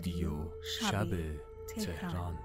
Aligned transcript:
رادیو 0.00 0.48
شب 0.80 1.08
تهران. 1.76 2.38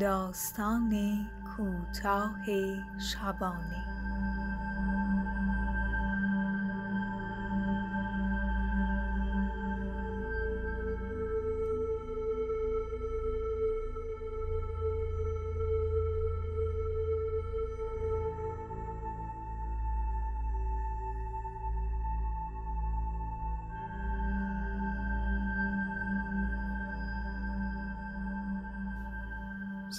داستان 0.00 0.92
کوتاه 1.56 2.36
شبانه. 3.12 4.05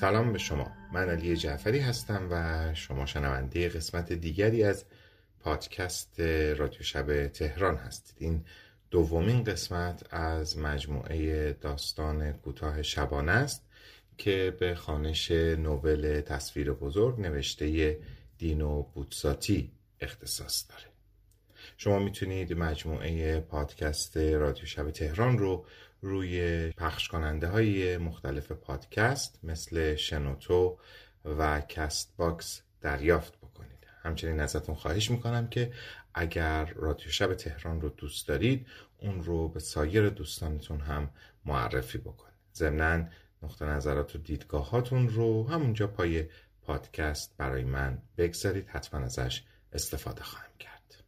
سلام 0.08 0.34
به 0.34 0.40
شما. 0.40 0.72
من 0.94 1.10
علی 1.10 1.38
جعفری 1.38 1.80
هستم 1.80 2.28
و 2.32 2.74
شما 2.74 3.06
شنونده 3.06 3.70
قسمت 3.70 4.14
دیگری 4.14 4.64
از 4.64 4.86
پادکست 5.40 6.20
رادیو 6.58 6.82
شب 6.82 7.28
تهران 7.28 7.76
هستید. 7.76 8.16
این 8.20 8.46
دومین 8.92 9.44
قسمت 9.44 10.14
از 10.14 10.58
مجموعه 10.58 11.54
داستان 11.54 12.32
کوتاه 12.32 12.82
شبانه 12.82 13.32
است 13.32 13.66
که 14.18 14.56
به 14.60 14.76
خانش 14.76 15.32
نوول 15.32 16.22
تصویر 16.22 16.74
بزرگ 16.74 17.20
نوشته 17.20 18.00
دینو 18.38 18.82
بوتساتی 18.82 19.72
اختصاص 20.00 20.66
داره. 20.70 20.92
شما 21.78 22.00
می‌تونید 22.00 22.54
مجموعه 22.54 23.40
پادکست 23.40 24.18
رادیو 24.18 24.66
شب 24.66 24.92
تهران 24.92 25.38
رو 25.38 25.66
روی 26.02 26.68
پخش 26.72 27.08
کننده 27.08 27.48
های 27.48 27.98
مختلف 27.98 28.52
پادکست 28.52 29.40
مثل 29.44 29.96
شنوتو 29.96 30.78
و 31.26 31.62
کست 31.62 32.14
باکس 32.18 32.62
دریافت 32.82 33.38
بکنید. 33.38 33.88
همچنین 34.04 34.40
ازتون 34.40 34.76
خواهش 34.76 35.12
می‌کنم 35.12 35.48
که 35.48 35.74
اگر 36.14 36.66
رادیو 36.66 37.10
شب 37.10 37.34
تهران 37.34 37.82
رو 37.82 37.90
دوست 37.90 38.28
دارید 38.28 38.68
اون 38.98 39.24
رو 39.24 39.50
به 39.50 39.60
سایر 39.60 40.10
دوستانتون 40.10 40.80
هم 40.80 41.10
معرفی 41.46 41.98
بکنید. 41.98 42.38
ضمنا 42.56 43.08
نقطه 43.44 43.66
نظرات 43.66 44.16
و 44.16 44.18
دیدگاهاتون 44.18 45.10
رو 45.10 45.50
همونجا 45.50 45.88
پای 45.88 46.26
پادکست 46.62 47.38
برای 47.38 47.64
من 47.64 48.02
بگذارید. 48.18 48.68
حتما 48.68 49.00
ازش 49.00 49.44
استفاده 49.74 50.24
خواهم 50.24 50.52
کرد. 50.60 51.04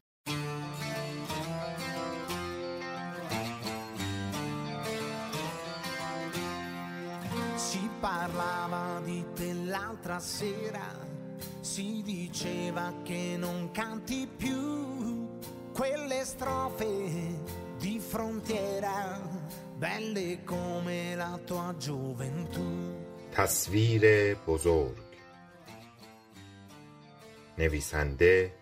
parlava 8.18 9.00
di 9.04 9.24
te 9.34 9.52
l'altra 9.52 10.18
sera, 10.18 10.86
si 11.60 12.02
diceva 12.02 12.92
che 13.02 13.36
non 13.38 13.70
canti 13.72 14.26
più 14.26 15.28
quelle 15.72 16.24
strofe 16.24 17.42
di 17.78 17.98
frontiera, 17.98 19.20
belle 19.76 20.44
come 20.44 21.14
la 21.14 21.38
tua 21.44 21.74
gioventù. 21.76 23.02
تصویر 23.34 24.34
بزرگ 24.34 25.04
نویسنده 27.58 28.52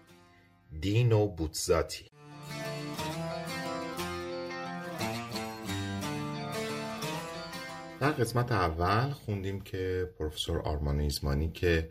دینو 0.80 1.27
بوتزاتی 1.27 2.05
در 8.07 8.13
قسمت 8.13 8.51
اول 8.51 9.11
خوندیم 9.11 9.61
که 9.61 10.11
پروفسور 10.19 10.59
آرمان 10.59 10.99
ایزمانی 10.99 11.51
که 11.51 11.89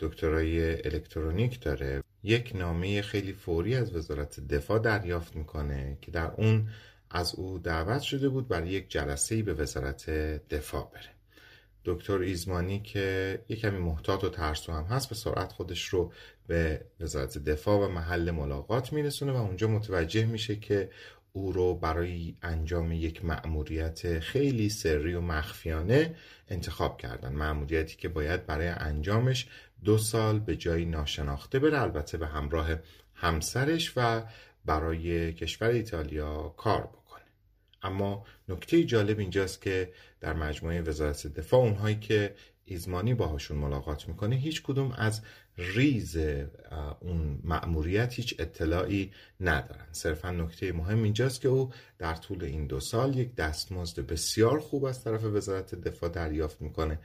دکترای 0.00 0.74
الکترونیک 0.74 1.60
داره 1.60 2.02
یک 2.22 2.52
نامه 2.54 3.02
خیلی 3.02 3.32
فوری 3.32 3.76
از 3.76 3.94
وزارت 3.94 4.40
دفاع 4.40 4.78
دریافت 4.78 5.36
می‌کنه 5.36 5.98
که 6.00 6.10
در 6.10 6.30
اون 6.36 6.68
از 7.10 7.34
او 7.34 7.58
دعوت 7.58 8.02
شده 8.02 8.28
بود 8.28 8.48
برای 8.48 8.68
یک 8.68 8.90
جلسه 8.90 9.42
به 9.42 9.54
وزارت 9.54 10.10
دفاع 10.50 10.90
بره. 10.94 11.10
دکتر 11.84 12.18
ایزمانی 12.18 12.80
که 12.80 13.38
یک 13.48 13.60
کمی 13.60 13.78
محتاط 13.78 14.24
و 14.24 14.28
ترسو 14.28 14.72
هم 14.72 14.84
هست 14.84 15.08
به 15.08 15.14
سرعت 15.14 15.52
خودش 15.52 15.84
رو 15.88 16.12
به 16.46 16.80
وزارت 17.00 17.38
دفاع 17.38 17.78
و 17.78 17.88
محل 17.88 18.30
ملاقات 18.30 18.92
میرسونه 18.92 19.32
و 19.32 19.36
اونجا 19.36 19.68
متوجه 19.68 20.26
میشه 20.26 20.56
که 20.56 20.90
او 21.36 21.52
رو 21.52 21.74
برای 21.74 22.34
انجام 22.42 22.92
یک 22.92 23.24
مأموریت 23.24 24.18
خیلی 24.18 24.68
سری 24.68 25.14
و 25.14 25.20
مخفیانه 25.20 26.14
انتخاب 26.48 26.98
کردن. 26.98 27.32
مأموریتی 27.32 27.96
که 27.96 28.08
باید 28.08 28.46
برای 28.46 28.68
انجامش 28.68 29.48
دو 29.84 29.98
سال 29.98 30.38
به 30.38 30.56
جایی 30.56 30.84
ناشناخته 30.84 31.58
بره 31.58 31.82
البته 31.82 32.18
به 32.18 32.26
همراه 32.26 32.68
همسرش 33.14 33.92
و 33.96 34.22
برای 34.64 35.32
کشور 35.32 35.68
ایتالیا 35.68 36.54
کار 36.56 36.82
بکنه. 36.82 37.24
اما 37.82 38.24
نکته 38.48 38.84
جالب 38.84 39.18
اینجاست 39.18 39.62
که 39.62 39.92
در 40.20 40.32
مجموعه 40.32 40.80
وزارت 40.80 41.26
دفاع 41.26 41.60
اونهایی 41.60 41.96
که 41.96 42.34
ایزمانی 42.68 43.14
باهاشون 43.14 43.58
ملاقات 43.58 44.08
می‌کنه 44.08 44.36
هیچ 44.36 44.62
کدوم 44.62 44.92
از 44.92 45.22
ریز 45.58 46.16
اون 47.00 47.40
مأموریت 47.44 48.14
هیچ 48.14 48.34
اطلاعی 48.38 49.12
ندارن. 49.40 49.86
صرفا 49.92 50.30
نکته 50.30 50.72
مهم 50.72 51.02
اینجاست 51.02 51.40
که 51.40 51.48
او 51.48 51.72
در 51.98 52.14
طول 52.14 52.44
این 52.44 52.66
دو 52.66 52.80
سال 52.80 53.16
یک 53.16 53.34
دستمزد 53.34 54.00
بسیار 54.00 54.60
خوب 54.60 54.84
از 54.84 55.04
طرف 55.04 55.24
وزارت 55.24 55.74
دفاع 55.74 56.10
دریافت 56.10 56.62
می‌کنه 56.62 56.98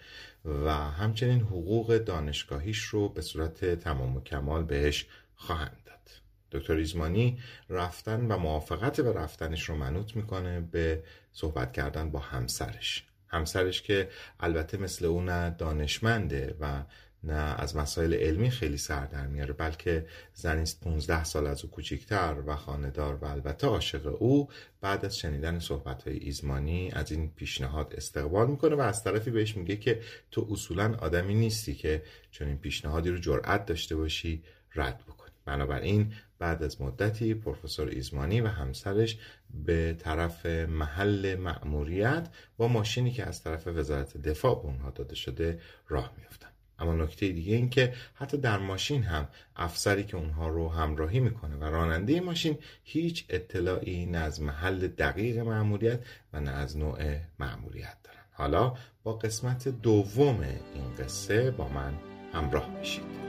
و 0.46 0.74
همچنین 0.74 1.42
حقوق 1.42 1.98
دانشگاهیش 1.98 2.80
رو 2.80 3.10
به 3.10 3.22
صورت 3.22 3.66
تمام 3.66 4.16
و 4.18 4.22
کمال 4.22 4.64
بهش 4.64 5.06
خواهند 5.36 5.78
داد. 5.86 6.12
دکتر 6.52 6.76
ایزمانی 6.76 7.40
رفتن 7.70 8.32
و 8.32 8.38
موافقت 8.38 9.02
به 9.02 9.14
رفتنش 9.14 9.70
رو 9.70 9.76
منوط 9.76 10.16
می‌کنه 10.16 10.62
به 10.62 11.04
صحبت 11.32 11.74
کردن 11.74 12.12
با 12.12 12.20
همسرش. 12.20 13.06
همسرش 13.32 13.82
که 13.82 14.10
البته 14.40 14.78
مثل 14.78 15.06
او 15.06 15.22
نه 15.22 15.50
دانشمنده 15.50 16.56
و 16.60 16.84
نه 17.24 17.34
از 17.34 17.76
مسائل 17.76 18.14
علمی 18.14 18.50
خیلی 18.50 18.78
سر 18.78 19.06
در 19.06 19.28
میاره 19.28 19.54
بلکه 19.54 20.06
زنیست 20.34 20.82
15 20.84 21.24
سال 21.24 21.48
از 21.48 21.64
او 21.64 21.72
کوچیکتر 21.72 22.36
و 22.46 22.56
خاندار 22.56 23.16
و 23.16 23.26
البته 23.26 23.68
عاشق 23.68 24.16
او. 24.20 24.50
بعد 24.82 25.06
از 25.06 25.18
شنیدن 25.18 25.60
صحبت 25.60 26.08
های 26.08 26.18
ایزمانی 26.18 26.92
از 26.94 27.12
این 27.12 27.32
پیشنهاد 27.36 27.94
استقبال 27.98 28.48
می‌کنه 28.48 28.76
و 28.76 28.82
از 28.82 29.04
طرفی 29.04 29.32
بهش 29.32 29.58
میگه 29.58 29.76
که 29.76 30.02
تو 30.32 30.48
اصولا 30.52 30.96
آدمی 31.02 31.34
نیستی 31.34 31.76
که 31.76 32.04
چون 32.32 32.48
این 32.48 32.58
پیشنهادی 32.58 33.10
رو 33.10 33.18
جرأت 33.18 33.66
داشته 33.66 33.96
باشی 33.96 34.44
رد 34.76 35.04
بکنی. 35.08 35.32
بنابراین 35.46 36.14
بعد 36.42 36.64
از 36.64 36.82
مدتی 36.82 37.34
پروفسور 37.34 37.88
ایزمانی 37.88 38.42
و 38.42 38.48
همسرش 38.48 39.18
به 39.66 39.96
طرف 40.00 40.46
محل 40.46 41.36
مأموریت 41.36 42.28
با 42.58 42.68
ماشینی 42.68 43.12
که 43.12 43.26
از 43.26 43.44
طرف 43.44 43.68
وزارت 43.68 44.18
دفاع 44.18 44.56
به 44.56 44.66
اونها 44.66 44.90
داده 44.90 45.16
شده 45.16 45.60
راه 45.88 46.12
میافتن. 46.18 46.48
اما 46.80 46.94
نکته 46.94 47.28
دیگه 47.30 47.56
این 47.56 47.70
که 47.70 47.94
حتی 48.14 48.38
در 48.38 48.58
ماشین 48.58 49.04
هم 49.04 49.28
افسری 49.56 50.04
که 50.04 50.18
اونها 50.18 50.48
رو 50.48 50.70
همراهی 50.70 51.20
می‌کنه 51.20 51.56
و 51.56 51.64
راننده 51.64 52.20
ماشین 52.20 52.58
هیچ 52.84 53.26
اطلاعی 53.30 54.06
نه 54.06 54.18
از 54.18 54.42
محل 54.42 54.88
دقیق 54.88 55.38
مأموریت 55.40 56.00
و 56.34 56.40
نه 56.40 56.52
از 56.52 56.78
نوع 56.78 57.00
مأموریت 57.40 57.98
دارن. 58.04 58.26
حالا 58.32 58.74
با 59.04 59.14
قسمت 59.14 59.68
دوم 59.68 60.42
این 60.76 60.96
قصه 61.00 61.52
با 61.52 61.68
من 61.68 61.94
همراه 62.34 62.80
بشید. 62.80 63.21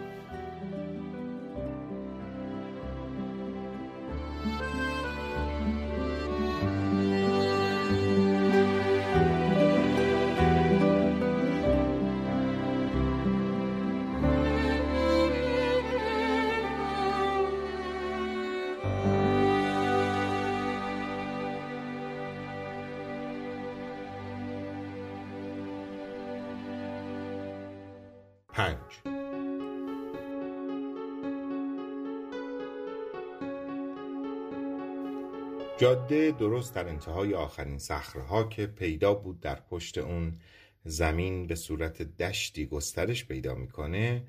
جاده 35.83 36.31
درست 36.31 36.75
در 36.75 36.89
انتهای 36.89 37.35
آخرین 37.35 37.79
صخره 37.79 38.49
که 38.49 38.67
پیدا 38.67 39.15
بود 39.15 39.41
در 39.41 39.55
پشت 39.55 39.99
اون 39.99 40.41
زمین 40.85 41.47
به 41.47 41.55
صورت 41.55 42.03
دشتی 42.03 42.67
گسترش 42.67 43.25
پیدا 43.25 43.55
می‌کنه 43.55 44.23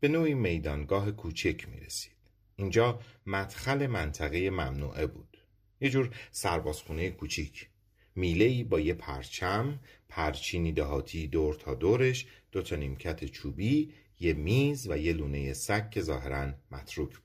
به 0.00 0.08
نوعی 0.08 0.34
میدانگاه 0.34 1.10
کوچک 1.10 1.68
می 1.68 1.80
رسید. 1.80 2.12
اینجا 2.56 3.00
مدخل 3.26 3.86
منطقه 3.86 4.50
ممنوعه 4.50 5.06
بود. 5.06 5.36
یه 5.80 5.90
جور 5.90 6.10
سربازخونه 6.30 7.10
کوچیک 7.10 7.68
میله 8.14 8.64
با 8.64 8.80
یه 8.80 8.94
پرچم 8.94 9.80
پرچینی 10.08 10.72
دهاتی 10.72 11.26
دور 11.26 11.54
تا 11.54 11.74
دورش 11.74 12.26
دو 12.52 12.62
تا 12.62 12.76
نیمکت 12.76 13.24
چوبی 13.24 13.92
یه 14.20 14.32
میز 14.32 14.90
و 14.90 14.96
یه 14.96 15.12
لونه 15.12 15.52
سگ 15.52 15.90
که 15.90 16.00
ظاهرا 16.00 16.52
متروک 16.70 17.23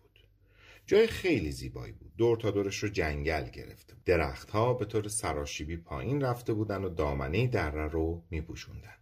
جای 0.89 1.07
خیلی 1.07 1.51
زیبایی 1.51 1.93
بود. 1.93 2.11
دور 2.17 2.37
تا 2.37 2.51
دورش 2.51 2.77
رو 2.77 2.89
جنگل 2.89 3.49
گرفته 3.49 3.93
بود. 3.93 4.03
درختها 4.03 4.73
به 4.73 4.85
طور 4.85 5.07
سراشیبی 5.07 5.77
پایین 5.77 6.21
رفته 6.21 6.53
بودن 6.53 6.83
و 6.83 6.89
دامنه 6.89 7.47
دره 7.47 7.87
رو 7.87 8.23
میپوشوندن. 8.29 8.95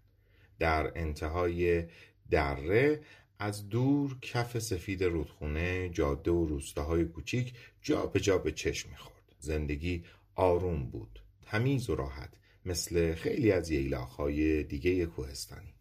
در 0.60 0.92
انتهای 0.95 1.86
دره 2.31 3.01
از 3.39 3.69
دور 3.69 4.18
کف 4.22 4.60
سفید 4.60 5.04
رودخونه 5.04 5.89
جاده 5.89 6.31
و 6.31 6.45
روستاهای 6.45 7.06
کوچیک 7.06 7.54
جا 7.81 8.06
به 8.06 8.19
جا 8.19 8.38
به 8.38 8.51
چشم 8.51 8.90
می‌خورد. 8.90 9.36
زندگی 9.40 10.04
آروم 10.36 10.86
بود. 10.86 11.19
تمیز 11.45 11.90
و 11.90 11.95
راحت 11.95 12.33
مثل 12.66 13.16
خیلی 13.16 13.51
از 13.51 13.72
ییلاقهای 13.72 14.63
دیگه 14.63 15.06
کوهستانی. 15.06 15.76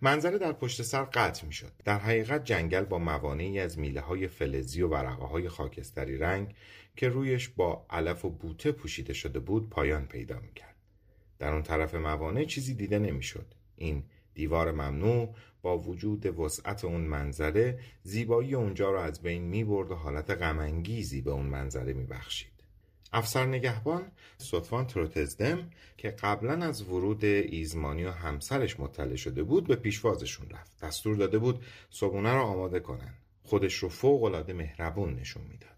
منظره 0.00 0.38
در 0.38 0.52
پشت 0.52 0.82
سر 0.82 1.04
قطع 1.04 1.46
می 1.46 1.52
شد. 1.52 1.72
در 1.84 1.98
حقیقت 1.98 2.44
جنگل 2.44 2.84
با 2.84 2.98
موانعی 2.98 3.60
از 3.60 3.78
میله 3.78 4.00
های 4.00 4.28
فلزی 4.28 4.82
و 4.82 4.88
ورقه 4.88 5.26
های 5.26 5.48
خاکستری 5.48 6.18
رنگ 6.18 6.54
که 6.96 7.08
رویش 7.08 7.48
با 7.48 7.86
علف 7.90 8.24
و 8.24 8.30
بوته 8.30 8.72
پوشیده 8.72 9.12
شده 9.12 9.38
بود 9.38 9.70
پایان 9.70 10.06
پیدا 10.06 10.40
می 10.40 10.52
کرد. 10.52 10.74
در 11.38 11.52
اون 11.52 11.62
طرف 11.62 11.94
موانع 11.94 12.44
چیزی 12.44 12.74
دیده 12.74 12.98
نمی 12.98 13.22
شد. 13.22 13.46
این 13.76 14.04
دیوار 14.34 14.72
ممنوع 14.72 15.34
با 15.62 15.78
وجود 15.78 16.38
وسعت 16.40 16.84
اون 16.84 17.00
منظره 17.00 17.78
زیبایی 18.02 18.54
اونجا 18.54 18.90
رو 18.90 18.98
از 18.98 19.22
بین 19.22 19.42
می 19.42 19.64
برد 19.64 19.90
و 19.90 19.94
حالت 19.94 20.30
غمانگیزی 20.30 21.20
به 21.20 21.30
اون 21.30 21.46
منظره 21.46 21.92
می 21.92 22.04
بخشید. 22.04 22.55
افسر 23.16 23.46
نگهبان 23.46 24.12
صدفان 24.38 24.86
تروتزدم 24.86 25.70
که 25.96 26.10
قبلا 26.10 26.66
از 26.66 26.82
ورود 26.82 27.24
ایزمانی 27.24 28.04
و 28.04 28.10
همسرش 28.10 28.80
مطلع 28.80 29.16
شده 29.16 29.42
بود 29.42 29.66
به 29.66 29.76
پیشوازشون 29.76 30.50
رفت. 30.50 30.72
دستور 30.82 31.16
داده 31.16 31.38
بود 31.38 31.64
صبونه 31.90 32.32
رو 32.32 32.40
آماده 32.40 32.80
کنن. 32.80 33.14
خودش 33.42 33.74
رو 33.74 33.88
فوق 33.88 34.22
العاده 34.22 34.52
مهربون 34.52 35.14
نشون 35.14 35.42
می‌داد. 35.42 35.70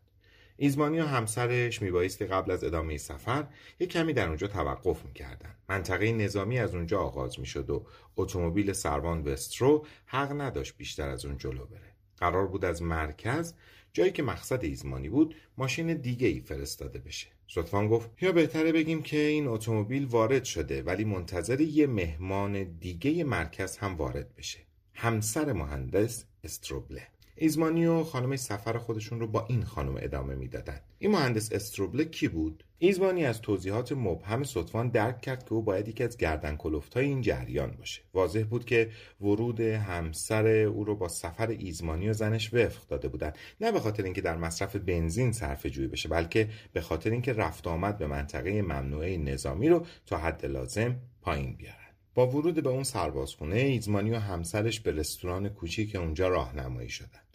ایزمانی 0.57 1.01
و 1.01 1.05
همسرش 1.05 1.83
میبایستی 1.83 2.27
قبل 2.27 2.51
از 2.51 2.65
ادامه 2.65 2.97
سفر 2.97 3.47
یک 3.81 3.91
کمی 3.91 4.13
در 4.13 4.29
اونجا 4.29 4.47
توقف 4.47 5.05
می‌کردن. 5.05 5.55
منطقه 5.69 6.13
نظامی 6.13 6.59
از 6.59 6.75
اونجا 6.75 7.01
آغاز 7.01 7.41
می‌شد 7.41 7.71
و 7.71 7.87
اتومبیل 8.17 8.73
سروان 8.73 9.23
وسترو 9.23 9.87
حق 10.07 10.41
نداشت 10.41 10.77
بیشتر 10.77 11.09
از 11.09 11.25
اون 11.25 11.39
جلو 11.39 11.67
بره. 11.67 11.95
قرار 12.17 12.47
بود 12.47 12.65
از 12.65 12.83
مرکز 12.83 13.55
جایی 13.93 14.13
که 14.13 14.23
مقصد 14.23 14.65
ایزمانی 14.65 15.09
بود 15.09 15.35
ماشین 15.59 15.95
دیگه 15.95 16.29
ای 16.29 16.41
فرستاده 16.41 16.99
بشه. 16.99 17.27
لطفا 17.57 17.89
گفت 17.89 18.23
یا 18.23 18.33
بهتره 18.33 18.73
بگیم 18.73 19.03
که 19.03 19.19
این 19.19 19.47
اتومبیل 19.47 20.05
وارد 20.05 20.45
شده 20.45 20.83
ولی 20.83 21.05
منتظر 21.05 21.61
یه 21.61 21.87
مهمان 21.87 22.63
دیگه 22.65 23.25
مرکز 23.25 23.77
هم 23.77 23.97
وارد 23.97 24.35
بشه. 24.35 24.59
همسر 24.95 25.53
مهندس 25.53 26.25
استروبله. 26.45 27.07
ایزمانی 27.41 27.87
و 27.87 28.05
خانم 28.05 28.37
سفر 28.37 28.79
خودشون 28.79 29.21
رو 29.21 29.27
با 29.27 29.47
این 29.49 29.65
خانم 29.65 29.97
ادامه 29.97 30.35
می‌دادن. 30.35 30.81
این 30.99 31.11
مهندس 31.11 31.53
استروبله 31.53 32.05
کی 32.05 32.29
بود؟ 32.29 32.65
ایزمانی 32.79 33.25
از 33.25 33.41
توضیحات 33.41 33.93
مبهم 33.93 34.45
صدفان 34.45 34.89
درک 34.89 35.21
کرد 35.21 35.45
که 35.45 35.53
او 35.53 35.63
باید 35.63 35.89
یکی 35.89 36.05
از 36.05 36.17
گردن 36.17 36.59
های 36.95 37.05
این 37.05 37.21
جریان 37.21 37.71
باشه. 37.71 38.03
واضح 38.15 38.43
بود 38.43 38.65
که 38.65 38.91
ورود 39.21 39.61
همسر 39.61 40.47
او 40.47 40.85
رو 40.85 40.97
با 40.97 41.09
سفر 41.09 41.47
ایزمانی 41.47 42.09
و 42.09 42.13
زنش 42.13 42.55
وفق 42.55 42.87
داده 42.87 43.09
بودند 43.09 43.39
نه 43.61 43.73
به 43.73 43.81
خاطر 43.81 44.03
اینکه 44.03 44.21
در 44.21 44.37
مصرف 44.37 44.77
بنزین 44.77 45.33
صرف 45.33 45.67
جویی 45.67 45.89
بشه 45.89 46.09
بلکه 46.09 46.49
به 46.73 46.81
خاطر 46.81 47.11
اینکه 47.11 47.33
رفت 47.33 47.67
آمد 47.67 47.99
به 47.99 48.07
منطقه 48.07 48.63
ممنوعه 48.63 49.17
نظامی 49.17 49.69
رو 49.69 49.87
تا 50.07 50.19
حد 50.19 50.47
لازم 50.47 50.97
پایین 51.23 51.57
بیارن. 51.57 51.75
با 52.15 52.27
ورود 52.27 52.63
به 52.63 52.69
اون 52.69 52.85
سربازخونه 52.85 53.57
ایزمانی 53.57 54.11
و 54.11 54.19
همسرش 54.19 54.81
به 54.81 54.93
رستوران 54.93 55.49
کوچیک 55.49 55.97
اونجا 55.97 56.29
راهنمایی 56.29 56.89
شدند 56.89 57.28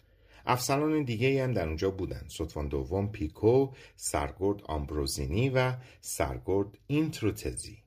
افسران 0.46 1.02
دیگه 1.02 1.44
هم 1.44 1.52
در 1.52 1.66
اونجا 1.66 1.90
بودن. 1.90 2.24
ستوان 2.28 2.68
دوم 2.68 3.08
پیکو 3.08 3.72
سرگرد 3.96 4.62
آمبروزینی 4.64 5.48
و 5.48 5.74
سرگرد 6.00 6.78
اینتروتزی. 6.86 7.78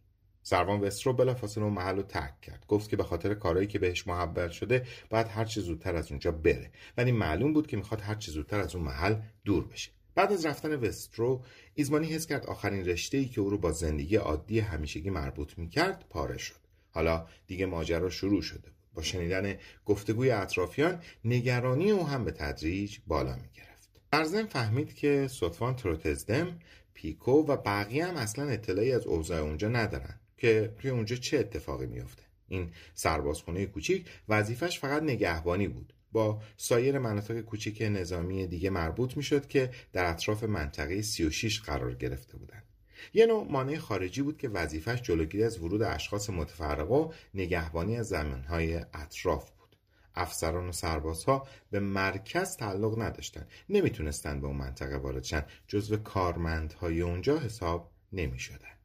سروان 0.43 0.79
وسترو 0.79 1.13
بلافاصله 1.13 1.63
اون 1.63 1.73
محل 1.73 1.95
رو 1.95 2.03
ترک 2.03 2.41
کرد. 2.41 2.65
گفت 2.67 2.89
که 2.89 2.95
به 2.95 3.03
خاطر 3.03 3.33
کارهایی 3.33 3.67
که 3.67 3.79
بهش 3.79 4.07
محول 4.07 4.49
شده 4.49 4.85
باید 5.09 5.27
هر 5.27 5.45
چه 5.45 5.61
زودتر 5.61 5.95
از 5.95 6.11
اونجا 6.11 6.31
بره. 6.31 6.71
ولی 6.97 7.11
معلوم 7.11 7.53
بود 7.53 7.67
که 7.67 7.77
می‌خواد 7.77 8.01
هر 8.01 8.15
چه 8.15 8.31
زودتر 8.31 8.59
از 8.59 8.75
اون 8.75 8.85
محل 8.85 9.15
دور 9.45 9.67
بشه. 9.67 9.91
بعد 10.15 10.31
از 10.31 10.45
رفتن 10.45 10.75
وسترو 10.75 11.43
ایزمانی 11.73 12.07
حس 12.07 12.27
کرد 12.27 12.45
آخرین 12.45 12.85
رشته 12.85 13.17
ای 13.17 13.25
که 13.25 13.41
او 13.41 13.49
رو 13.49 13.57
با 13.57 13.71
زندگی 13.71 14.15
عادی 14.15 14.59
همیشگی 14.59 15.09
مربوط 15.09 15.57
می‌کرد 15.57 16.05
پاره 16.09 16.37
شد. 16.37 16.55
حالا 16.91 17.27
دیگه 17.47 17.65
ماجرا 17.65 18.09
شروع 18.09 18.41
شده 18.41 18.71
با 18.97 19.03
شنیدن 19.03 19.55
گفتگوی 19.85 20.31
اطرافیان 20.31 21.01
نگرانی 21.25 21.91
او 21.91 22.07
هم 22.07 22.25
به 22.25 22.31
تدریج 22.31 22.97
بالا 23.07 23.35
می 23.35 23.49
گرفت. 23.53 23.89
برزن 24.11 24.45
فهمید 24.45 24.93
که 24.93 25.27
صدفان 25.31 25.75
تروتزدم، 25.75 26.59
پیکو 26.93 27.31
و 27.31 27.57
بقیه 27.57 28.05
هم 28.05 28.15
اصلا 28.15 28.49
اطلاعی 28.49 28.91
از 28.91 29.07
اوضاع 29.07 29.39
اونجا 29.39 29.69
ندارن 29.69 30.19
که 30.37 30.73
توی 30.79 30.89
اونجا 30.89 31.15
چه 31.15 31.37
اتفاقی 31.37 31.85
میافته. 31.85 32.23
این 32.47 32.69
سربازخونه 32.93 33.65
کوچیک 33.65 34.05
وظیفش 34.29 34.79
فقط 34.79 35.03
نگهبانی 35.03 35.67
بود. 35.67 35.93
با 36.11 36.41
سایر 36.57 36.99
مناطق 36.99 37.41
کوچیک 37.41 37.81
نظامی 37.81 38.47
دیگه 38.47 38.69
مربوط 38.69 39.17
می‌شد 39.17 39.47
که 39.47 39.69
در 39.93 40.05
اطراف 40.05 40.43
منطقه 40.43 41.01
36 41.01 41.59
قرار 41.59 41.93
گرفته 41.93 42.37
بودند. 42.37 42.66
یه 43.13 43.25
نوع 43.25 43.47
مانع 43.51 43.77
خارجی 43.77 44.21
بود 44.21 44.37
که 44.37 44.49
وظیفش 44.49 45.01
جلوگیری 45.01 45.43
از 45.43 45.59
ورود 45.59 45.81
اشخاص 45.81 46.29
متفرقه 46.29 46.93
و 46.93 47.11
نگهبانی 47.33 47.97
از 47.97 48.07
زمینهای 48.07 48.75
اطراف 48.93 49.51
بود. 49.51 49.75
افسران 50.15 50.69
و 50.69 50.71
سربازها 50.71 51.47
به 51.71 51.79
مرکز 51.79 52.57
تعلق 52.57 53.01
نداشتند. 53.01 53.49
نمی‌تونستند 53.69 54.41
به 54.41 54.47
اون 54.47 54.55
منطقه 54.55 54.97
وارد 54.97 55.23
شن. 55.23 55.45
جزو 55.67 55.97
کارمندهای 55.97 57.01
اونجا 57.01 57.39
حساب 57.39 57.91
نمی‌شدن. 58.13 58.77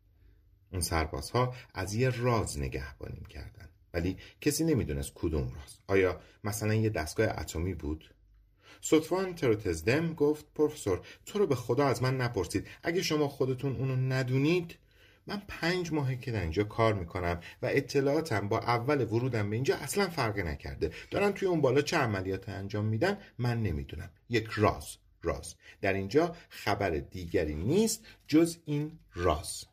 اون 0.72 0.80
سربازها 0.80 1.54
از 1.74 1.94
یه 1.94 2.10
راز 2.10 2.58
نگهبانی 2.58 3.22
کردن 3.28 3.68
ولی 3.94 4.16
کسی 4.40 4.64
نمی‌دونست 4.64 5.12
کدوم 5.14 5.42
راز. 5.42 5.78
آیا 5.86 6.20
مثلا 6.44 6.74
یه 6.74 6.90
دستگاه 6.90 7.28
اتمی 7.28 7.74
بود؟ 7.74 8.14
صدفان 8.84 9.34
تروتزدم 9.34 10.14
گفت 10.14 10.44
پروفسور 10.54 11.00
تو 11.26 11.38
رو 11.38 11.46
به 11.46 11.54
خدا 11.54 11.86
از 11.86 12.02
من 12.02 12.16
نپرسید. 12.16 12.66
اگه 12.82 13.02
شما 13.02 13.28
خودتون 13.28 13.76
اونو 13.76 13.96
ندونید 13.96 14.76
من 15.26 15.42
پنج 15.48 15.92
ماهه 15.92 16.16
که 16.16 16.32
در 16.32 16.40
اینجا 16.40 16.64
کار 16.64 16.94
می‌کنم 16.94 17.40
و 17.62 17.66
اطلاعاتم 17.66 18.48
با 18.48 18.58
اول 18.58 19.00
ورودم 19.00 19.50
به 19.50 19.56
اینجا 19.56 19.76
اصلا 19.76 20.08
فرقی 20.08 20.42
نکرده. 20.42 20.90
دارن 21.10 21.32
توی 21.32 21.48
اون 21.48 21.60
بالا 21.60 21.82
چه 21.82 21.96
عملیات 21.96 22.48
انجام 22.48 22.84
میدن؟ 22.84 23.18
من 23.38 23.62
نمی‌دونم. 23.62 24.10
یک 24.30 24.48
راز. 24.56 24.96
راز. 25.22 25.54
در 25.80 25.92
اینجا 25.92 26.36
خبر 26.48 26.90
دیگری 26.90 27.54
نیست 27.54 28.06
جز 28.26 28.56
این 28.64 28.98
راز. 29.14 29.64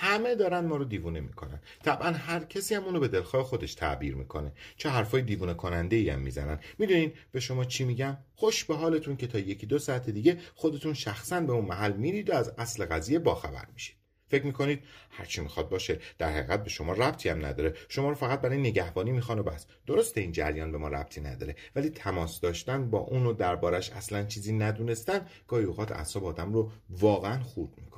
همه 0.00 0.34
دارن 0.34 0.60
ما 0.60 0.76
رو 0.76 0.84
دیوونه 0.84 1.20
می‌کنن. 1.20 1.60
طبعا 1.82 2.10
هر 2.10 2.44
کسی 2.44 2.74
هم 2.74 2.84
اونو 2.84 3.00
به 3.00 3.08
دلخواه 3.08 3.44
خودش 3.44 3.74
تعبیر 3.74 4.14
می‌کنه. 4.14 4.52
چه 4.76 4.88
حرفای 4.88 5.22
دیوونه 5.22 5.54
کننده 5.54 5.96
ای 5.96 6.10
هم 6.10 6.20
می‌زنن. 6.20 6.58
می‌دونین 6.78 7.12
به 7.32 7.40
شما 7.40 7.64
چی 7.64 7.84
میگم؟ 7.84 8.16
خوش 8.34 8.64
به 8.64 8.76
حالتون 8.76 9.16
که 9.16 9.26
تا 9.26 9.38
یکی 9.38 9.66
دو 9.66 9.78
ساعت 9.78 10.10
دیگه 10.10 10.38
خودتون 10.54 10.94
شخصا 10.94 11.40
به 11.40 11.52
اون 11.52 11.64
محل 11.64 11.92
میرید 11.92 12.30
و 12.30 12.34
از 12.34 12.52
اصل 12.58 12.84
قضیه 12.84 13.18
باخبر 13.18 13.66
میشید. 13.72 13.96
فکر 14.30 14.46
می‌کنید 14.46 14.82
هرچی 15.10 15.40
می‌خواد 15.40 15.68
باشه 15.68 15.98
در 16.18 16.30
حقیقت 16.30 16.64
به 16.64 16.70
شما 16.70 16.92
ربطی 16.92 17.28
هم 17.28 17.46
نداره. 17.46 17.74
شما 17.88 18.08
رو 18.08 18.14
فقط 18.14 18.40
برای 18.40 18.58
نگهبانی 18.58 19.12
می‌خوان 19.12 19.38
و 19.38 19.42
بس. 19.42 19.66
درسته 19.86 20.20
این 20.20 20.32
جریان 20.32 20.72
به 20.72 20.78
ما 20.78 20.88
ربطی 20.88 21.20
نداره. 21.20 21.56
ولی 21.76 21.90
تماس 21.90 22.40
داشتن 22.40 22.90
با 22.90 22.98
اون 22.98 23.26
و 23.26 23.32
دربارش 23.32 23.90
اصلا 23.90 24.24
چیزی 24.24 24.52
ندونستن 24.52 25.26
گاهی 25.48 25.64
اوقات 25.64 25.92
اعصاب 25.92 26.24
آدم 26.24 26.52
رو 26.52 26.70
واقعا 26.90 27.42
خورد 27.42 27.72
می‌کنه. 27.76 27.97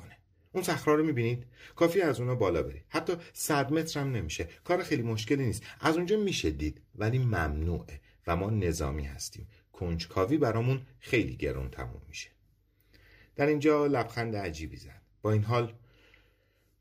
اون 0.52 0.62
صخره 0.62 0.94
رو 0.94 1.04
می‌بینید؟ 1.04 1.46
کافی 1.76 2.00
از 2.00 2.20
اونها 2.20 2.34
بالا 2.34 2.62
بری 2.62 2.82
حتی 2.88 3.16
صد 3.32 3.72
متر 3.72 4.00
هم 4.00 4.12
نمیشه. 4.12 4.48
کار 4.64 4.82
خیلی 4.82 5.02
مشکلی 5.02 5.46
نیست. 5.46 5.62
از 5.80 5.96
اونجا 5.96 6.16
میشه 6.16 6.50
دید 6.50 6.80
ولی 6.94 7.18
ممنوعه 7.18 8.00
و 8.26 8.36
ما 8.36 8.50
نظامی 8.50 9.04
هستیم. 9.04 9.48
کنجکاوی 9.72 10.38
برامون 10.38 10.86
خیلی 10.98 11.36
گرون 11.36 11.70
تموم 11.70 12.02
میشه. 12.08 12.30
در 13.36 13.46
اینجا 13.46 13.86
لبخند 13.86 14.36
عجیبی 14.36 14.76
زد. 14.76 15.02
با 15.22 15.32
این 15.32 15.44
حال 15.44 15.74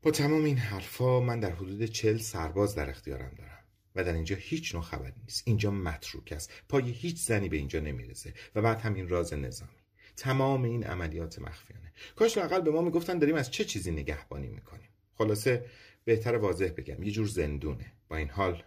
با 0.02 0.10
تمام 0.10 0.44
این 0.44 0.56
حرفا 0.56 1.20
من 1.20 1.40
در 1.40 1.50
حدود 1.50 1.84
چل 1.84 2.18
سرباز 2.18 2.74
در 2.74 2.90
اختیارم 2.90 3.34
دارم. 3.38 3.64
و 3.94 4.04
در 4.04 4.12
اینجا 4.12 4.36
هیچ 4.36 4.74
نوع 4.74 4.84
خبری 4.84 5.20
نیست. 5.24 5.42
اینجا 5.46 5.70
متروک 5.70 6.32
است. 6.32 6.52
پای 6.68 6.90
هیچ 6.90 7.16
زنی 7.16 7.48
به 7.48 7.56
اینجا 7.56 7.80
نمی‌رسه. 7.80 8.34
و 8.54 8.62
بعد 8.62 8.80
همین 8.80 9.08
راز 9.08 9.34
نظامی. 9.34 9.79
تمام 10.16 10.64
این 10.64 10.84
عملیات 10.84 11.38
مخفیانه. 11.38 11.92
کاش 12.16 12.38
لاقل 12.38 12.60
به 12.60 12.70
ما 12.70 12.80
می‌گفتن 12.80 13.18
داریم 13.18 13.36
از 13.36 13.50
چه 13.50 13.64
چیزی 13.64 13.90
نگهبانی 13.90 14.48
می‌کنیم. 14.48 14.88
خلاصه 15.14 15.64
بهتر 16.04 16.36
واضح 16.36 16.68
بگم 16.76 17.02
یه 17.02 17.10
جور 17.10 17.26
زندونه. 17.26 17.92
با 18.08 18.16
این 18.16 18.30
حال 18.30 18.62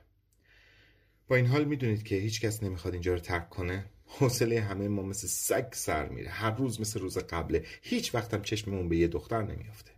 با 1.28 1.36
این 1.36 1.46
حال 1.46 1.66
می‌دونید 1.66 2.04
که 2.04 2.16
هیچ 2.16 2.42
کس 2.42 2.64
نمی‌خواد 2.64 2.94
اینجا 2.94 3.14
رو 3.14 3.20
ترک 3.20 3.50
کنه. 3.50 3.86
حوصله 4.06 4.62
همه 4.62 4.88
ما 4.88 5.02
مثل 5.02 5.28
سگ 5.28 5.74
سر 5.74 6.10
میره. 6.10 6.30
هر 6.30 6.52
روز 6.52 6.82
مثل 6.82 7.00
روز 7.00 7.18
قبله. 7.18 7.66
هیچ 7.82 8.16
وقتم 8.16 8.42
چشممون 8.42 8.90
به 8.90 8.98
یه 8.98 9.08
دختر 9.08 9.42
نمیافته. 9.42 9.92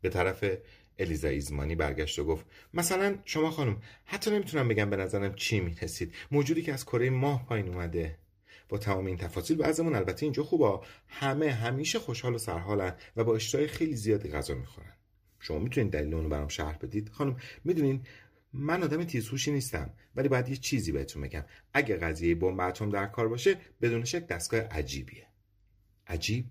به 0.00 0.08
طرف 0.08 0.44
الیزا 0.98 1.28
ایزمانی 1.28 1.74
برگشت 1.74 2.18
و 2.18 2.24
گفت 2.24 2.46
مثلا 2.74 3.18
شما 3.24 3.50
خانم 3.50 3.82
حتی 4.04 4.30
نمی‌تونم 4.30 4.68
بگم 4.68 4.90
به 4.90 4.96
نظرم 4.96 5.34
چی 5.34 5.60
می‌رسید. 5.60 6.14
موجودی 6.30 6.62
که 6.62 6.72
از 6.72 6.84
کره 6.84 7.10
ماه 7.10 7.46
پایین 7.46 7.68
اومده. 7.68 8.18
با 8.68 8.78
تمام 8.78 9.06
این 9.06 9.16
تفاصیل. 9.16 9.56
بعضمون 9.56 9.94
البته 9.94 10.26
اینجا 10.26 10.42
خوبه. 10.42 10.86
همه 11.08 11.52
همیشه 11.52 11.98
خوشحال 11.98 12.34
و 12.34 12.38
سرحالن 12.38 12.94
و 13.16 13.24
با 13.24 13.36
اشتهای 13.36 13.66
خیلی 13.66 13.96
زیادی 13.96 14.28
غذا 14.28 14.54
می‌خورن. 14.54 14.92
شما 15.40 15.58
می‌تونید 15.58 15.92
دلیل 15.92 16.14
اونو 16.14 16.28
برام 16.28 16.48
شرح 16.48 16.76
بدید؟ 16.76 17.08
خانم 17.08 17.36
می‌دونین 17.64 18.06
من 18.52 18.82
آدم 18.82 19.04
تیزهوشی 19.04 19.52
نیستم 19.52 19.90
ولی 20.16 20.28
باید 20.28 20.48
یه 20.48 20.56
چیزی 20.56 20.92
بهتون 20.92 21.22
بگم. 21.22 21.44
اگه 21.72 21.96
قضیه 21.96 22.34
بمب 22.34 22.60
اتم 22.60 22.90
در 22.90 23.06
کار 23.06 23.28
باشه 23.28 23.56
بدون 23.82 24.04
شک 24.04 24.26
دستگاه 24.26 24.60
عجیبیه. 24.60 25.26
عجیب؟ 26.06 26.46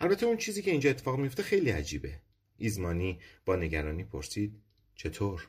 البته 0.00 0.26
اون 0.26 0.36
چیزی 0.36 0.62
که 0.62 0.70
اینجا 0.70 0.90
اتفاق 0.90 1.18
میفته 1.18 1.42
خیلی 1.42 1.70
عجیبه. 1.70 2.20
ایزمانی 2.56 3.18
با 3.44 3.56
نگرانی 3.56 4.04
پرسید 4.04 4.62
چطور؟ 4.94 5.48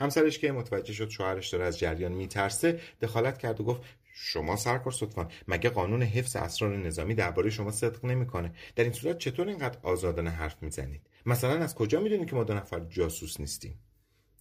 همسرش 0.00 0.38
که 0.38 0.52
متوجه 0.52 0.92
شد 0.92 1.08
شوهرش 1.08 1.48
داره 1.48 1.64
از 1.64 1.78
جریان 1.78 2.12
میترسه 2.12 2.80
دخالت 3.00 3.38
کرد 3.38 3.60
و 3.60 3.64
گفت 3.64 3.82
شما 4.20 4.56
سرکار 4.56 4.92
صدفان 4.92 5.30
مگه 5.48 5.70
قانون 5.70 6.02
حفظ 6.02 6.36
اسرار 6.36 6.76
نظامی 6.76 7.14
درباره 7.14 7.50
شما 7.50 7.70
صدق 7.70 8.04
نمی‌کنه؟ 8.04 8.52
در 8.76 8.84
این 8.84 8.92
صورت 8.92 9.18
چطور 9.18 9.48
اینقدر 9.48 9.78
آزادانه 9.82 10.30
حرف 10.30 10.62
می‌زنید؟ 10.62 11.06
مثلا 11.26 11.58
از 11.64 11.74
کجا 11.74 12.00
می‌دونید 12.00 12.30
که 12.30 12.36
ما 12.36 12.44
دو 12.44 12.54
نفر 12.54 12.80
جاسوس 12.80 13.40
نیستیم؟ 13.40 13.78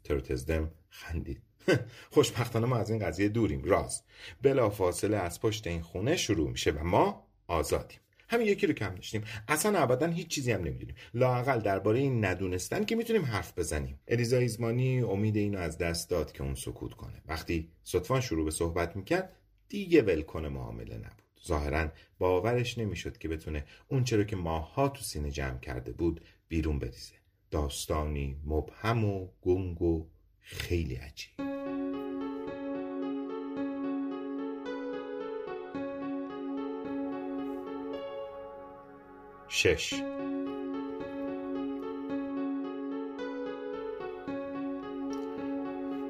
تروتزدم 0.03 0.71
خندید. 0.89 1.41
خوشبختانه 2.13 2.67
ما 2.67 2.77
از 2.77 2.89
این 2.89 3.05
قضیه 3.05 3.29
دوریم. 3.29 3.63
راز 3.63 4.03
بلا 4.41 4.69
فاصله 4.69 5.17
از 5.17 5.41
پشت 5.41 5.67
این 5.67 5.81
خونه 5.81 6.15
شروع 6.15 6.49
میشه 6.49 6.71
و 6.71 6.83
ما 6.83 7.27
آزادیم. 7.47 7.99
همین 8.29 8.47
یکی 8.47 8.67
رو 8.67 8.73
کم 8.73 8.95
داشتیم 8.95 9.23
اصلا 9.47 9.79
ابدا 9.79 10.07
هیچ 10.07 10.27
چیزی 10.27 10.51
هم 10.51 10.63
نمی‌دونیم. 10.63 10.95
لاقل 11.13 11.59
درباره 11.59 11.99
این 11.99 12.25
ندونستن 12.25 12.85
که 12.85 12.95
می‌تونیم 12.95 13.25
حرف 13.25 13.57
بزنیم. 13.57 13.99
الیزا 14.07 14.37
ایزمانی 14.37 15.01
امید 15.01 15.37
اینو 15.37 15.59
از 15.59 15.77
دست 15.77 16.09
داد 16.09 16.31
که 16.31 16.43
اون 16.43 16.55
سکوت 16.55 16.93
کنه. 16.93 17.21
وقتی 17.27 17.69
صدفان 17.83 18.21
شروع 18.21 18.45
به 18.45 18.51
صحبت 18.51 18.95
می‌کرد 18.95 19.33
دیگه 19.69 20.01
ولکن 20.01 20.45
معامله 20.45 20.95
نبود. 20.95 21.23
ظاهرا 21.47 21.87
باورش 22.19 22.77
نمی‌شد 22.77 23.17
که 23.17 23.27
بتونه 23.27 23.65
اون 23.87 24.03
چرا 24.03 24.23
که 24.23 24.35
ماها 24.35 24.89
تو 24.89 25.01
سینه 25.01 25.31
جمع 25.31 25.59
کرده 25.59 25.91
بود 25.91 26.21
بیرون 26.47 26.79
بریزه. 26.79 27.13
داستانی 27.51 28.37
مبهم 28.45 29.05
و 29.05 29.27
گنگ 29.41 29.81
و 29.81 30.07
خیلی 30.39 30.95
عجیب. 30.95 31.31
شش. 39.49 40.16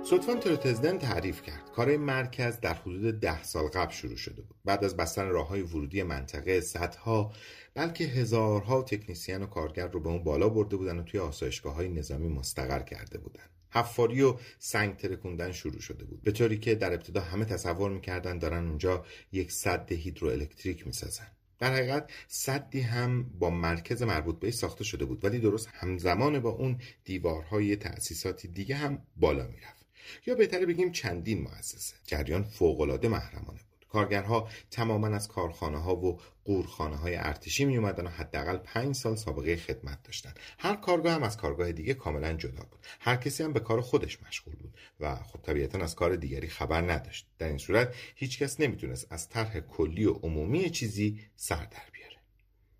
صدفان 0.09 0.39
تروتزدن 0.39 0.97
تعریف 0.97 1.41
کرد. 1.41 1.71
کار 1.75 1.97
مرکز 1.97 2.59
در 2.59 2.73
حدود 2.73 3.19
ده 3.19 3.43
سال 3.43 3.67
قبل 3.67 3.91
شروع 3.91 4.15
شده 4.15 4.41
بود. 4.41 4.55
بعد 4.65 4.83
از 4.83 4.97
بستن 4.97 5.27
راه 5.27 5.47
های 5.47 5.61
ورودی 5.61 6.03
منطقه 6.03 6.61
صدها 6.61 7.33
بلکه 7.73 8.03
هزارها 8.03 8.81
تکنیسیان 8.81 9.43
و 9.43 9.45
کارگر 9.45 9.87
رو 9.87 9.99
به 9.99 10.09
اون 10.09 10.23
بالا 10.23 10.49
برده 10.49 10.75
بودن 10.77 10.99
و 10.99 11.03
توی 11.03 11.19
آسایشگاه 11.19 11.73
های 11.73 11.89
نظامی 11.89 12.27
مستقر 12.27 12.79
کرده 12.79 13.17
بودن. 13.17 13.43
حفاری 13.69 14.21
و 14.21 14.35
سنگ 14.59 14.95
ترکوندن 14.95 15.51
شروع 15.51 15.79
شده 15.79 16.05
بود. 16.05 16.21
به 16.21 16.31
طوری 16.31 16.57
که 16.57 16.75
در 16.75 16.93
ابتدا 16.93 17.21
همه 17.21 17.45
تصور 17.45 17.91
می‌کردن 17.91 18.37
دارن 18.39 18.67
اونجا 18.67 19.05
یک 19.31 19.51
صد 19.51 19.91
هیدروالکتریک 19.91 20.87
می‌سازن. 20.87 21.27
در 21.59 21.73
حقیقت 21.73 22.11
صدی 22.27 22.81
هم 22.81 23.23
با 23.23 23.49
مرکز 23.49 24.03
مربوط 24.03 24.39
به 24.39 24.51
ساخته 24.51 24.83
شده 24.83 25.05
بود 25.05 25.25
ولی 25.25 25.39
درست 25.39 25.69
همزمان 25.73 26.39
با 26.39 26.49
اون 26.49 26.81
دیوارهای 27.05 27.75
تأسیساتی 27.75 28.47
دیگه 28.47 28.75
هم 28.75 29.01
بالا 29.15 29.47
می‌رفت. 29.47 29.76
یا 30.25 30.35
بهتره 30.35 30.65
بگیم 30.65 30.91
چندین 30.91 31.41
مؤسسه. 31.41 31.95
جریان 32.05 32.43
فوقالعاده 32.43 33.07
محرمانه 33.07 33.59
بود. 33.59 33.77
کارگرها 33.89 34.49
تماما 34.71 35.07
از 35.07 35.27
کارخانه 35.27 35.77
ها 35.77 35.95
و 35.95 36.19
قورخانه 36.45 36.95
های 36.95 37.15
ارتشی 37.15 37.65
می 37.65 37.77
اومدن 37.77 38.05
و 38.05 38.09
حداقل 38.09 38.57
پنج 38.57 38.95
سال 38.95 39.15
سابقه 39.15 39.55
خدمت 39.55 40.03
داشتن. 40.03 40.33
هر 40.59 40.75
کارگاه 40.75 41.13
هم 41.13 41.23
از 41.23 41.37
کارگاه 41.37 41.71
دیگه 41.71 41.93
کاملا 41.93 42.33
جدا 42.33 42.63
بود. 42.71 42.79
هر 42.99 43.15
کسی 43.15 43.43
هم 43.43 43.53
به 43.53 43.59
کار 43.59 43.81
خودش 43.81 44.23
مشغول 44.23 44.55
بود 44.55 44.77
و 44.99 45.15
خب 45.15 45.41
طبیعتا 45.41 45.79
از 45.79 45.95
کار 45.95 46.15
دیگری 46.15 46.47
خبر 46.47 46.81
نداشت. 46.81 47.27
در 47.39 47.47
این 47.47 47.57
صورت 47.57 47.95
هیچکس 48.15 48.59
نمی‌تونست 48.59 49.07
از 49.09 49.29
طرح 49.29 49.59
کلی 49.59 50.05
و 50.05 50.13
عمومی 50.13 50.69
چیزی 50.69 51.19
سر 51.35 51.65
در 51.65 51.89
بیاره. 51.93 52.17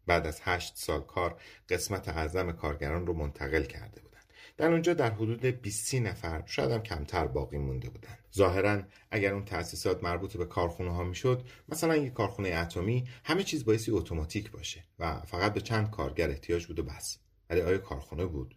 بعد 0.06 0.28
از 0.28 0.40
هشت 0.44 0.78
سال 0.78 1.02
کار 1.02 1.42
قسمت 1.70 2.10
اعظم 2.10 2.52
کارگران 2.52 3.08
رو 3.08 3.14
منتقل 3.14 3.64
کرده 3.64 4.02
در 4.58 4.72
اونجا 4.72 4.94
در 4.94 5.12
حدود 5.12 5.46
20 5.46 5.96
نفر 5.96 6.44
شاید 6.46 6.72
هم 6.72 6.84
کمتر 6.84 7.28
باقی 7.28 7.58
مونده 7.58 7.90
بودن. 7.90 8.18
ظاهرا 8.36 8.82
اگر 9.12 9.34
اون 9.34 9.46
تأسیسات 9.46 10.04
مربوط 10.04 10.38
به 10.38 10.46
کارخونه 10.46 10.92
ها 10.92 11.04
می‌شد 11.04 11.44
مثلا 11.70 11.96
یک 11.96 12.14
کارخونه 12.14 12.50
اتمی 12.50 13.04
همه 13.24 13.44
چیز 13.44 13.66
بایستی 13.66 13.92
اتوماتیک 13.92 14.52
باشه 14.52 14.84
و 15.00 15.22
فقط 15.26 15.54
به 15.54 15.62
چند 15.62 15.92
کارگر 15.92 16.30
احتیاج 16.30 16.66
بود 16.66 16.80
و 16.80 16.84
بس. 16.84 17.20
ولی 17.50 17.62
آیا 17.62 17.78
کارخونه 17.78 18.26
بود؟ 18.26 18.56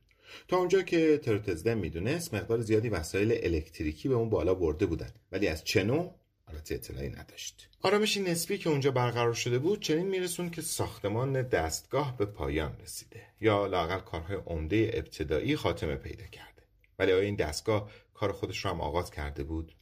تا 0.48 0.56
اونجا 0.56 0.82
که 0.82 1.18
تروتزدن 1.18 1.78
می‌دونست 1.78 2.34
مقدار 2.34 2.60
زیادی 2.60 2.88
وسایل 2.88 3.32
الکتریکی 3.42 4.08
به 4.08 4.14
اون 4.14 4.30
بالا 4.30 4.54
برده 4.54 4.86
بودن. 4.86 5.10
ولی 5.32 5.48
از 5.48 5.64
چه 5.64 5.84
نوع؟ 5.84 6.19
البته 6.50 6.74
اطلاعی 6.74 7.08
نداشت. 7.08 7.68
آرامشی 7.82 8.20
نسبی 8.20 8.58
که 8.58 8.70
اونجا 8.70 8.90
برقرار 8.90 9.34
شده 9.34 9.58
بود 9.58 9.80
چنین 9.80 10.06
میرسون 10.06 10.50
که 10.50 10.62
ساختمان 10.62 11.42
دستگاه 11.42 12.16
به 12.16 12.26
پایان 12.26 12.76
رسیده 12.82 13.22
یا 13.40 13.66
لاقل 13.66 13.98
کارهای 14.00 14.36
عمده 14.36 14.90
ابتدایی 14.94 15.56
خاتمه 15.56 15.96
پیدا 15.96 16.26
کرده. 16.26 16.62
ولی 16.98 17.12
آیا 17.12 17.22
این 17.22 17.34
دستگاه 17.34 17.90
کار 18.14 18.32
خودش 18.32 18.64
رو 18.64 18.70
هم 18.70 18.80
آغاز 18.80 19.10
کرده 19.10 19.44
بود؟ 19.44 19.74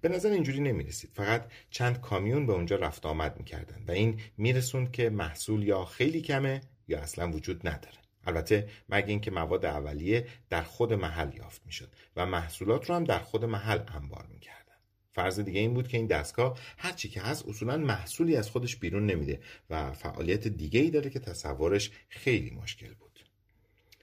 به 0.00 0.08
نظر 0.08 0.30
اینجوری 0.30 0.60
نمی 0.60 0.84
رسید 0.84 1.10
فقط 1.14 1.50
چند 1.70 2.00
کامیون 2.00 2.46
به 2.46 2.52
اونجا 2.52 2.76
رفت 2.76 3.06
آمد 3.06 3.36
می‌کردن 3.38 3.84
و 3.88 3.90
این 3.90 4.20
میرسوند 4.36 4.92
که 4.92 5.10
محصول 5.10 5.62
یا 5.62 5.84
خیلی 5.84 6.20
کمه 6.20 6.60
یا 6.88 7.00
اصلا 7.00 7.30
وجود 7.30 7.68
نداره. 7.68 7.98
البته 8.26 8.68
مگه 8.88 9.08
اینکه 9.08 9.30
مواد 9.30 9.66
اولیه 9.66 10.26
در 10.50 10.62
خود 10.62 10.92
محل 10.92 11.36
یافت 11.36 11.62
می‌شد 11.66 11.92
و 12.16 12.26
محصولات 12.26 12.88
رو 12.88 12.94
هم 12.94 13.04
در 13.04 13.18
خود 13.18 13.44
محل 13.44 13.80
انبار 13.94 14.26
می‌کرد. 14.26 14.59
فرض 15.12 15.40
دیگه 15.40 15.60
این 15.60 15.74
بود 15.74 15.88
که 15.88 15.96
این 15.96 16.06
دستگاه 16.06 16.58
هر 16.78 16.92
چی 16.92 17.08
که 17.08 17.20
هست 17.20 17.48
اصولا 17.48 17.76
محصولی 17.76 18.36
از 18.36 18.50
خودش 18.50 18.76
بیرون 18.76 19.06
نمیده 19.06 19.40
و 19.70 19.92
فعالیت 19.92 20.48
دیگه 20.48 20.80
ای 20.80 20.90
داره 20.90 21.10
که 21.10 21.18
تصورش 21.18 21.90
خیلی 22.08 22.50
مشکل 22.50 22.94
بود. 22.94 23.10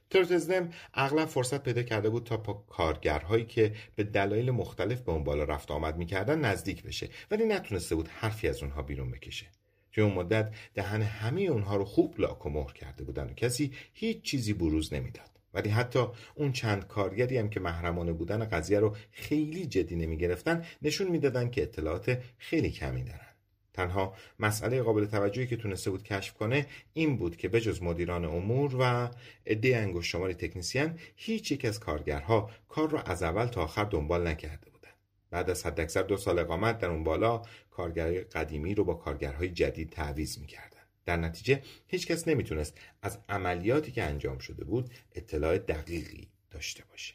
ترتزدم 0.10 0.70
اغلب 0.94 1.26
فرصت 1.28 1.64
پیدا 1.64 1.84
کرده 1.84 2.10
بود 2.10 2.24
تا 2.24 2.38
با 2.38 2.54
کارگرهایی 2.54 3.46
که 3.46 3.74
به 3.96 4.04
دلایل 4.04 4.52
مختلف 4.52 5.02
به 5.02 5.12
اون 5.12 5.24
بالا 5.24 5.44
رفت 5.44 5.72
آمد 5.72 5.98
می‌کردن 5.98 6.40
نزدیک 6.40 6.84
بشه 6.84 7.10
ولی 7.32 7.46
نتونسته 7.46 7.96
بود 7.96 8.08
حرفی 8.08 8.48
از 8.48 8.64
اونها 8.64 8.82
بیرون 8.82 9.12
بکشه. 9.12 9.46
توی 9.92 10.04
اون 10.04 10.14
مدت 10.14 10.54
دهن 10.74 11.02
همه 11.02 11.42
اونها 11.42 11.76
رو 11.76 11.86
خوب 11.86 12.20
لاک 12.20 12.46
و 12.46 12.50
مهر 12.50 12.74
کرده 12.74 13.04
بودن 13.04 13.30
و 13.30 13.34
کسی 13.34 13.74
هیچ 13.94 14.22
چیزی 14.22 14.54
بروز 14.54 14.94
نمی‌داد. 14.94 15.37
ولی 15.58 15.70
حتی 15.70 16.08
اون 16.36 16.52
چند 16.52 16.88
کارگری 16.88 17.38
هم 17.38 17.50
که 17.50 17.60
محرمانه 17.60 18.14
بودن 18.14 18.46
قضیه 18.46 18.80
رو 18.80 18.96
خیلی 19.12 19.66
جدی 19.66 19.96
نمی 19.96 20.18
گرفتن 20.18 20.66
نشون 20.82 21.08
می‌دادن 21.08 21.50
که 21.50 21.64
اطلاعات 21.64 22.22
خیلی 22.38 22.72
کمی 22.72 23.04
دارن. 23.04 23.34
تنها 23.74 24.14
مسئله 24.40 24.82
قابل 24.82 25.06
توجهی 25.06 25.48
که 25.48 25.58
تونسته 25.58 25.90
بود 25.90 26.04
کشف 26.04 26.34
کنه 26.34 26.66
این 26.94 27.18
بود 27.18 27.38
که 27.38 27.50
بجز 27.50 27.82
مدیران 27.82 28.26
امور 28.26 28.76
و 28.80 29.10
عده 29.48 29.78
انگشت 29.78 30.10
شماری 30.10 30.34
تکنیسیان 30.34 31.00
هیچ 31.16 31.52
یک 31.52 31.66
از 31.66 31.80
کارگرها 31.80 32.50
کار 32.70 32.90
رو 32.90 33.00
از 33.06 33.24
اول 33.24 33.46
تا 33.46 33.64
آخر 33.64 33.84
دنبال 33.84 34.28
نکرده 34.28 34.70
بودن. 34.70 34.92
بعد 35.30 35.50
از 35.50 35.66
حداکثر 35.66 36.02
دو 36.02 36.18
سال 36.18 36.40
اقامت 36.40 36.80
در 36.80 36.90
اون 36.90 37.04
بالا 37.04 37.42
کارگرهای 37.72 38.22
قدیمی 38.22 38.76
رو 38.76 38.84
با 38.84 38.94
کارگرهای 38.94 39.50
جدید 39.50 39.90
تعویض 39.90 40.38
می‌کردن. 40.38 40.76
در 41.08 41.18
نتیجه 41.18 41.62
هیچکس 41.88 42.28
نمی‌تونست 42.28 42.78
از 43.02 43.20
عملیاتی 43.30 43.92
که 43.92 44.04
انجام 44.04 44.38
شده 44.38 44.64
بود 44.64 44.90
اطلاع 45.16 45.58
دقیقی 45.58 46.28
داشته 46.52 46.84
باشه 46.90 47.14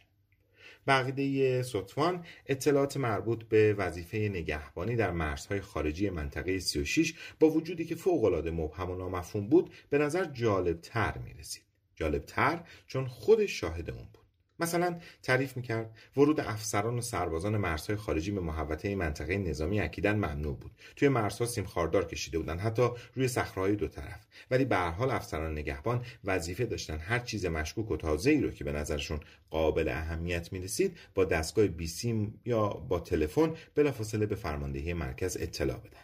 بقیده 0.87 1.63
سطفان 1.63 2.25
اطلاعات 2.47 2.97
مربوط 2.97 3.45
به 3.45 3.75
وظیفه 3.75 4.19
نگهبانی 4.19 4.97
در 4.97 5.11
مرزهای 5.11 5.61
خارجی 5.61 6.11
منطقه 6.11 6.59
36 6.59 7.15
با 7.41 7.51
وجودی 7.51 7.85
که 7.85 7.95
فوقالعاده 7.95 8.51
مبهم 8.51 8.91
و 8.91 8.97
نامفهوم 8.97 9.49
بود 9.49 9.75
به 9.91 9.99
نظر 9.99 10.25
جالب 10.25 10.81
تر 10.81 11.19
می 11.19 11.35
رسید. 11.35 11.63
جالب 11.97 12.25
تر 12.25 12.65
چون 12.87 13.07
خودش 13.07 13.61
شاهد 13.61 13.91
اون 13.91 14.09
بود. 14.13 14.22
مثلا 14.62 14.99
تعریف 15.23 15.57
می‌کرد 15.57 15.90
ورود 16.16 16.40
افسران 16.40 16.99
و 16.99 17.00
سربازان 17.00 17.57
مرزهای 17.57 17.97
خارجی 17.97 18.31
به 18.31 18.40
محوطه 18.40 18.95
منطقه 18.95 19.38
نظامی 19.38 19.81
اکیدا 19.81 20.12
ممنوع 20.12 20.57
بود. 20.57 20.73
توی 20.97 21.09
مرزها 21.09 21.47
سیم 21.47 21.64
خاردار 21.64 22.04
کشیده 22.04 22.38
بودن 22.38 22.59
حتی 22.59 22.88
روی 23.14 23.28
صخره‌های 23.28 23.76
دو 23.76 23.88
طرف. 23.88 24.26
ولی 24.50 24.64
به 24.64 24.76
هر 24.76 24.90
حال 24.90 25.11
افسران 25.11 25.52
نگهبان 25.52 26.04
وظیفه 26.25 26.66
داشتن 26.66 26.99
هر 26.99 27.19
چیز 27.19 27.47
مشکوک 27.47 27.90
و 27.90 27.97
تازه‌ای 27.97 28.40
رو 28.40 28.50
که 28.50 28.64
به 28.64 28.73
نظرشون 28.73 29.21
قابل 29.50 29.88
اهمیت 29.88 30.52
می‌رسید 30.52 30.99
با 31.14 31.25
دستگاه 31.25 31.66
بیسیم 31.66 32.40
یا 32.45 32.69
با 32.69 33.00
تلفن 33.00 33.54
بلافاصله 33.75 34.26
به 34.26 34.35
فرماندهی 34.35 34.95
مرکز 34.95 35.37
اطلاع 35.40 35.78
بدن. 35.78 36.02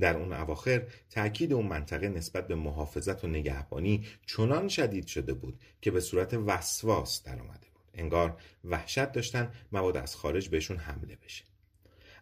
در 0.00 0.16
اون 0.16 0.32
اواخر 0.32 0.82
تاکید 1.10 1.52
اون 1.52 1.66
منطقه 1.66 2.08
نسبت 2.08 2.48
به 2.48 2.54
محافظت 2.54 3.24
و 3.24 3.28
نگهبانی 3.28 4.06
چنان 4.26 4.68
شدید 4.68 5.06
شده 5.06 5.34
بود 5.34 5.60
که 5.80 5.90
به 5.90 6.00
صورت 6.00 6.34
وسواس 6.34 7.22
در 7.22 7.36
بود. 7.36 7.69
انگار 7.94 8.40
وحشت 8.64 9.12
داشتن 9.12 9.52
مواد 9.72 9.96
از 9.96 10.16
خارج 10.16 10.48
بهشون 10.48 10.76
حمله 10.76 11.16
بشه. 11.24 11.49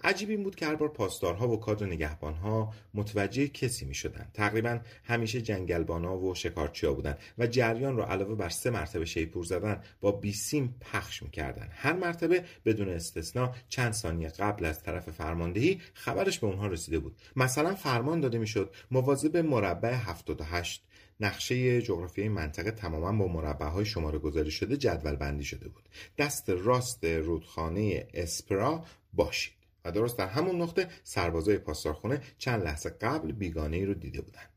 عجیب 0.05 0.31
این 0.31 0.43
بود 0.43 0.57
که 0.57 0.67
هر 0.67 0.75
بار 0.75 0.88
پاسدارها 0.88 1.49
و 1.49 1.61
کادر 1.61 1.87
نگهبانها 1.87 2.75
متوجه 2.95 3.49
کسی 3.49 3.85
می 3.85 3.95
شدن. 3.95 4.31
تقریبا 4.35 4.81
همیشه 5.05 5.43
جنگلبانا 5.43 6.19
و 6.19 6.35
شکارچیا 6.35 6.95
بودن 6.95 7.17
و 7.38 7.47
جریان 7.47 7.97
رو 7.97 8.02
علاوه 8.02 8.35
بر 8.35 8.49
سه 8.49 8.71
مرتبه 8.71 9.05
شیپور 9.05 9.45
زدن 9.45 9.83
با 10.00 10.12
بیسیم 10.12 10.75
پخش 10.81 11.23
می‌کردن 11.23 11.69
هر 11.73 11.93
مرتبه 11.93 12.45
بدون 12.64 12.88
استثنا 12.88 13.55
چند 13.69 13.93
ثانیه 13.93 14.28
قبل 14.28 14.64
از 14.64 14.83
طرف 14.83 15.11
فرماندهی 15.11 15.81
خبرش 15.95 16.38
به 16.38 16.47
اونها 16.47 16.67
رسیده 16.67 16.99
بود. 16.99 17.17
مثلا 17.37 17.75
فرمان 17.75 18.21
داده 18.21 18.38
می‌شد 18.38 18.75
مواظب 18.90 19.37
مربع 19.37 19.95
78 19.95 20.85
نقشه 21.21 21.83
جغرافیایی 21.83 22.28
منطقه 22.28 22.71
تماما 22.71 23.26
با 23.26 23.33
مربع 23.33 23.67
های 23.67 23.87
شماره 23.87 24.19
گذاری 24.19 24.50
شده 24.50 24.76
جدول 24.76 25.17
بندی 25.17 25.45
شده 25.45 25.69
بود. 25.69 25.88
دست 26.19 26.50
راست 26.50 27.05
رودخانه 27.05 28.07
اسپرا 28.14 28.85
باشید. 29.12 29.58
درست 29.90 30.18
در 30.18 30.26
همون 30.26 30.62
نقطه 30.62 30.88
سربازای 31.04 31.59
پاسدارخونه 31.59 32.23
چند 32.38 32.64
لحظه 32.64 32.90
قبل 32.90 33.33
بیگانه 33.33 33.76
ای 33.76 33.85
رو 33.85 33.95
دیده 33.95 34.21
بودند. 34.21 34.49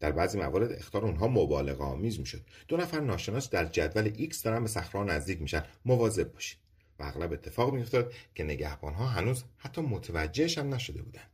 در 0.00 0.12
بعضی 0.12 0.38
موارد 0.38 0.72
اخطار 0.72 1.04
اونها 1.04 1.28
مبالغه 1.28 1.84
آمیز 1.84 2.20
می‌شد. 2.20 2.40
دو 2.68 2.76
نفر 2.76 3.00
ناشناس 3.00 3.50
در 3.50 3.64
جدول 3.64 4.12
X 4.16 4.42
دارن 4.42 4.62
به 4.62 4.68
صخره 4.68 5.04
نزدیک 5.04 5.42
میشن. 5.42 5.64
مواظب 5.84 6.32
باشید. 6.32 6.58
و 6.98 7.02
اغلب 7.02 7.32
اتفاق 7.32 7.74
میافتاد 7.74 8.12
که 8.34 8.44
نگهبانها 8.44 9.06
هنوز 9.06 9.44
حتی 9.58 9.80
متوجهش 9.80 10.58
هم 10.58 10.74
نشده 10.74 11.02
بودند 11.02 11.30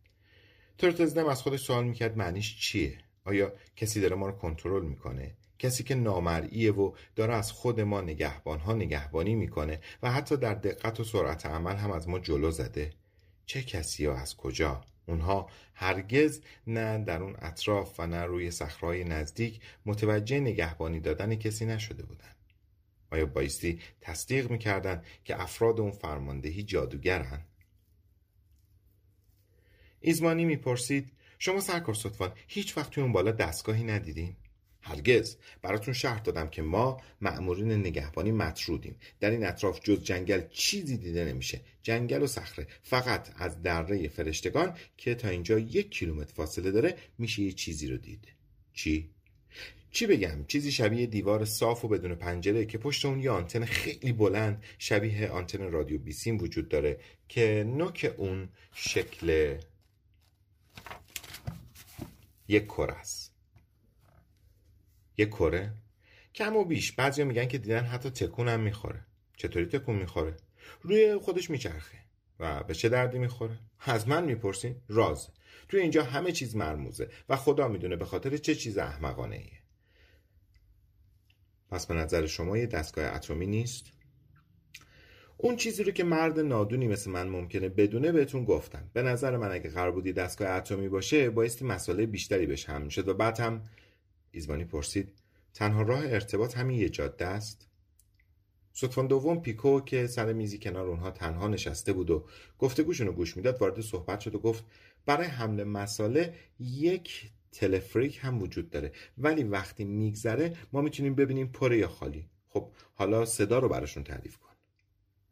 ترتزدم 0.79 1.27
از 1.27 1.43
خودش 1.43 1.61
سوال 1.61 1.85
می‌کرد 1.85 2.17
معنیش 2.17 2.61
چیه؟ 2.61 2.99
آیا 3.25 3.53
کسی 3.77 4.01
داره 4.01 4.17
ما 4.17 4.27
رو 4.27 4.33
کنترل 4.33 4.85
می‌کنه؟ 4.85 5.35
کسی 5.59 5.85
که 5.85 5.95
نامرئیه 5.95 6.73
و 6.73 6.93
داره 7.17 7.35
از 7.35 7.53
خود 7.53 7.81
ما 7.81 8.01
نگهبانها 8.01 8.75
نگهبانی 8.75 9.35
می‌کنه 9.35 9.81
و 10.03 10.13
حتی 10.13 10.37
در 10.37 10.55
دقت 10.55 11.01
و 11.01 11.05
سرعت 11.05 11.47
عمل 11.47 11.77
هم 11.77 11.91
از 11.91 12.09
ما 12.09 12.19
جلو 12.19 12.51
زده؟ 12.51 12.91
چه 13.47 13.63
کسی 13.63 14.07
ها 14.07 14.17
از 14.17 14.37
کجا؟ 14.37 14.85
اونها 15.07 15.51
هرگز 15.75 16.41
نه 16.67 16.99
در 16.99 17.23
اون 17.23 17.37
اطراف 17.39 18.01
و 18.01 18.07
نه 18.07 18.25
روی 18.25 18.51
صخره‌های 18.51 19.05
نزدیک 19.05 19.61
متوجه 19.87 20.41
نگهبانی 20.41 21.01
دادن 21.01 21.35
کسی 21.35 21.67
نشده 21.67 22.03
بودند 22.03 22.37
آیا 23.11 23.27
بایستی 23.27 23.81
تصدیق 24.01 24.51
می‌کردن 24.51 25.03
که 25.25 25.43
افراد 25.43 25.81
اون 25.81 25.91
فرماندهی 25.91 26.63
جادوگرن؟ 26.63 27.45
ایزمانی 30.01 30.45
می‌پرسید 30.45 31.13
شما 31.39 31.61
سرکار 31.61 31.97
هیچ 32.47 32.77
وقت 32.77 32.91
توی 32.91 33.03
اون 33.03 33.13
بالا 33.13 33.31
دستگاهی 33.31 33.85
ندیدین؟ 33.85 34.37
هرگز. 34.85 35.37
براتون 35.63 35.95
شهر 35.95 36.19
دادم 36.19 36.49
که 36.49 36.63
ما 36.63 37.01
مأمورین 37.21 37.73
نگهبانی 37.73 38.33
مطرودیم. 38.33 38.97
در 39.21 39.31
این 39.31 39.47
اطراف 39.47 39.81
جز 39.81 40.05
جنگل 40.05 40.43
چیزی 40.51 40.97
دیده 40.97 41.25
نمیشه. 41.25 41.61
جنگل 41.83 42.23
و 42.23 42.27
صخره. 42.27 42.67
فقط 42.83 43.29
از 43.37 43.63
دره 43.63 44.09
فرشتگان 44.09 44.77
که 44.97 45.15
تا 45.15 45.29
اینجا 45.29 45.59
یک 45.59 45.91
کیلومتر 45.91 46.33
فاصله 46.33 46.71
داره 46.71 46.97
میشه 47.19 47.43
یه 47.43 47.53
چیزی 47.53 47.87
رو 47.87 47.97
دید. 47.97 48.29
چی؟ 48.73 49.11
چی 49.91 50.07
بگم؟ 50.07 50.45
چیزی 50.49 50.73
شبیه 50.73 51.07
دیوار 51.07 51.45
صاف 51.45 51.85
و 51.85 51.89
بدون 51.89 52.15
پنجره 52.15 52.65
که 52.65 52.79
پشت 52.79 53.05
اون 53.05 53.21
یه 53.21 53.31
آنتن 53.31 53.65
خیلی 53.65 54.13
بلند 54.13 54.63
شبیه 54.79 55.29
آنتن 55.29 55.71
رادیو 55.71 55.99
بیسیم 55.99 56.39
وجود 56.39 56.69
داره 56.69 57.01
که 57.29 57.65
نوک 57.67 58.15
اون 58.17 58.49
شکل 58.75 59.59
یک 62.49 62.65
کره 62.65 62.93
است. 62.93 63.24
یک 65.19 65.29
کره. 65.29 65.75
کم 66.35 66.57
و 66.57 66.65
بیش. 66.65 66.93
بعضیا 66.93 67.25
میگن 67.25 67.47
که 67.47 67.59
دیدن 67.59 67.85
حتی 67.85 68.11
تکون 68.11 68.49
هم 68.49 68.61
می‌خوره. 68.61 69.07
چطوری 69.37 69.67
تکون 69.67 69.97
می‌خوره؟ 69.97 70.37
روی 70.83 71.17
خودش 71.17 71.51
میچرخه 71.51 71.99
و 72.41 72.63
به 72.63 72.75
چه 72.75 72.89
دردی 72.89 73.19
می‌خوره؟ 73.19 73.59
از 73.81 74.09
من 74.09 74.25
می‌پرسین؟ 74.25 74.77
راز. 74.89 75.29
توی 75.69 75.81
اینجا 75.81 76.05
همه 76.05 76.33
چیز 76.33 76.57
مرموزه 76.57 77.09
و 77.29 77.37
خدا 77.37 77.69
می‌دونه 77.69 77.97
به 77.97 78.05
خاطر 78.05 78.37
چه 78.37 78.55
چیز 78.55 78.79
احمقانه 78.79 79.37
ایه. 79.37 79.61
پس 81.71 81.87
به 81.87 81.95
نظر 81.95 82.27
شما 82.27 82.59
یه 82.59 82.67
دستگاه 82.67 83.15
اتمی 83.15 83.47
نیست؟ 83.47 83.85
اون 85.37 85.57
چیزی 85.57 85.85
رو 85.85 85.93
که 85.93 86.05
مرد 86.05 86.41
نادونی 86.41 86.89
مثل 86.89 87.11
من 87.11 87.29
ممکنه 87.29 87.69
بدونه 87.69 88.13
بهتون 88.13 88.45
گفتم 88.45 88.91
به 88.93 89.03
نظر 89.03 89.37
من 89.37 89.53
اگه 89.53 89.71
قرار 89.71 89.91
بودی 89.91 90.13
دستگاه 90.13 90.51
اتمی 90.51 90.89
باشه 90.89 91.31
بایستی 91.31 91.65
مسئله 91.65 92.07
بیشتری 92.07 92.47
بهش 92.47 92.69
هم 92.69 92.83
می‌شد 92.83 93.09
و 93.09 93.15
بعد 93.15 93.41
هم 93.41 93.63
ایزبانی 94.35 94.65
پرسید 94.65 95.13
تنها 95.55 95.83
راه 95.83 96.05
ارتباط 96.05 96.57
همین 96.57 96.81
یه 96.81 96.89
جاده 96.89 97.27
است؟ 97.27 97.69
صدفان 98.73 99.07
دوم 99.07 99.41
پیکو 99.41 99.81
که 99.81 100.07
سر 100.07 100.33
میزی 100.33 100.59
کنار 100.59 100.87
اونها 100.87 101.11
تنها 101.11 101.49
نشسته 101.49 101.93
بود 101.93 102.11
و 102.11 102.27
گفتگوشون 102.59 103.07
رو 103.07 103.13
گوش 103.13 103.37
می‌داد 103.37 103.61
وارد 103.61 103.81
صحبت 103.81 104.21
شد 104.21 104.35
و 104.35 104.39
گفت 104.39 104.65
برای 105.07 105.27
حمل 105.27 105.65
مساله 105.65 106.35
یک 106.61 107.31
تلفریک 107.53 108.19
هم 108.23 108.43
وجود 108.43 108.71
داره 108.71 108.93
ولی 109.19 109.45
وقتی 109.45 109.85
میگذره 109.85 110.57
ما 110.73 110.81
می‌تونیم 110.81 111.15
ببینیم 111.15 111.47
پره 111.47 111.79
یا 111.79 111.89
خالی. 111.89 112.29
خب 112.49 112.71
حالا 112.95 113.25
صدا 113.25 113.59
رو 113.59 113.69
براشون 113.69 114.05
تعریف 114.05 114.37
کن. 114.37 114.49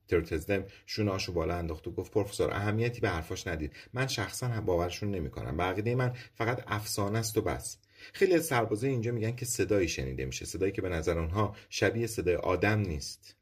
ترتزدم 0.09 0.65
شوناشو 0.87 1.33
بالا 1.33 1.55
انداخت 1.55 1.89
و 1.89 1.91
گفت 1.91 2.13
پروفسور 2.13 2.51
اهمیتی 2.51 3.01
به 3.01 3.09
حرفاش 3.09 3.47
ندید. 3.47 3.73
من 3.93 4.07
شخصا 4.07 4.49
هم 4.49 4.65
باورشون 4.65 5.11
نمی‌کنم. 5.11 5.57
بقیده 5.57 5.95
من 5.95 6.17
فقط 6.35 6.65
افسانه 6.67 7.19
است 7.19 7.39
و 7.39 7.43
بس. 7.43 7.79
خیلی 8.13 8.35
از 8.35 8.45
سربازای 8.45 8.91
اینجا 8.91 9.13
میگن 9.13 9.37
که 9.37 9.45
صدایی 9.45 9.89
شنیده 9.89 10.25
میشه. 10.25 10.45
صدایی 10.45 10.73
که 10.73 10.83
به 10.83 10.89
نظر 10.89 11.19
اونها 11.19 11.57
شبیه 11.71 12.07
صدای 12.07 12.35
آدم 12.37 12.81
نیست. 12.81 13.37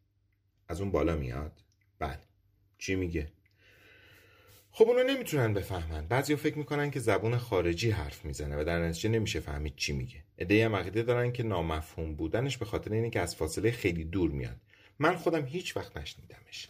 از 0.68 0.81
اون 0.81 0.90
بالا 0.90 1.16
میاد. 1.16 1.53
بله. 1.99 2.18
چی 2.79 2.94
میگه؟ 2.94 3.33
خب 4.73 4.88
اونو 4.88 5.03
نمی‌تونن 5.03 5.55
بفهمن. 5.55 6.07
بعضی 6.07 6.37
فکر 6.37 6.59
می‌کنن 6.59 6.90
که 6.90 7.01
زبون 7.01 7.37
خارجی 7.37 7.90
حرف 7.90 8.25
می‌زنه 8.25 8.61
و 8.61 8.64
در 8.64 8.88
نتیجه 8.88 9.11
نمیشه 9.11 9.40
فهمید 9.40 9.77
چی 9.77 9.92
میگه. 9.92 10.25
ایده 10.37 10.64
هم 10.64 10.77
عقیده 10.77 11.03
دارن 11.03 11.33
که 11.33 11.42
نامفهوم 11.42 12.14
بودنش 12.14 12.59
به 12.59 12.64
خاطر 12.64 12.92
اینه 12.92 13.11
که 13.11 13.20
از 13.20 13.37
فاصله 13.37 13.70
خیلی 13.70 14.05
دور 14.05 14.31
میاد. 14.31 14.57
من 14.99 15.16
خودم 15.16 15.44
هیچ 15.44 15.77
وقت 15.77 15.96
نشنیدمش. 15.96 16.68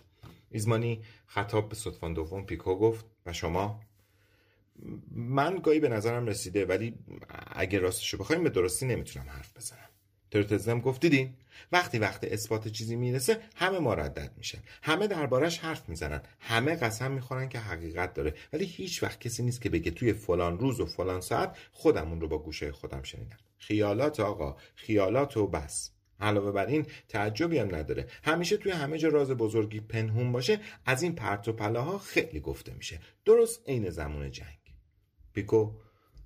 ایزمانی 0.50 1.02
خطاب 1.26 1.68
به 1.68 1.74
صدفان 1.74 2.14
دوم 2.14 2.46
پیکو 2.46 2.76
گفت 2.76 3.04
و 3.26 3.32
شما 3.32 3.80
من 5.10 5.58
گاهی 5.58 5.80
به 5.80 5.88
نظرم 5.88 6.26
رسیده 6.26 6.64
ولی 6.64 6.94
اگه 7.52 7.78
راستشو 7.78 8.18
بخوایم 8.18 8.42
به 8.42 8.50
درستی 8.50 8.86
نمی‌تونم 8.86 9.26
حرف 9.28 9.56
بزنم. 9.56 9.88
ترتزم 10.30 10.80
گفت 10.80 11.00
دیدین؟ 11.00 11.34
وقتی 11.72 11.98
وقت 11.98 12.24
اثبات 12.24 12.68
چیزی 12.68 12.96
می‌رسه 12.96 13.40
همه 13.56 13.78
مردد 13.78 14.32
میشن. 14.36 14.58
همه 14.82 15.06
دربارش 15.06 15.58
حرف 15.58 15.88
می‌زنن. 15.88 16.22
همه 16.40 16.76
قسم 16.76 17.12
می‌خورن 17.12 17.48
که 17.48 17.58
حقیقت 17.58 18.14
داره. 18.14 18.34
ولی 18.52 18.64
هیچ 18.64 19.02
وقت 19.02 19.20
کسی 19.20 19.42
نیست 19.42 19.62
که 19.62 19.70
بگه 19.70 19.90
توی 19.90 20.12
فلان 20.12 20.58
روز 20.58 20.80
و 20.80 20.86
فلان 20.86 21.20
ساعت 21.20 21.56
خودمون 21.72 22.20
رو 22.20 22.28
با 22.28 22.38
گوشه 22.38 22.72
خودم 22.72 23.02
شنیدم. 23.02 23.38
خیالات 23.58 24.20
آقا 24.20 24.56
خیالات 24.74 25.36
و 25.36 25.46
بس. 25.46 25.90
علاوه 26.20 26.52
بر 26.52 26.66
این 26.66 26.86
تعجبی 27.08 27.58
هم 27.58 27.74
نداره. 27.74 28.06
همیشه 28.24 28.56
توی 28.56 28.72
همه 28.72 28.98
جا 28.98 29.08
راز 29.08 29.30
بزرگی 29.30 29.80
پنهون 29.80 30.32
باشه 30.32 30.60
از 30.86 31.02
این 31.02 31.14
پرت 31.14 31.48
و 31.48 31.52
پله 31.52 31.78
ها 31.78 31.98
خیلی 31.98 32.40
گفته 32.40 32.74
میشه. 32.74 33.00
درست 33.24 33.68
عین 33.68 33.90
زمان 33.90 34.30
جنگ. 34.30 34.59
پیکو 35.32 35.72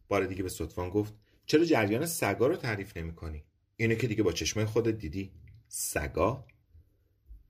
بار 0.08 0.26
دیگه 0.26 0.42
به 0.42 0.48
صدفان 0.48 0.88
گفت 0.88 1.14
چرا 1.46 1.64
جریان 1.64 2.06
سگا 2.06 2.46
رو 2.46 2.56
تعریف 2.56 2.96
نمی 2.96 3.14
کنی؟ 3.14 3.44
اینو 3.76 3.94
که 3.94 4.06
دیگه 4.06 4.22
با 4.22 4.32
چشمای 4.32 4.66
خودت 4.66 4.94
دیدی. 4.98 5.32
سگا؟ 5.68 6.46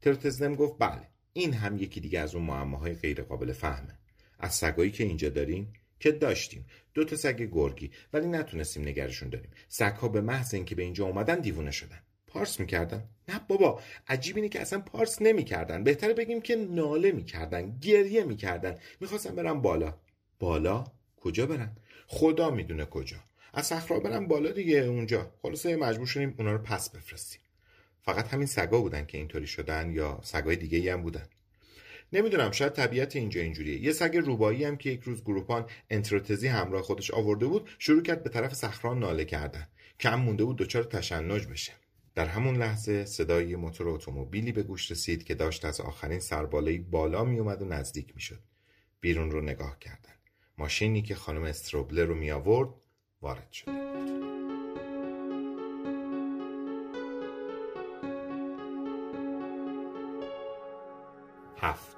ترتزنم 0.02 0.54
گفت 0.54 0.74
بله 0.78 1.08
این 1.32 1.52
هم 1.52 1.78
یکی 1.78 2.00
دیگه 2.00 2.20
از 2.20 2.34
اون 2.34 2.44
معماهای 2.44 2.94
غیر 2.94 3.22
قابل 3.22 3.52
فهمه. 3.52 3.98
از 4.38 4.54
سگایی 4.54 4.90
که 4.90 5.04
اینجا 5.04 5.28
داریم 5.28 5.72
که 6.00 6.12
داشتیم. 6.12 6.66
دو 6.94 7.04
تا 7.04 7.16
سگ 7.16 7.48
گرگی 7.52 7.90
ولی 8.12 8.26
نتونستیم 8.26 8.88
نگرشون 8.88 9.28
داریم. 9.28 9.50
سگها 9.68 10.08
به 10.08 10.20
محض 10.20 10.54
اینکه 10.54 10.74
به 10.74 10.82
اینجا 10.82 11.06
اومدن 11.06 11.40
دیوونه 11.40 11.70
شدن. 11.70 12.02
پارس 12.26 12.60
می‌کردن؟ 12.60 13.08
نه 13.28 13.40
بابا 13.48 13.80
عجیب 14.08 14.36
اینه 14.36 14.48
که 14.48 14.60
اصلا 14.60 14.80
پارس 14.80 15.22
نمی‌کردن. 15.22 15.84
بهتره 15.84 16.14
بگیم 16.14 16.40
که 16.40 16.56
ناله 16.56 17.12
می‌کردن 17.12 17.78
گریه 17.78 18.24
می‌کردن. 18.24 18.78
می‌خواستن 19.00 19.34
برن 19.34 19.60
بالا. 19.60 19.98
بالا؟ 20.38 20.84
کجا 21.24 21.46
برن؟ 21.46 21.76
خدا 22.06 22.50
می‌دونه 22.50 22.84
کجا. 22.84 23.16
از 23.54 23.66
صخرا 23.66 24.00
برن 24.00 24.26
بالا 24.26 24.50
دیگه 24.50 24.78
اونجا. 24.78 25.30
خلاصه 25.42 25.76
مجبور 25.76 26.06
شدیم 26.06 26.34
اونا 26.38 26.52
رو 26.52 26.58
پس 26.58 26.90
بفرستیم. 26.90 27.40
فقط 28.02 28.28
همین 28.28 28.46
سگا 28.46 28.80
بودن 28.80 29.06
که 29.06 29.18
اینطوری 29.18 29.46
شدن 29.46 29.92
یا 29.92 30.20
سگای 30.22 30.56
دیگه 30.56 30.78
ای 30.78 30.88
هم 30.88 31.02
بودن. 31.02 31.26
نمی‌دونم 32.12 32.50
شاید 32.50 32.72
طبیعت 32.72 33.16
اینجا 33.16 33.40
اینجوریه. 33.40 33.82
یه 33.82 33.92
سگ 33.92 34.16
روبایی 34.16 34.64
هم 34.64 34.76
که 34.76 34.90
یک 34.90 35.02
روز 35.02 35.22
گروپان 35.22 35.66
انتروتزی 35.90 36.48
همراه 36.48 36.82
خودش 36.82 37.10
آورده 37.10 37.46
بود 37.46 37.70
شروع 37.78 38.02
کرد 38.02 38.22
به 38.22 38.30
طرف 38.30 38.54
صخرا 38.54 38.94
ناله 38.94 39.24
کردن. 39.24 39.68
کم 40.00 40.14
مونده 40.14 40.44
بود 40.44 40.56
دچار 40.56 40.84
تشنج 40.84 41.46
بشه. 41.46 41.72
در 42.14 42.26
همون 42.26 42.56
لحظه 42.56 43.04
صدای 43.04 43.56
موتور 43.56 43.88
اتومبیلی 43.88 44.52
به 44.52 44.62
گوش 44.62 44.90
رسید 44.90 45.24
که 45.24 45.34
داشت 45.34 45.64
از 45.64 45.80
آخرین 45.80 46.20
سربالایی 46.20 46.78
بالا 46.78 47.24
می 47.24 47.38
اومد 47.38 47.62
و 47.62 47.64
نزدیک 47.64 48.12
می 48.14 48.20
شد. 48.20 48.40
بیرون 49.00 49.30
رو 49.30 49.40
نگاه 49.40 49.78
کردن. 49.78 50.14
ماشینی 50.58 51.02
که 51.02 51.14
خانم 51.14 51.42
استروبله 51.42 52.04
رو 52.04 52.14
می 52.14 52.30
آورد 52.30 52.68
وارد 53.22 53.52
شده. 53.52 53.72
هفت 61.56 61.96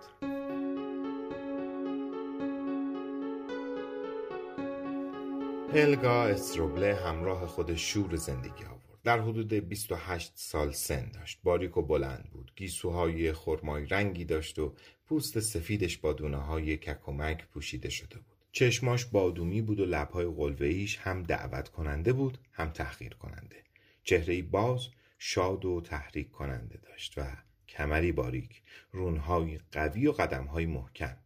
الگا 5.74 6.24
استروبله 6.24 6.94
همراه 6.94 7.46
خود 7.46 7.74
شور 7.74 8.16
زندگی 8.16 8.64
آورد. 8.64 9.00
در 9.04 9.20
حدود 9.20 9.48
28 9.48 10.32
سال 10.34 10.72
سن 10.72 11.10
داشت. 11.10 11.40
باریک 11.42 11.76
و 11.76 11.82
بلند 11.82 12.30
بود. 12.32 12.52
گیسوهای 12.56 13.32
خرمای 13.32 13.86
رنگی 13.86 14.24
داشت 14.24 14.58
و 14.58 14.74
پوست 15.06 15.40
سفیدش 15.40 15.98
با 15.98 16.12
دونه 16.12 16.36
های 16.36 16.76
ککمک 16.76 17.46
پوشیده 17.46 17.88
شده 17.88 18.18
بود. 18.18 18.35
چشماش 18.56 19.04
بادومی 19.04 19.62
بود 19.62 19.80
و 19.80 19.84
لبهای 19.84 20.26
قلوهیش 20.26 20.98
هم 20.98 21.22
دعوت 21.22 21.68
کننده 21.68 22.12
بود 22.12 22.38
هم 22.52 22.70
تحقیر 22.70 23.14
کننده. 23.14 23.56
چهره 24.04 24.42
باز 24.42 24.80
شاد 25.18 25.64
و 25.64 25.80
تحریک 25.80 26.30
کننده 26.30 26.78
داشت 26.78 27.14
و 27.18 27.22
کمری 27.68 28.12
باریک، 28.12 28.62
رونهای 28.92 29.60
قوی 29.72 30.06
و 30.06 30.12
قدمهای 30.12 30.66
محکم. 30.66 31.16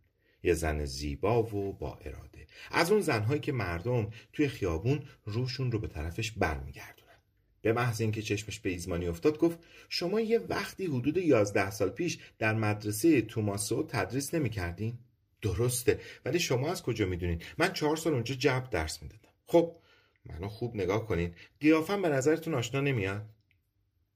یه 0.42 0.54
زن 0.54 0.84
زیبا 0.84 1.42
و 1.42 1.72
با 1.72 1.94
اراده. 1.94 2.46
از 2.70 2.92
اون 2.92 3.00
زنهایی 3.00 3.40
که 3.40 3.52
مردم 3.52 4.10
توی 4.32 4.48
خیابون 4.48 5.02
روشون 5.24 5.72
رو 5.72 5.78
به 5.78 5.88
طرفش 5.88 6.30
برمیگردن. 6.32 7.16
به 7.62 7.72
محض 7.72 8.00
اینکه 8.00 8.22
چشمش 8.22 8.60
به 8.60 8.70
ایزمانی 8.70 9.06
افتاد 9.06 9.38
گفت 9.38 9.58
شما 9.88 10.20
یه 10.20 10.38
وقتی 10.38 10.86
حدود 10.86 11.16
یازده 11.16 11.70
سال 11.70 11.90
پیش 11.90 12.18
در 12.38 12.54
مدرسه 12.54 13.22
توماسو 13.22 13.82
تدریس 13.82 14.34
نمی 14.34 14.50
کردین؟ 14.50 14.98
درسته. 15.42 16.00
ولی 16.24 16.38
شما 16.38 16.70
از 16.70 16.82
کجا 16.82 17.06
می‌دونین؟ 17.06 17.42
من 17.58 17.72
چهار 17.72 17.96
سال 17.96 18.14
اونجا 18.14 18.34
جب 18.34 18.68
درس 18.70 19.02
می‌دادم. 19.02 19.28
خب 19.46 19.76
منو 20.26 20.48
خوب 20.48 20.76
نگاه 20.76 21.06
کنین. 21.06 21.34
قیافم 21.60 22.02
به 22.02 22.08
نظرتون 22.08 22.54
آشنا 22.54 22.80
نمیاد؟ 22.80 23.26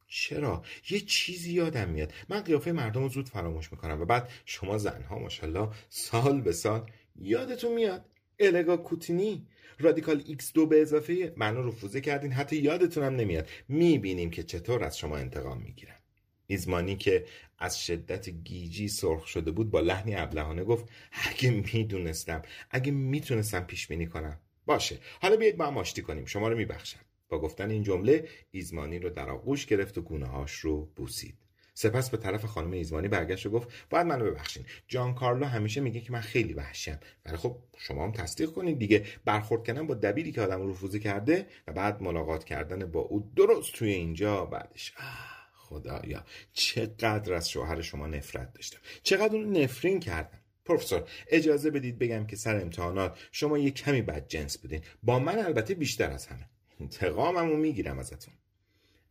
چرا؟ 0.06 0.62
یه 0.90 1.00
چیزی 1.00 1.52
یادم 1.52 1.88
میاد. 1.88 2.12
من 2.28 2.40
قیافه 2.40 2.72
مردم 2.72 3.02
رو 3.02 3.08
زود 3.08 3.28
فراموش 3.28 3.72
می‌کنم 3.72 4.00
و 4.00 4.04
بعد 4.04 4.28
شما 4.44 4.78
زنها 4.78 5.18
ماشاءالله 5.18 5.68
سال 5.88 6.40
به 6.40 6.52
سال 6.52 6.90
یادتون 7.16 7.74
میاد. 7.74 8.04
الگا 8.38 8.76
کوتینی 8.76 9.46
رادیکال 9.78 10.20
x 10.20 10.52
دو 10.54 10.66
به 10.66 10.82
اضافه 10.82 11.34
منو 11.36 11.68
رفوزه 11.68 12.00
کردین. 12.00 12.32
حتی 12.32 12.56
یادتونم 12.56 13.16
نمیاد. 13.16 13.48
می‌بینیم 13.68 14.30
که 14.30 14.42
چطور 14.42 14.84
از 14.84 14.98
شما 14.98 15.16
انتقام 15.16 15.62
می‌گیرم 15.62 16.03
ایزمانی 16.46 16.96
که 16.96 17.24
از 17.58 17.84
شدت 17.84 18.28
گیجی 18.28 18.88
سرخ 18.88 19.26
شده 19.26 19.50
بود 19.50 19.70
با 19.70 19.80
لحنی 19.80 20.14
ابلهانه 20.16 20.64
گفت 20.64 20.88
اگه 21.12 21.50
می‌دونستم 21.50 22.42
اگه 22.70 22.92
می‌تونستم 22.92 23.60
پیش 23.60 23.86
بینی 23.86 24.06
کنم. 24.06 24.40
باشه 24.66 24.98
حالا 25.20 25.36
بیاید 25.36 25.56
با 25.56 25.66
هم 25.66 25.78
آشتی 25.78 26.02
کنیم. 26.02 26.24
شما 26.24 26.48
رو 26.48 26.56
میبخشم. 26.56 27.00
با 27.28 27.40
گفتن 27.40 27.70
این 27.70 27.82
جمله 27.82 28.28
ایزمانی 28.50 28.98
رو 28.98 29.10
در 29.10 29.30
آغوش 29.30 29.66
گرفت 29.66 29.98
و 29.98 30.02
گونه 30.02 30.26
هاش 30.26 30.52
رو 30.52 30.86
بوسید. 30.96 31.38
سپس 31.74 32.10
به 32.10 32.16
طرف 32.16 32.44
خانم 32.44 32.70
ایزمانی 32.70 33.08
برگشت 33.08 33.46
و 33.46 33.50
گفت 33.50 33.68
باید 33.90 34.06
منو 34.06 34.24
ببخشین. 34.24 34.64
جان 34.88 35.14
کارلو 35.14 35.46
همیشه 35.46 35.80
میگه 35.80 36.00
که 36.00 36.12
من 36.12 36.20
خیلی 36.20 36.52
وحشیم. 36.54 36.98
ولی 37.26 37.36
خب 37.36 37.56
شما 37.78 38.04
هم 38.04 38.12
تصدیق 38.12 38.50
کنید 38.50 38.78
دیگه. 38.78 39.06
برخورد 39.24 39.64
کردن 39.64 39.86
با 39.86 39.94
دبیری 39.94 40.32
که 40.32 40.40
آدم 40.40 40.70
رفوزی 40.70 41.00
کرده 41.00 41.46
و 41.66 41.72
بعد 41.72 42.02
ملاقات 42.02 42.44
کردن 42.44 42.86
با 42.86 43.00
او 43.00 43.32
درست 43.36 43.72
توی 43.74 43.92
اینجا 43.92 44.44
بعدش. 44.44 44.92
آه. 44.98 45.43
خدایا 45.74 46.24
چقدر 46.52 47.34
از 47.34 47.50
شوهر 47.50 47.82
شما 47.82 48.06
نفرت 48.06 48.52
داشتم. 48.52 48.78
چقدر 49.02 49.36
اون 49.36 49.56
نفرین 49.56 50.00
کردم. 50.00 50.38
پروفسور 50.64 51.08
اجازه 51.28 51.70
بدید 51.70 51.98
بگم 51.98 52.26
که 52.26 52.36
سر 52.36 52.60
امتحانات 52.60 53.18
شما 53.32 53.58
یه 53.58 53.70
کمی 53.70 54.02
بد 54.02 54.28
جنس 54.28 54.58
بودین. 54.58 54.80
با 55.02 55.18
من 55.18 55.38
البته 55.38 55.74
بیشتر 55.74 56.10
از 56.10 56.26
همه. 56.26 56.48
انتقاممو 56.80 57.56
می‌گیرم 57.56 57.98
ازتون. 57.98 58.34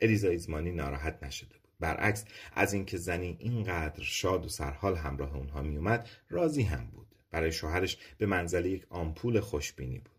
الیزا 0.02 0.30
ایزمانی 0.30 0.71
ناراحت 0.71 1.23
نشده 1.23 1.56
برعکس 1.80 2.26
از 2.54 2.73
اینکه 2.73 2.97
زنی 2.97 3.38
اینقدر 3.39 4.04
شاد 4.04 4.45
و 4.45 4.49
سرحال 4.49 4.95
همراه 4.95 5.36
اونها 5.36 5.62
میومد 5.62 6.10
راضی 6.30 6.62
هم 6.62 6.86
بود. 6.86 7.08
برای 7.32 7.52
شوهرش 7.52 7.97
به 8.17 8.26
منزله 8.26 8.69
یک 8.69 8.86
آمپول 8.89 9.39
خوشبینی 9.39 9.99
بود. 9.99 10.12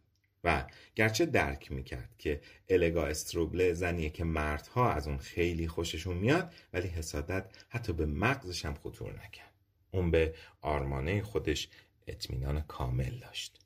و 0.45 0.67
گرچه 0.95 1.27
درک 1.27 1.73
می‌کرد 1.73 2.11
که 2.19 2.41
الگا 2.69 3.07
استروبله 3.07 3.73
زنیه 3.73 4.11
که 4.11 4.25
مردها 4.25 4.93
از 4.93 5.09
اون 5.09 5.19
خیلی 5.19 5.69
خوششون 5.69 6.17
میاد 6.17 6.55
ولی 6.73 6.89
حسادت 6.89 7.47
حتی 7.69 7.93
به 7.93 8.07
مغزش 8.07 8.65
هم 8.65 8.75
خطور 8.75 9.13
نکرد. 9.13 9.53
اون 9.91 10.11
به 10.11 10.35
آرمانه 10.61 11.23
خودش 11.23 11.69
اطمینان 12.07 12.61
کامل 12.61 13.19
داشت. 13.19 13.59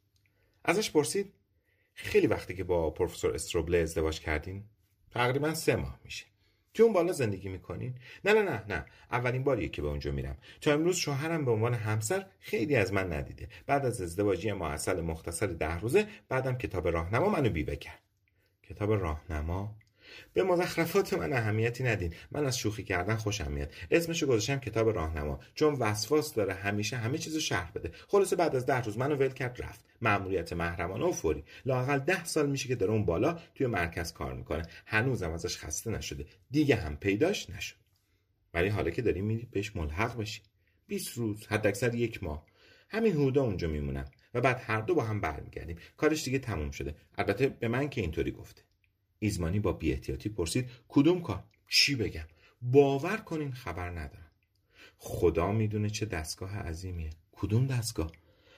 ازش 0.64 0.91
پرسید 0.91 1.33
خیلی 1.95 2.27
وقتی 2.27 2.55
که 2.55 2.64
با 2.64 2.91
پروفسور 2.91 3.35
استروبله 3.35 3.79
ازدواج 3.79 4.21
کردین؟ 4.21 4.64
تقریبا 5.11 5.55
سه 5.55 5.77
ماه 5.77 6.01
میشه. 6.05 6.25
تو 6.79 6.85
اون 6.85 6.93
بالا 6.93 7.12
زندگی 7.12 7.49
می‌کنین. 7.49 7.95
نه 8.25 8.33
نه 8.33 8.43
نه 8.43 8.64
نه. 8.69 8.85
اولین 9.11 9.45
باریه 9.45 9.69
که 9.69 9.83
به 9.83 9.88
اونجا 9.88 10.12
میرم. 10.12 10.37
تا 10.61 10.73
امروز 10.73 10.97
شوهرم 10.97 11.45
به 11.45 11.51
عنوان 11.51 11.75
همسر 11.75 12.27
خیلی 12.41 12.77
از 12.77 12.93
من 12.93 13.12
ندیده. 13.12 13.49
بعد 13.67 13.87
از 13.87 14.03
ازدواجی 14.03 14.53
ما 14.53 14.69
اصل 14.69 15.01
مختصر 15.01 15.47
ده 15.47 15.81
روزه 15.81 16.07
بعدم 16.29 16.59
کتاب 16.59 16.88
راهنما 16.88 17.29
منو 17.29 17.51
بیوه 17.51 17.77
کرد. 17.77 17.99
کتاب 18.62 18.93
راهنما؟ 18.93 19.77
به 20.33 20.42
مزخرفات 20.42 21.14
من 21.14 21.33
اهمیتی 21.33 21.85
ندین. 21.85 22.14
من 22.31 22.47
از 22.47 22.59
شوخی 22.59 22.85
کردن 22.85 23.16
خوشم 23.16 23.53
میاد. 23.53 23.73
اسمشو 23.90 24.27
گذاشتم 24.27 24.59
کتاب 24.59 24.88
راهنما. 24.88 25.40
چون 25.55 25.75
وسواس 25.75 26.35
داره 26.35 26.55
همیشه 26.55 26.97
همه 26.97 27.18
چیزو 27.18 27.40
شرح 27.40 27.73
بده. 27.75 27.90
خلاصه 28.09 28.37
بعد 28.37 28.57
از 28.57 28.66
ده 28.66 28.81
روز 28.81 28.99
منو 28.99 29.16
ول 29.16 29.29
کرد 29.29 29.62
رفت. 29.62 29.85
مأموریت 30.01 30.53
محرمانه 30.53 31.05
و 31.05 31.12
فوری. 31.12 31.44
لاقل 31.66 31.99
ده 31.99 32.25
سال 32.25 32.51
میشه 32.51 32.68
که 32.68 32.75
داره 32.75 32.92
اون 32.92 33.05
بالا 33.05 33.38
توی 33.55 33.66
مرکز 33.66 34.12
کار 34.12 34.35
می‌کنه. 34.35 34.62
هنوزم 34.87 35.33
ازش 35.33 35.59
خسته 35.59 35.90
نشده. 35.90 36.27
دیگه 36.51 36.77
هم 36.77 36.97
پیداش 36.97 37.51
نشد. 37.51 37.77
ولی 38.55 38.68
حالا 38.68 38.90
که 38.90 39.03
داریم 39.03 39.25
میری 39.25 39.49
بهش 39.51 39.77
ملحق 39.77 40.16
بشی 40.16 40.42
20 40.87 41.18
روز 41.18 41.47
حداکثر 41.47 41.94
یک 41.94 42.23
ماه. 42.23 42.47
همین 42.88 43.12
حدودا 43.12 43.42
اونجا 43.42 43.68
میمونم. 43.68 44.05
و 44.35 44.40
بعد 44.40 44.62
هر 44.66 44.81
دو 44.81 44.94
با 44.94 45.05
هم 45.05 45.21
برمیگردیم. 45.21 45.79
کارش 45.97 46.25
دیگه 46.25 46.38
تموم 46.38 46.71
شده. 46.71 46.94
البته 47.18 47.49
به 47.49 47.68
من 47.68 47.88
که 47.88 48.01
اینطوری 48.01 48.31
گفته. 48.31 48.62
ایزمانی 49.19 49.61
با 49.61 49.73
بیاحتیاطی 49.73 50.29
پرسید 50.29 50.71
کدوم 50.89 51.23
کار؟ 51.23 51.45
چی 51.69 51.95
بگم؟ 51.95 52.27
باور 52.63 53.17
کنین 53.17 53.53
خبر 53.53 53.91
ندارم. 53.91 54.31
خدا 54.99 55.53
می‌دونه 55.53 55.91
چه 55.91 56.07
دستگاه 56.07 56.59
عظیمیه. 56.59 57.11
کدوم 57.33 57.67
دستگاه؟ 57.67 58.13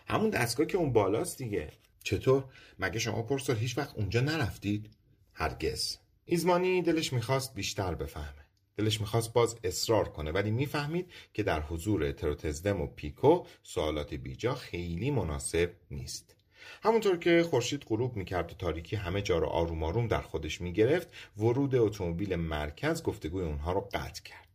همون 0.06 0.30
دستگاه 0.30 0.66
که 0.66 0.78
اون 0.78 0.92
بالاست 0.92 1.38
دیگه. 1.38 1.72
چطور؟ 2.02 2.44
مگه 2.78 2.98
شما 2.98 3.22
پرسال 3.22 3.56
هیچ 3.56 3.78
وقت 3.78 3.94
اونجا 3.96 4.20
نرفتید؟ 4.20 4.90
هرگز. 5.32 5.96
ایزمانی 6.24 6.82
دلش 6.82 7.12
می‌خواست 7.12 7.54
بیشتر 7.54 7.94
بفهمه. 7.94 8.44
دلش 8.76 9.00
می‌خواست 9.00 9.32
باز 9.32 9.56
اصرار 9.64 10.08
کنه 10.08 10.32
ولی 10.32 10.50
می‌فهمید 10.50 11.12
که 11.34 11.42
در 11.42 11.60
حضور 11.60 12.12
تروتزدم 12.12 12.80
و 12.80 12.86
پیکو 12.86 13.46
سوالات 13.62 14.14
بیجا 14.14 14.54
خیلی 14.54 15.10
مناسب 15.10 15.70
نیست. 15.90 16.36
همونطور 16.82 17.16
که 17.16 17.42
خورشید 17.50 17.84
غروب 17.88 18.16
می‌کرد 18.16 18.50
و 18.50 18.54
تاریکی 18.54 18.96
همه 18.96 19.22
جا 19.22 19.38
رو 19.38 19.46
آروم 19.46 19.82
آروم 19.82 20.08
در 20.08 20.20
خودش 20.20 20.60
می‌گرفت 20.60 21.08
ورود 21.38 21.74
اتومبیل 21.74 22.36
مرکز 22.36 23.02
گفتگوی 23.02 23.44
اونها 23.44 23.72
رو 23.72 23.80
قطع 23.80 24.22
کرد. 24.22 24.46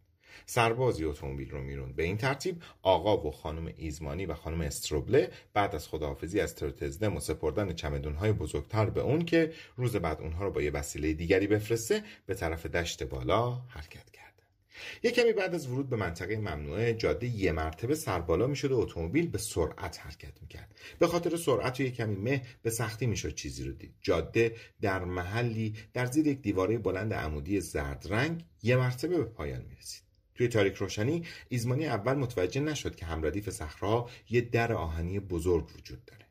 سربازی 0.46 1.06
اتومبیل 1.06 1.52
رو 1.52 1.62
می‌روند. 1.62 1.96
به 1.96 2.04
این 2.04 2.18
ترتیب 2.18 2.62
آقا 2.82 3.18
و 3.18 3.32
خانم 3.32 3.74
ایزمانی 3.78 4.26
و 4.26 4.34
خانم 4.34 4.62
استروبله 4.62 5.32
بعد 5.54 5.76
از 5.76 5.88
خداحافظی 5.88 6.40
از 6.40 6.56
ترتزدم 6.56 7.16
و 7.16 7.20
سپردن 7.20 7.74
چمدونهای 7.74 8.32
بزرگتر 8.32 8.90
به 8.90 9.02
اون 9.02 9.26
که 9.26 9.54
روز 9.78 9.96
بعد 9.96 10.22
اونها 10.22 10.44
رو 10.44 10.52
با 10.52 10.62
یه 10.62 10.72
وسیله 10.72 11.14
دیگری 11.14 11.48
بفرسته 11.48 12.04
به 12.26 12.34
طرف 12.34 12.66
دشت 12.66 13.04
بالا 13.04 13.62
حرکت 13.70 14.12
کرد. 14.12 14.25
یک 15.04 15.16
کمی 15.16 15.34
بعد 15.34 15.56
از 15.56 15.68
ورود 15.68 15.90
به 15.90 15.96
منطقه 15.96 16.38
ممنوعه 16.38 16.94
جاده 16.94 17.28
یه 17.28 17.52
مرتبه 17.52 17.96
سربالا 17.96 18.48
می‌شد 18.48 18.72
و 18.72 18.80
اتومبیل 18.80 19.28
به 19.28 19.38
سرعت 19.38 20.00
حرکت 20.00 20.42
می‌کرد. 20.42 20.76
به 21.00 21.08
خاطر 21.08 21.38
سرعت 21.38 21.80
و 21.80 21.84
یک 21.84 21.96
کمی 21.96 22.16
مه 22.16 22.42
به 22.62 22.70
سختی 22.70 23.06
می‌شد 23.06 23.36
چیزی 23.36 23.64
رو 23.64 23.72
دید. 23.72 23.94
جاده 24.02 24.56
در 24.82 25.06
محلی 25.06 25.76
در 25.94 26.06
زیر 26.06 26.28
یک 26.28 26.42
دیواره 26.42 26.78
بلند 26.78 27.14
عمودی 27.14 27.62
زرد 27.62 28.08
رنگ 28.10 28.44
یه 28.64 28.76
مرتبه 28.76 29.18
به 29.18 29.24
پایان 29.24 29.66
می‌رسید. 29.70 30.02
توی 30.36 30.48
تاریک 30.48 30.76
روشنی 30.76 31.24
ایزمانی 31.50 31.88
اول 31.88 32.14
متوجه 32.14 32.62
نشد 32.62 32.96
که 32.96 33.06
همردیف 33.06 33.50
صخرهها 33.50 34.10
یه 34.30 34.42
در 34.42 34.74
آهنی 34.74 35.20
بزرگ 35.20 35.70
وجود 35.76 36.06
داره. 36.06 36.26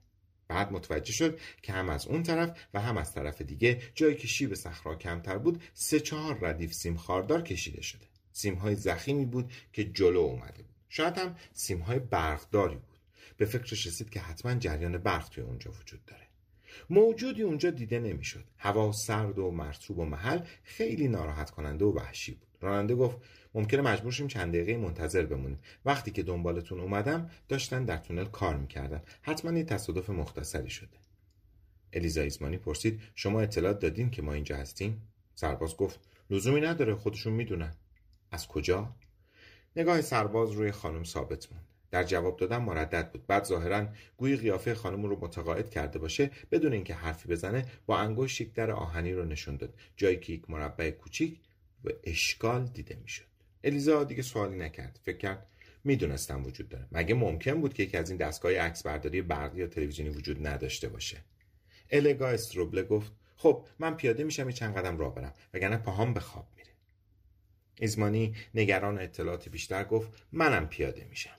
بعد 0.48 0.72
متوجه 0.72 1.12
شد 1.12 1.38
که 1.62 1.72
هم 1.72 1.88
از 1.88 2.07
اون 2.07 2.22
طرف 2.22 2.59
و 2.74 2.80
هم 2.80 2.96
از 2.96 3.14
طرف 3.14 3.42
دیگه 3.42 3.80
جایی 3.94 4.14
که 4.14 4.26
شیب 4.26 4.54
صخرا 4.54 4.94
کمتر 4.94 5.38
بود 5.38 5.62
سه 5.74 6.00
چهار 6.00 6.38
ردیف 6.40 6.72
سیم 6.72 6.96
خاردار 6.96 7.42
کشیده 7.42 7.83
شده. 7.83 8.07
سیمهای 8.37 8.75
زخیمی 8.75 9.25
بود 9.25 9.53
که 9.73 9.85
جلو 9.85 10.18
اومده 10.18 10.62
بود. 10.62 10.75
شاید 10.88 11.18
هم 11.18 11.37
سیمهای 11.53 11.99
برقداری 11.99 12.77
بود. 12.77 12.99
به 13.37 13.44
فکرش 13.44 13.87
رسید 13.87 14.11
که 14.11 14.20
حتما 14.20 14.55
جریان 14.55 14.99
برق 14.99 15.29
توی 15.29 15.44
اونجا 15.44 15.70
وجود 15.70 16.05
داره. 16.05 16.23
موجودی 16.90 17.42
اونجا 17.42 17.70
دیده 17.70 17.99
نمی‌شد. 17.99 18.44
هوا 18.59 18.92
سرد 18.92 19.38
و 19.38 19.51
مرتوب 19.51 19.99
و 19.99 20.05
محل 20.05 20.40
خیلی 20.62 21.09
ناراحت 21.09 21.51
کننده 21.51 21.85
و 21.85 21.92
وحشی 21.92 22.33
بود. 22.33 22.49
راننده 22.61 22.94
گفت 22.94 23.18
ممکنه 23.55 23.81
مجبور 23.81 24.12
شیم 24.12 24.29
چند 24.29 24.55
دقیقه 24.55 24.77
منتظر 24.77 25.27
بمونیم. 25.27 25.59
وقتی 25.85 26.11
که 26.11 26.23
دنبالتون 26.23 26.81
اومدم 26.81 27.31
داشتن 27.49 27.85
در 27.85 27.97
تونل 27.97 28.25
کار 28.25 28.57
می‌کردن. 28.57 29.03
حتما 29.23 29.59
یه 29.59 29.64
تصادف 29.64 30.11
مختصری 30.11 30.70
شده. 30.70 30.99
الیزا 31.92 32.23
ایزمانی 32.23 32.59
پرسید 32.59 33.01
شما 33.14 33.40
اطلاعات 33.40 33.79
دادین 33.79 34.11
که 34.11 34.23
ما 34.23 34.33
اینجا 34.33 34.57
هستیم؟ 34.57 35.03
سرباز 35.35 35.77
گفت 35.77 36.01
لزومی 36.31 36.61
نداره 36.61 36.94
خودشون 36.94 37.33
می‌دونن. 37.33 37.75
از 38.35 38.49
کجا؟ 38.49 38.94
نگاه 39.77 40.03
سرباز 40.03 40.51
روی 40.51 40.70
خانم 40.70 41.05
ثابت 41.05 41.53
موند. 41.53 41.64
در 41.90 42.05
جواب 42.05 42.37
دادن 42.37 42.57
مردد 42.57 43.11
بود. 43.12 43.27
بعد 43.27 43.44
ظاهرا 43.44 43.87
گویی 44.16 44.37
قیافه 44.37 44.75
خانم 44.75 45.03
رو 45.03 45.18
متقاعد 45.20 45.70
کرده 45.70 45.99
باشه 45.99 46.31
بدون 46.51 46.73
اینکه 46.73 46.94
حرفی 46.94 47.29
بزنه 47.29 47.66
با 47.87 47.99
انگشت 47.99 48.40
یک 48.40 48.55
در 48.55 48.70
آهنی 48.70 49.12
رو 49.12 49.25
نشون 49.25 49.57
داد. 49.57 49.75
جایی 49.97 50.16
که 50.16 50.33
یک 50.33 50.51
مربع 50.51 50.90
کوچیک 50.90 51.40
و 51.85 51.88
اشکال 52.05 52.64
دیده 52.66 52.99
می‌شد. 53.03 53.25
الیزا 53.64 54.05
دیگه 54.05 54.23
سوالی 54.23 54.59
نکرد. 54.59 55.01
فکر 55.03 55.16
کرد 55.16 55.47
می‌دونستم 55.85 56.44
وجود 56.44 56.68
داره. 56.68 56.87
مگه 56.92 57.14
ممکن 57.14 57.61
بود 57.61 57.75
که 57.75 57.83
یکی 57.83 57.97
از 57.97 58.11
این 58.11 58.18
دستگاه 58.18 58.53
عکس 58.53 58.83
برداری 58.83 59.23
برقی 59.23 59.59
یا 59.59 59.66
تلویزیونی 59.66 60.11
وجود 60.11 60.47
نداشته 60.47 60.88
باشه؟ 60.88 61.16
الگا 61.90 62.29
استروبله 62.29 62.83
گفت 62.83 63.12
خب 63.37 63.64
من 63.79 63.94
پیاده 63.97 64.25
میشم 64.25 64.51
چند 64.51 64.77
قدم 64.77 64.99
راه 64.99 65.14
برم 65.14 65.35
وگرنه 65.55 65.77
پاهام 65.77 66.14
به 66.14 66.20
خواب 66.20 66.47
میره 66.57 66.63
ایزمانی 67.81 68.35
نگران 68.55 68.99
اطلاعات 68.99 69.49
بیشتر 69.49 69.85
گفت 69.85 70.27
منم 70.33 70.69
پیاده 70.69 71.05
میشم. 71.05 71.37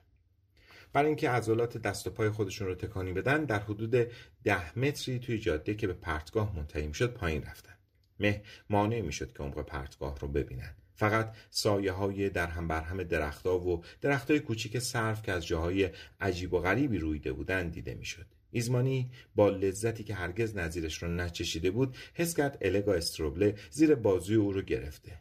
برای 0.93 1.07
اینکه 1.07 1.29
عضلات 1.29 1.77
دست 1.77 2.07
و 2.07 2.09
پای 2.09 2.29
خودشون 2.29 2.67
رو 2.67 2.75
تکانی 2.75 3.13
بدن 3.13 3.45
در 3.45 3.59
حدود 3.59 4.07
ده 4.43 4.79
متری 4.79 5.19
توی 5.19 5.39
جاده 5.39 5.75
که 5.75 5.87
به 5.87 5.93
پرتگاه 5.93 6.55
منتهی 6.55 6.87
می‌شد 6.87 7.13
پایین 7.13 7.43
رفتن. 7.43 7.73
مه 8.19 8.43
مانع 8.69 9.01
می‌شد 9.01 9.33
که 9.37 9.43
عمق 9.43 9.65
پرتگاه 9.65 10.19
رو 10.19 10.27
ببینن. 10.27 10.75
فقط 10.95 11.35
سایه 11.49 11.91
های 11.91 12.29
در 12.29 12.47
هم 12.47 12.67
بر 12.67 12.81
هم 12.81 13.03
درختها 13.03 13.59
و 13.59 13.83
درخت 14.01 14.31
های 14.31 14.39
کوچیک 14.39 14.79
صرف 14.79 15.23
که 15.23 15.31
از 15.31 15.47
جاهای 15.47 15.89
عجیب 16.21 16.53
و 16.53 16.59
غریبی 16.59 16.97
رویده 16.97 17.33
بودن 17.33 17.69
دیده 17.69 17.93
می‌شد. 17.93 18.25
ایزمانی 18.51 19.11
با 19.35 19.49
لذتی 19.49 20.03
که 20.03 20.13
هرگز 20.13 20.55
نظیرش 20.57 21.03
رو 21.03 21.09
نچشیده 21.09 21.71
بود 21.71 21.97
حس 22.13 22.35
کرد 22.35 22.57
الگا 22.61 22.93
استروبله 22.93 23.55
زیر 23.69 23.95
بازوی 23.95 24.35
او 24.35 24.51
رو 24.51 24.61
گرفته. 24.61 25.11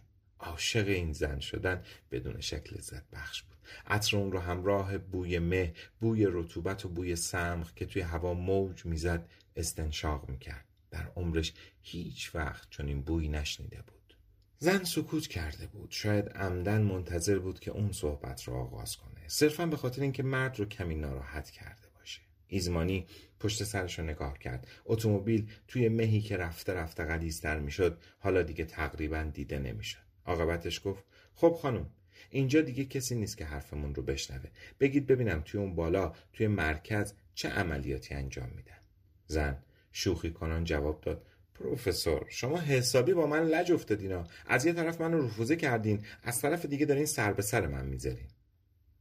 عاشق 0.44 0.88
این 0.88 1.12
زن 1.12 1.40
شدن 1.40 1.82
بدون 2.10 2.40
شکل 2.40 2.76
لذت 2.76 3.10
بخش 3.12 3.42
بود. 3.42 3.56
عطر 3.86 4.16
اون 4.16 4.32
رو 4.32 4.38
همراه 4.38 4.98
بوی 4.98 5.38
مه 5.38 5.74
بوی 6.00 6.26
رطوبت 6.30 6.84
و 6.84 6.88
بوی 6.88 7.16
سمخ 7.16 7.74
که 7.74 7.86
توی 7.86 8.02
هوا 8.02 8.34
موج 8.34 8.86
می‌زد 8.86 9.28
استنشاق 9.56 10.28
می‌کرد. 10.28 10.64
در 10.90 11.10
عمرش 11.16 11.52
هیچ 11.82 12.34
وقت 12.34 12.70
چنین 12.70 13.02
بویی 13.02 13.28
نشنیده 13.28 13.82
بود. 13.86 14.16
زن 14.58 14.84
سکوت 14.84 15.26
کرده 15.26 15.66
بود. 15.66 15.90
شاید 15.90 16.28
عمدن 16.28 16.82
منتظر 16.82 17.38
بود 17.38 17.60
که 17.60 17.70
اون 17.70 17.92
صحبت 17.92 18.48
را 18.48 18.54
آغاز 18.54 18.96
کنه. 18.96 19.28
صرفا 19.28 19.66
به 19.66 19.76
خاطر 19.76 20.02
اینکه 20.02 20.22
مرد 20.22 20.58
رو 20.58 20.64
کمی 20.64 20.94
ناراحت 20.94 21.50
کرده 21.50 21.88
باشه. 21.98 22.20
ایزمانی 22.46 23.06
پشت 23.40 23.64
سرش 23.64 23.98
رو 23.98 24.04
نگاه 24.04 24.38
کرد. 24.38 24.68
اتومبیل 24.84 25.50
توی 25.68 25.88
مهی 25.88 26.20
که 26.20 26.36
رفته 26.36 26.74
رفته 26.74 27.04
غلیظتر 27.04 27.58
می‌شد 27.58 27.98
حالا 28.18 28.42
دیگه 28.42 28.64
تقریبا 28.64 29.22
دیده 29.22 29.58
نمی‌شد. 29.58 30.03
عاقبتش 30.26 30.80
گفت 30.84 31.04
خب 31.34 31.58
خانم 31.62 31.90
اینجا 32.30 32.60
دیگه 32.60 32.84
کسی 32.84 33.14
نیست 33.14 33.36
که 33.36 33.44
حرفمون 33.44 33.94
رو 33.94 34.02
بشنوه. 34.02 34.50
بگید 34.80 35.06
ببینم 35.06 35.42
توی 35.44 35.60
اون 35.60 35.74
بالا 35.74 36.12
توی 36.32 36.46
مرکز 36.46 37.14
چه 37.34 37.48
عملیاتی 37.48 38.14
انجام 38.14 38.48
میدن. 38.56 38.78
زن 39.26 39.62
شوخی 39.92 40.30
کنان 40.30 40.64
جواب 40.64 41.00
داد 41.00 41.26
پروفسور 41.54 42.26
شما 42.28 42.58
حسابی 42.58 43.14
با 43.14 43.26
من 43.26 43.46
لج 43.46 43.72
افتادین 43.72 44.24
از 44.46 44.66
یه 44.66 44.72
طرف 44.72 45.00
منو 45.00 45.26
رفوزه 45.26 45.56
کردین 45.56 46.04
از 46.22 46.40
طرف 46.40 46.66
دیگه 46.66 46.86
دارین 46.86 47.06
سر 47.06 47.32
به 47.32 47.42
سر 47.42 47.66
من 47.66 47.86
می‌ذارین. 47.86 48.28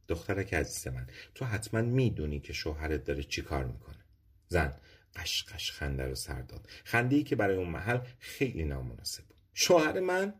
دخترک 0.08 0.54
عزیز 0.54 0.88
من 0.88 1.06
تو 1.34 1.44
حتما 1.44 1.82
می‌دونی 1.82 2.40
که 2.40 2.52
شوهرت 2.52 3.04
داره 3.04 3.22
چی 3.22 3.42
کار 3.42 3.64
می‌کنه. 3.64 4.04
زن 4.48 4.74
قشقش 5.16 5.72
خنده 5.72 6.04
رو 6.04 6.14
سر 6.14 6.42
داد. 6.42 6.68
خنده 6.84 7.16
ای 7.16 7.22
که 7.22 7.36
برای 7.36 7.56
اون 7.56 7.68
محل 7.68 8.00
خیلی 8.18 8.64
نامناسب 8.64 9.24
بود. 9.24 9.36
شوهر 9.54 10.00
من؟ 10.00 10.34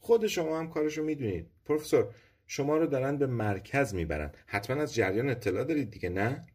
خود 0.00 0.26
شما 0.26 0.58
هم 0.58 0.70
کارشو 0.70 1.02
می‌دونید. 1.02 1.46
پروفسور 1.64 2.14
شما 2.46 2.76
رو 2.76 2.86
دارن 2.86 3.16
به 3.16 3.26
مرکز 3.26 3.94
می‌برن. 3.94 4.32
حتما 4.46 4.82
از 4.82 4.94
جریان 4.94 5.28
اطلاع 5.28 5.64
دارید 5.64 5.90
دیگه 5.90 6.08
نه؟ 6.08 6.46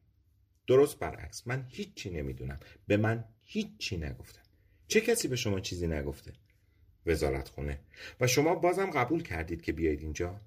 درست 0.67 0.99
برعکس. 0.99 1.47
من 1.47 1.65
هیچی 1.69 2.09
نمی‌دونم. 2.09 2.59
به 2.87 2.97
من 2.97 3.25
هیچی 3.41 3.97
نگفتن 3.97 4.41
چه 4.87 5.01
کسی 5.01 5.27
به 5.27 5.35
شما 5.35 5.59
چیزی 5.59 5.87
نگفته؟ 5.87 6.33
وزارت 7.05 7.49
خونه 7.49 7.79
و 8.19 8.27
شما 8.27 8.55
بازم 8.55 8.91
قبول 8.91 9.23
کردید 9.23 9.61
که 9.61 9.71
بیایید 9.71 10.01
اینجا؟ 10.01 10.41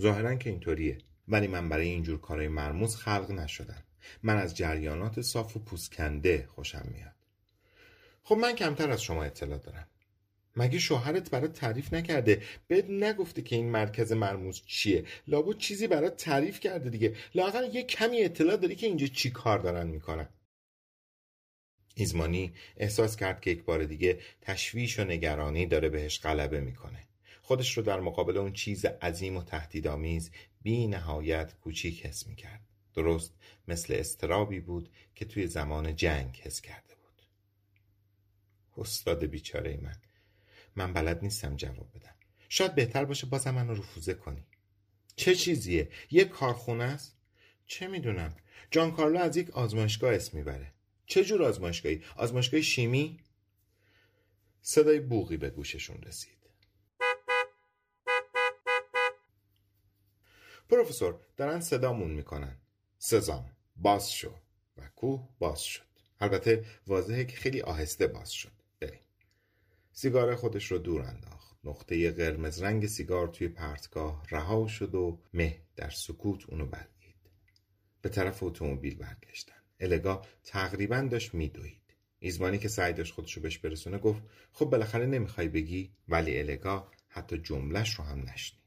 ظاهرا 0.00 0.34
که 0.34 0.50
اینطوریه. 0.50 0.98
ولی 1.28 1.46
من 1.46 1.68
برای 1.68 1.88
اینجور 1.88 2.20
کارهای 2.20 2.48
مرموز 2.48 2.96
خلق 2.96 3.30
نشدم. 3.30 3.82
من 4.22 4.36
از 4.36 4.56
جریانات 4.56 5.20
صاف 5.20 5.56
و 5.56 5.60
پوسکنده 5.60 6.46
خوشم 6.46 6.88
میاد. 6.94 7.14
خب 8.22 8.34
من 8.34 8.54
کمتر 8.54 8.90
از 8.90 9.02
شما 9.02 9.24
اطلاع 9.24 9.58
دارم. 9.58 9.86
مگه 10.56 10.78
شوهرت 10.78 11.30
برات 11.30 11.52
تعریف 11.52 11.94
نکرده؟ 11.94 12.42
بهت 12.68 12.84
نگفته 12.90 13.42
که 13.42 13.56
این 13.56 13.70
مرکز 13.70 14.12
مرموز 14.12 14.62
چیه. 14.66 15.04
لابد 15.26 15.58
چیزی 15.58 15.86
برات 15.86 16.16
تعریف 16.16 16.60
کرده 16.60 16.90
دیگه. 16.90 17.16
لااقل 17.34 17.74
یه 17.74 17.82
کمی 17.82 18.22
اطلاع 18.22 18.56
داری 18.56 18.74
که 18.74 18.86
اینجا 18.86 19.06
چی 19.06 19.30
کار 19.30 19.58
دارن 19.58 19.86
می‌کنن. 19.86 20.28
ایزمانی 21.94 22.52
احساس 22.76 23.16
کرد 23.16 23.40
که 23.40 23.50
یک 23.50 23.64
بار 23.64 23.84
دیگه 23.84 24.20
تشویش 24.40 24.98
و 24.98 25.04
نگرانی 25.04 25.66
داره 25.66 25.88
بهش 25.88 26.20
غلبه 26.20 26.60
می‌کنه. 26.60 27.06
خودش 27.42 27.76
رو 27.76 27.82
در 27.82 28.00
مقابل 28.00 28.36
اون 28.36 28.52
چیز 28.52 28.84
عظیم 28.84 29.36
و 29.36 29.42
تهدیدآمیز 29.42 30.30
بی 30.62 30.86
نهایت 30.86 31.54
کوچیک 31.54 32.06
حس 32.06 32.26
می‌کرد. 32.26 32.60
درست 32.94 33.34
مثل 33.68 33.94
استرابی 33.94 34.60
بود 34.60 34.90
که 35.14 35.24
توی 35.24 35.46
زمان 35.46 35.96
جنگ 35.96 36.40
حس 36.44 36.60
کرده 36.60 36.94
بود. 36.94 37.22
استاد 38.78 39.24
بیچاره 39.24 39.78
من. 39.82 39.96
من 40.76 40.92
بلد 40.92 41.22
نیستم 41.22 41.56
جواب 41.56 41.90
بدم. 41.94 42.14
شاید 42.48 42.74
بهتر 42.74 43.04
باشه 43.04 43.26
بازم 43.26 43.50
منو 43.50 43.74
رفوزه 43.74 44.14
کنی. 44.14 44.46
چه 45.16 45.34
چیزیه؟ 45.34 45.90
یک 46.10 46.28
کارخونه 46.28 46.84
است؟ 46.84 47.16
چه 47.66 47.86
می‌دونم. 47.86 48.36
جان 48.70 48.92
کارلو 48.92 49.18
از 49.18 49.36
یک 49.36 49.50
آزمایشگاه 49.50 50.14
اسم 50.14 50.38
می‌بره. 50.38 50.72
چه 51.06 51.24
جور 51.24 51.42
آزمایشگاهی؟ 51.42 52.04
آزمایشگاه 52.16 52.60
شیمی؟ 52.60 53.20
صدای 54.62 55.00
بوغی 55.00 55.36
به 55.36 55.50
گوششون 55.50 56.02
رسید. 56.02 56.36
پروفسور 60.68 61.20
دارن 61.36 61.60
صدامون 61.60 62.10
می‌کنن. 62.10 62.56
سزام. 62.98 63.52
باز 63.76 64.12
شو. 64.12 64.34
و 64.76 64.88
کوه 64.96 65.28
باز 65.38 65.62
شد. 65.62 65.86
البته 66.20 66.64
واضحه 66.86 67.24
که 67.24 67.36
خیلی 67.36 67.60
آهسته 67.60 68.06
باز 68.06 68.32
شد. 68.32 68.55
سیگار 69.98 70.34
خودش 70.34 70.72
رو 70.72 70.78
دور 70.78 71.02
انداخت. 71.02 71.56
نقطه 71.64 72.10
قرمز 72.10 72.62
رنگ 72.62 72.86
سیگار 72.86 73.28
توی 73.28 73.48
پرتگاه 73.48 74.22
رها 74.30 74.66
شد 74.66 74.94
و 74.94 75.20
مه 75.34 75.62
در 75.76 75.90
سکوت 75.90 76.50
اونو 76.50 76.66
بلید 76.66 77.30
به 78.02 78.08
طرف 78.08 78.42
اتومبیل 78.42 78.98
برگشتن. 78.98 79.54
الگا 79.80 80.22
تقریبا 80.44 81.08
داشت 81.10 81.34
میدوید. 81.34 81.82
ایزمانی 82.18 82.58
که 82.58 82.68
سعی 82.68 82.92
داشت 82.92 83.14
خودشو 83.14 83.40
بهش 83.40 83.58
برسونه 83.58 83.98
گفت 83.98 84.22
خب 84.52 84.64
بالاخره 84.64 85.06
نمی‌خوای 85.06 85.48
بگی؟ 85.48 85.92
ولی 86.08 86.38
الگا 86.38 86.90
حتی 87.08 87.38
جملش 87.38 87.94
رو 87.94 88.04
هم 88.04 88.24
نشنید. 88.28 88.62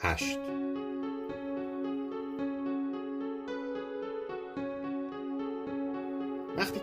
هشت. 0.00 0.49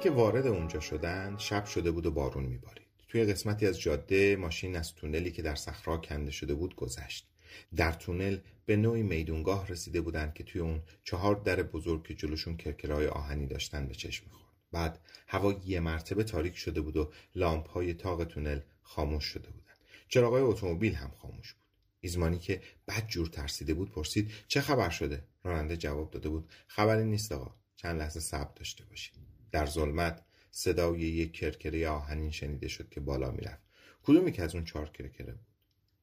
که 0.08 0.14
وارد 0.14 0.48
اونجا 0.48 0.80
شدن 0.80 1.38
شب 1.38 1.66
شده 1.66 1.92
بود 1.92 2.06
و 2.06 2.12
بارون 2.12 2.44
میبارید. 2.44 2.88
توی 3.08 3.26
قسمتی 3.26 3.68
از 3.68 3.80
جاده 3.80 4.36
ماشین 4.36 4.76
از 4.76 4.96
تونلی 4.96 5.32
که 5.32 5.42
در 5.42 5.56
صخرا 5.56 5.98
کنده 5.98 6.32
شده 6.32 6.54
بود 6.54 6.76
گذشت. 6.76 7.28
در 7.76 7.92
تونل 7.92 8.38
به 8.66 8.76
نوعی 8.76 9.04
میدونگاه 9.04 9.68
رسیده 9.68 10.02
بودند 10.02 10.34
که 10.34 10.44
توی 10.44 10.62
اون 10.62 10.82
چهار 11.04 11.36
در 11.36 11.64
بزرگ 11.64 12.04
که 12.04 12.14
جلوشون 12.14 12.58
کرکرهای 12.58 13.08
آهنی 13.08 13.48
داشتن 13.48 13.88
به 13.88 13.96
چشم 13.96 14.26
می‌خورد. 14.26 14.54
بعد 14.72 15.00
هوا 15.28 15.62
یه 15.66 15.80
مرتبه 15.80 16.24
تاریک 16.24 16.58
شده 16.58 16.82
بود 16.82 16.98
و 16.98 17.12
لامپ 17.36 17.70
های 17.70 17.94
تاق 17.94 18.24
تونل 18.24 18.60
خاموش 18.82 19.26
شده 19.26 19.50
بودن 19.50 19.74
چراغای 20.08 20.42
اتومبیل 20.42 20.94
هم 20.94 21.12
خاموش 21.22 21.54
بود. 21.54 21.64
ایزمانی 22.00 22.40
که 22.40 22.62
بد 22.88 23.08
جور 23.08 23.28
ترسیده 23.28 23.74
بود 23.74 23.92
پرسید 23.92 24.32
چه 24.48 24.62
خبر 24.62 24.90
شده؟ 24.90 25.24
راننده 25.44 25.78
جواب 25.78 26.12
داده 26.12 26.30
بود 26.30 26.50
خبری 26.68 27.04
نیست 27.04 27.32
آقا. 27.32 27.56
چند 27.76 28.00
لحظه 28.00 28.20
صبر 28.20 28.54
داشته 28.56 28.86
باشید. 28.86 29.27
در 29.52 29.66
ظلمت 29.66 30.26
صدای 30.52 31.00
یک 31.00 31.34
کرکره 31.34 31.90
آهنین 31.90 32.32
شنیده 32.32 32.68
شد 32.68 32.90
که 32.90 33.00
بالا 33.00 33.32
می‌رفت. 33.32 33.68
کدومی 34.04 34.32
که 34.32 34.44
از 34.44 34.56
اون 34.56 34.66
چهار 34.66 34.90
کرکره 34.90 35.32
بود؟ 35.32 35.48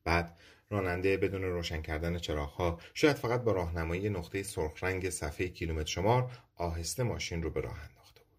بعد 0.04 0.38
راننده 0.70 1.16
بدون 1.16 1.42
روشن 1.42 1.82
کردن 1.82 2.18
چراغها 2.18 2.80
شاید 2.94 3.16
فقط 3.16 3.40
با 3.40 3.52
راهنمایی 3.52 4.08
نقطه 4.08 4.42
سرخ 4.42 4.84
رنگ 4.84 5.10
صفحه 5.10 5.48
کیلومتر 5.48 5.90
شمار 5.90 6.30
آهسته 6.54 7.02
ماشین 7.02 7.42
رو 7.42 7.50
به 7.50 7.60
راه 7.60 7.80
انداخته 7.80 8.20
بود. 8.20 8.38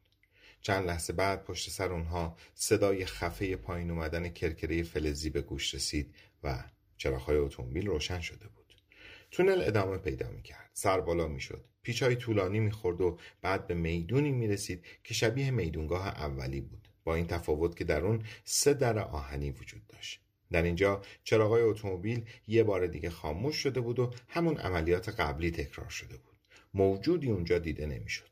چند 0.61 0.87
لحظه 0.87 1.13
بعد 1.13 1.43
پشت 1.43 1.69
سر 1.69 1.91
اونها 1.91 2.37
صدای 2.53 3.05
خفه 3.05 3.55
پایین 3.55 3.91
اومدن 3.91 4.29
کرکره 4.29 4.83
فلزی 4.83 5.29
به 5.29 5.41
گوش 5.41 5.75
رسید 5.75 6.15
و 6.43 6.63
چراغهای 6.97 7.37
اتومبیل 7.37 7.87
روشن 7.87 8.19
شده 8.19 8.47
بود. 8.47 8.64
تونل 9.36 9.62
ادامه 9.62 9.98
پیدا 9.98 10.30
می‌کرد. 10.30 10.69
سر 10.74 11.02
بالا 11.02 11.28
می‌شد. 11.28 11.63
پیچهای 11.84 12.15
طولانی 12.15 12.60
می‌خورد 12.60 13.02
و 13.02 13.17
بعد 13.41 13.67
به 13.67 13.74
می‌دونی 13.74 14.32
می‌رسید 14.32 14.86
که 15.04 15.13
شبیه 15.13 15.52
میدونگاه 15.52 16.08
اولی 16.08 16.62
بود. 16.62 16.88
با 17.04 17.15
این 17.15 17.28
تفاوت 17.28 17.76
که 17.76 17.84
در 17.84 18.02
اون 18.06 18.24
سه 18.43 18.74
در 18.74 19.00
آهنی 19.00 19.52
وجود 19.52 19.88
داشت. 19.88 20.21
در 20.52 20.63
اینجا 20.63 21.02
چراغای 21.24 21.62
اتومبیل 21.62 22.26
یه 22.48 22.63
بار 22.63 22.88
دیگه 22.88 23.10
خاموش 23.10 23.56
شده 23.56 23.82
بود 23.82 24.00
و 24.00 24.13
همون 24.28 24.58
عملیات 24.58 25.10
قبلی 25.10 25.52
تکرار 25.52 25.89
شده 25.89 26.17
بود. 26.17 26.36
موجودی 26.74 27.32
اونجا 27.32 27.60
دیده 27.60 27.86
نمی‌شد. 27.86 28.30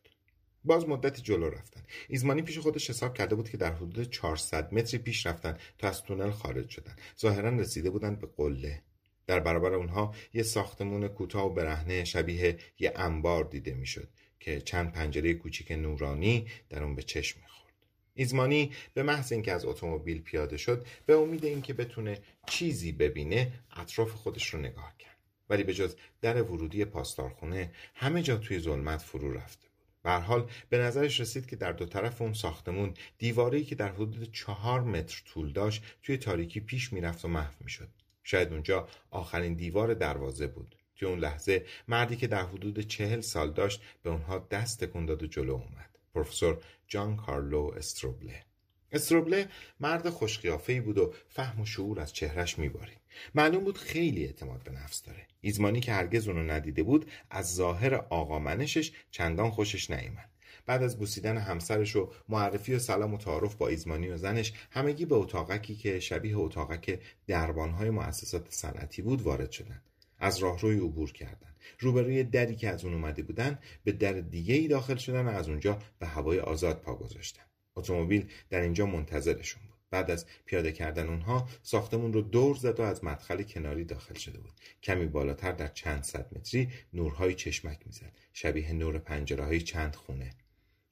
باز 0.64 0.88
مدتی 0.88 1.22
جلو 1.22 1.50
رفتن. 1.50 1.82
ایزمانی 2.10 2.42
پیش 2.42 2.58
خودش 2.58 2.90
حساب 2.90 3.14
کرده 3.14 3.36
بود 3.36 3.50
که 3.50 3.58
در 3.58 3.74
حدود 3.74 4.12
400 4.12 4.74
متری 4.74 4.98
پیش 4.98 5.26
رفتن 5.26 5.58
تا 5.78 5.88
از 5.88 6.04
تونل 6.04 6.32
خارج 6.32 6.70
شدن. 6.70 6.96
ظاهرا 7.22 7.50
رسیده 7.50 7.90
بودند 7.90 8.20
به 8.20 8.28
قله. 8.38 8.82
در 9.28 9.40
برابر 9.40 9.74
اونها 9.74 10.16
یه 10.34 10.44
ساختمون 10.44 11.08
کوتاه 11.08 11.46
و 11.46 11.50
برهنه 11.50 12.04
شبیه 12.04 12.58
یه 12.80 12.94
انبار 12.96 13.44
دیده 13.44 13.74
می‌شد 13.74 14.10
که 14.40 14.62
چند 14.62 14.92
پنجره 14.92 15.34
کوچیک 15.34 15.72
نورانی 15.72 16.48
در 16.70 16.84
اون 16.84 16.96
به 16.96 17.04
چشم 17.04 17.40
می‌خورد. 17.42 17.74
ایزمانی 18.14 18.72
به 18.94 19.04
محض 19.04 19.32
اینکه 19.32 19.52
از 19.52 19.66
اتومبیل 19.66 20.22
پیاده 20.22 20.58
شد 20.58 20.86
به 21.06 21.16
امید 21.16 21.46
اینکه 21.46 21.74
بتونه 21.74 22.20
چیزی 22.48 22.92
ببینه 22.92 23.52
اطراف 23.76 24.12
خودش 24.12 24.54
رو 24.54 24.60
نگاه 24.60 24.94
کرد. 25.00 25.18
ولی 25.50 25.64
به 25.64 25.74
جز 25.74 25.96
در 26.22 26.42
ورودی 26.42 26.86
پاسدارخونه 26.86 27.72
همه 27.94 28.22
جا 28.22 28.38
توی 28.38 28.60
ظلمت 28.60 29.02
فرو 29.02 29.34
رفته 29.34 29.68
بود. 29.68 29.88
به 30.04 30.12
حال 30.12 30.50
به 30.70 30.78
نظرش 30.78 31.20
رسید 31.20 31.46
که 31.46 31.56
در 31.56 31.72
دو 31.72 31.86
طرف 31.86 32.22
اون 32.22 32.34
ساختمون 32.34 32.94
دیواری 33.18 33.64
که 33.64 33.76
در 33.76 33.92
حدود 33.92 34.32
چهار 34.32 34.82
متر 34.82 35.22
طول 35.26 35.52
داشت 35.52 35.84
توی 36.04 36.18
تاریکی 36.18 36.60
پیش 36.60 36.94
می‌رفت 36.94 37.26
و 37.26 37.28
محو 37.28 37.54
می‌شد. 37.60 37.90
شاید 38.24 38.52
اونجا 38.52 38.88
آخرین 39.12 39.54
دیوار 39.54 39.94
دروازه 39.94 40.48
بود. 40.48 40.76
توی 40.96 41.08
اون 41.08 41.20
لحظه 41.20 41.66
مردی 41.88 42.16
که 42.16 42.28
در 42.28 42.46
حدود 42.46 42.80
چهل 42.80 43.22
سال 43.22 43.52
داشت 43.52 43.82
به 44.04 44.10
اونها 44.10 44.48
دست 44.52 44.84
تکون 44.84 45.06
داد 45.06 45.24
و 45.24 45.28
جلو 45.28 45.54
اومد. 45.54 46.00
پروفسور 46.14 46.64
جان 46.88 47.16
کارلو 47.16 47.72
استروبله. 47.78 48.44
استروبله 48.92 49.48
مرد 49.80 50.10
خوشقیافه‌ای 50.10 50.80
بود 50.80 50.98
و 50.98 51.14
فهم 51.30 51.62
و 51.62 51.66
شعور 51.66 52.00
از 52.00 52.14
چهرش 52.14 52.60
میبارید. 52.60 53.00
معلوم 53.36 53.64
بود 53.64 53.78
خیلی 53.78 54.26
اعتماد 54.26 54.64
به 54.64 54.72
نفس 54.72 55.04
داره. 55.04 55.28
ایزمانی 55.42 55.80
که 55.80 55.94
هرگز 55.94 56.28
اونو 56.28 56.52
ندیده 56.52 56.84
بود 56.84 57.12
از 57.30 57.56
ظاهر 57.56 57.96
آقا 57.96 58.40
منشش 58.40 58.92
چندان 59.12 59.50
خوشش 59.50 59.92
نیامد 59.92 60.33
بعد 60.66 60.84
از 60.84 60.98
بوسیدن 60.98 61.38
همسرش 61.38 61.96
و 61.96 62.12
معرفی 62.30 62.74
و 62.74 62.80
سلام 62.80 63.14
و 63.14 63.18
تعارف 63.18 63.56
با 63.56 63.68
ایزمانی 63.68 64.10
و 64.10 64.18
زنش 64.18 64.54
همگی 64.72 65.06
به 65.06 65.16
اتاقکی 65.16 65.76
که 65.76 66.00
شبیه 66.00 66.38
اتاقک 66.38 67.00
دربانهای 67.28 67.90
مؤسسات 67.90 68.46
صنعتی 68.50 69.02
بود 69.02 69.22
وارد 69.22 69.52
شدند 69.52 69.84
از 70.20 70.38
راهروی 70.38 70.78
عبور 70.78 71.12
کردند 71.12 71.56
روبروی 71.80 72.24
دری 72.24 72.56
که 72.56 72.70
از 72.70 72.86
اون 72.86 72.94
اومده 72.94 73.24
بودن 73.24 73.60
به 73.84 73.92
در 73.92 74.14
دیگه 74.14 74.56
ای 74.56 74.68
داخل 74.68 74.96
شدن 74.96 75.26
و 75.26 75.30
از 75.30 75.50
اونجا 75.50 75.80
به 76.00 76.08
هوای 76.08 76.40
آزاد 76.40 76.82
پا 76.82 76.96
گذاشتن. 76.96 77.44
اتومبیل 77.76 78.30
در 78.50 78.62
اینجا 78.62 78.86
منتظرشون 78.86 79.64
بود. 79.64 79.74
بعد 79.92 80.12
از 80.12 80.26
پیاده 80.46 80.72
کردن 80.72 81.08
اونها 81.08 81.50
ساختمون 81.62 82.14
رو 82.14 82.22
دور 82.22 82.56
زد 82.56 82.80
و 82.80 82.84
از 82.84 83.04
مدخل 83.04 83.44
کناری 83.44 83.86
داخل 83.86 84.14
شده 84.14 84.40
بود. 84.40 84.54
کمی 84.84 85.06
بالاتر 85.06 85.52
در 85.52 85.68
چند 85.68 86.04
صد 86.04 86.28
متری 86.36 86.70
نورهای 86.94 87.34
چشمک 87.34 87.80
می‌زد. 87.86 88.12
شبیه 88.34 88.74
نور 88.74 88.98
پنجره 88.98 89.44
های 89.44 89.62
چند 89.62 89.96
خونه. 89.96 90.30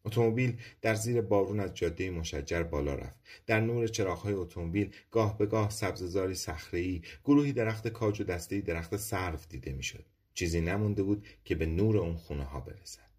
اتومبیل 0.05 0.57
در 0.81 0.95
زیر 0.95 1.21
بارون 1.21 1.59
از 1.59 1.73
جاده 1.73 2.09
مشجر 2.09 2.63
بالا 2.63 2.95
رفت. 2.95 3.19
در 3.47 3.59
نور 3.59 3.87
چراغهای 3.87 4.33
اتومبیل 4.33 4.93
گاه 5.11 5.37
به 5.37 5.45
گاه 5.45 5.69
سبززاری 5.69 6.35
صخره‌ای 6.35 7.01
گروهی 7.23 7.53
درخت 7.53 7.87
کاج 7.87 8.21
و 8.21 8.23
دستهای 8.23 8.61
درخت 8.61 8.97
سرو 8.97 9.37
دیده 9.49 9.73
می‌شد. 9.73 10.05
چیزی 10.33 10.61
نمونده 10.61 11.03
بود 11.03 11.27
که 11.45 11.55
به 11.55 11.65
نور 11.65 11.97
اون 11.97 12.15
خونه 12.15 12.43
ها 12.43 12.59
برسد. 12.59 13.11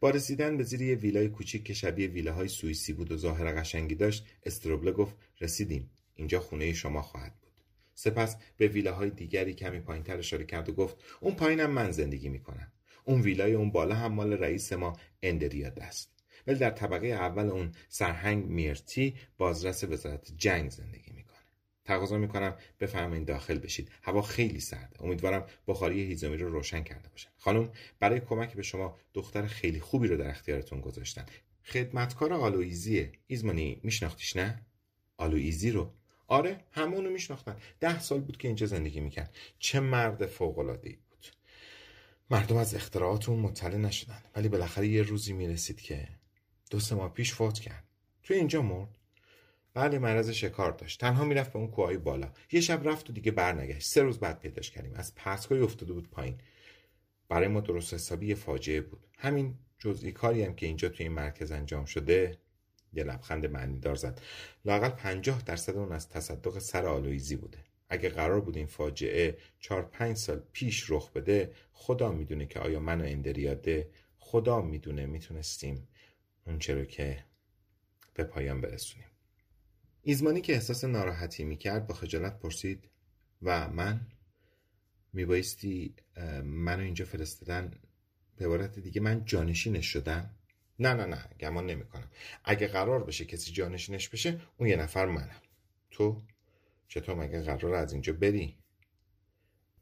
با 0.00 0.10
رسیدن 0.10 0.56
به 0.56 0.64
زیر 0.64 0.82
یه 0.82 0.94
ویلای 0.94 1.28
کوچیک 1.28 1.64
که 1.64 1.74
شبیه 1.74 2.08
ویلاهای 2.08 2.48
سوئیسی 2.48 2.92
بود 2.92 3.12
و 3.12 3.16
ظاهر 3.16 3.60
قشنگی 3.60 3.94
داشت 3.94 4.26
استروبله 4.42 4.92
گفت 4.92 5.14
رسیدیم. 5.40 5.90
اینجا 6.14 6.40
خونه 6.40 6.72
شما 6.72 7.02
خواهد 7.02 7.34
بود. 7.40 7.52
سپس 7.94 8.36
به 8.56 8.68
ویلاهای 8.68 9.10
دیگری 9.10 9.54
کمی 9.54 9.80
پایینتر 9.80 10.18
اشاره 10.18 10.44
کرد 10.44 10.68
و 10.68 10.72
گفت 10.72 10.96
اون 11.20 11.34
پایینم 11.34 11.70
من 11.70 11.90
زندگی 11.90 12.28
می‌کنم. 12.28 12.72
اون 13.04 13.20
ویلای 13.20 13.54
اون 13.54 13.70
بالا 13.70 13.94
هم 13.94 14.12
مال 14.12 14.32
رئیس 14.32 14.72
ما 14.72 14.96
اندریاد 15.22 15.80
است 15.80 16.13
ولی 16.46 16.58
در 16.58 16.70
طبقه 16.70 17.06
اول 17.06 17.48
اون 17.48 17.72
سرهنگ 17.88 18.44
میرتی 18.44 19.14
بازرس 19.38 19.84
وزارت 19.84 20.32
جنگ 20.36 20.70
زندگی 20.70 21.12
می‌کنه. 21.12 21.34
تقاضا 21.84 22.18
می‌کنم 22.18 22.56
بفرمایید 22.80 23.26
داخل 23.26 23.58
بشید. 23.58 23.90
هوا 24.02 24.22
خیلی 24.22 24.60
سرده. 24.60 25.02
امیدوارم 25.02 25.46
بخاری 25.66 26.04
هیزومی 26.04 26.36
رو 26.36 26.48
روشن 26.48 26.82
کرده 26.82 27.08
باشن 27.08 27.30
خانم 27.36 27.70
برای 28.00 28.20
کمک 28.20 28.54
به 28.54 28.62
شما 28.62 28.98
دختر 29.14 29.46
خیلی 29.46 29.80
خوبی 29.80 30.08
رو 30.08 30.16
در 30.16 30.30
اختیارتون 30.30 30.80
گذاشتن. 30.80 31.26
خدمتکار 31.64 32.32
آلویزیه 32.32 33.12
ایزمانی 33.26 33.80
میشناختیش 33.82 34.36
نه؟ 34.36 34.62
آلویزی 35.16 35.70
رو؟ 35.70 35.92
آره 36.26 36.60
همونو 36.72 37.10
میشناختن. 37.10 37.56
ده 37.80 38.00
سال 38.00 38.20
بود 38.20 38.36
که 38.36 38.48
اینجا 38.48 38.66
زندگی 38.66 39.00
می‌کرد. 39.00 39.34
چه 39.58 39.80
مرد 39.80 40.26
فوق 40.26 40.58
العاده 40.58 40.88
بود. 41.10 41.26
مردم 42.30 42.56
از 42.56 42.74
اختراعات 42.74 43.28
اون 43.28 43.38
مطلع 43.38 43.76
نشدن. 43.76 44.22
ولی 44.36 44.48
بالاخره 44.48 44.88
یه 44.88 45.02
روزی 45.02 45.32
می‌رسید 45.32 45.80
که 45.80 46.08
دو 46.74 46.80
سه 46.80 46.94
ماه 46.94 47.12
پیش 47.12 47.32
فوت 47.32 47.58
کرد. 47.58 47.84
توی 48.22 48.36
اینجا 48.36 48.62
مرد. 48.62 48.98
بله 49.74 49.98
مرض 49.98 50.30
شکار 50.30 50.72
داشت. 50.72 51.00
تنها 51.00 51.24
می‌رفت 51.24 51.52
به 51.52 51.58
اون 51.58 51.68
کوههای 51.68 51.98
بالا. 51.98 52.32
یه 52.52 52.60
شب 52.60 52.88
رفت 52.88 53.10
و 53.10 53.12
دیگه 53.12 53.32
برنگشت. 53.32 53.88
سه 53.88 54.02
روز 54.02 54.18
بعد 54.18 54.38
پیداش 54.38 54.70
کردیم. 54.70 54.94
از 54.94 55.14
پسکای 55.14 55.60
افتاده 55.60 55.92
بود 55.92 56.10
پایین. 56.10 56.38
برای 57.28 57.48
ما 57.48 57.60
درست 57.60 57.94
حسابی 57.94 58.26
یه 58.26 58.34
فاجعه 58.34 58.80
بود. 58.80 59.06
همین 59.18 59.54
جزئی 59.78 60.12
کاری 60.12 60.42
هم 60.42 60.54
که 60.54 60.66
اینجا 60.66 60.88
توی 60.88 61.06
این 61.06 61.12
مرکز 61.12 61.52
انجام 61.52 61.84
شده 61.84 62.38
یه 62.92 63.04
لبخند 63.04 63.46
معنیدار 63.46 63.94
زد. 63.94 64.20
لاقل 64.64 64.88
پنجاه 64.88 65.42
درصد 65.46 65.76
اون 65.76 65.92
از 65.92 66.08
تصدق 66.08 66.58
سر 66.58 66.86
آلویزی 66.86 67.36
بوده. 67.36 67.58
اگه 67.88 68.08
قرار 68.08 68.40
بود 68.40 68.56
این 68.56 68.66
فاجعه 68.66 69.38
چهار 69.60 69.82
پنج 69.82 70.16
سال 70.16 70.42
پیش 70.52 70.90
رخ 70.90 71.10
بده 71.10 71.52
خدا 71.72 72.12
می‌دونه 72.12 72.46
که 72.46 72.60
آیا 72.60 72.80
من 72.80 73.00
و 73.00 73.04
اندریاده 73.04 73.90
خدا 74.18 74.60
می‌دونه 74.60 75.06
می‌تونستیم 75.06 75.88
اون 76.46 76.58
چرا 76.58 76.84
که 76.84 77.24
به 78.14 78.24
پایان 78.24 78.60
برسونیم. 78.60 79.08
ایزمانی 80.02 80.40
که 80.40 80.52
احساس 80.52 80.84
ناراحتی 80.84 81.44
می‌کرد 81.44 81.86
با 81.86 81.94
خجالت 81.94 82.38
پرسید 82.38 82.90
و 83.42 83.68
من؟ 83.68 84.06
میبایستی 85.12 85.94
منو 86.44 86.82
اینجا 86.82 87.04
فرستادن 87.04 87.80
به 88.36 88.44
عبارت 88.44 88.78
دیگه 88.78 89.00
من 89.00 89.24
جانشینش 89.24 89.86
شدم؟ 89.86 90.36
نه 90.78 90.94
نه 90.94 91.04
نه 91.04 91.28
گمان 91.40 91.66
نمی‌کنم. 91.66 92.10
اگه 92.44 92.66
قرار 92.66 93.04
بشه 93.04 93.24
کسی 93.24 93.52
جانشینش 93.52 94.08
بشه 94.08 94.40
اون 94.56 94.68
یه 94.68 94.76
نفر 94.76 95.06
منم. 95.06 95.40
تو؟ 95.90 96.22
چطور 96.88 97.14
مگه 97.14 97.40
قرار 97.42 97.74
از 97.74 97.92
اینجا 97.92 98.12
بری؟ 98.12 98.58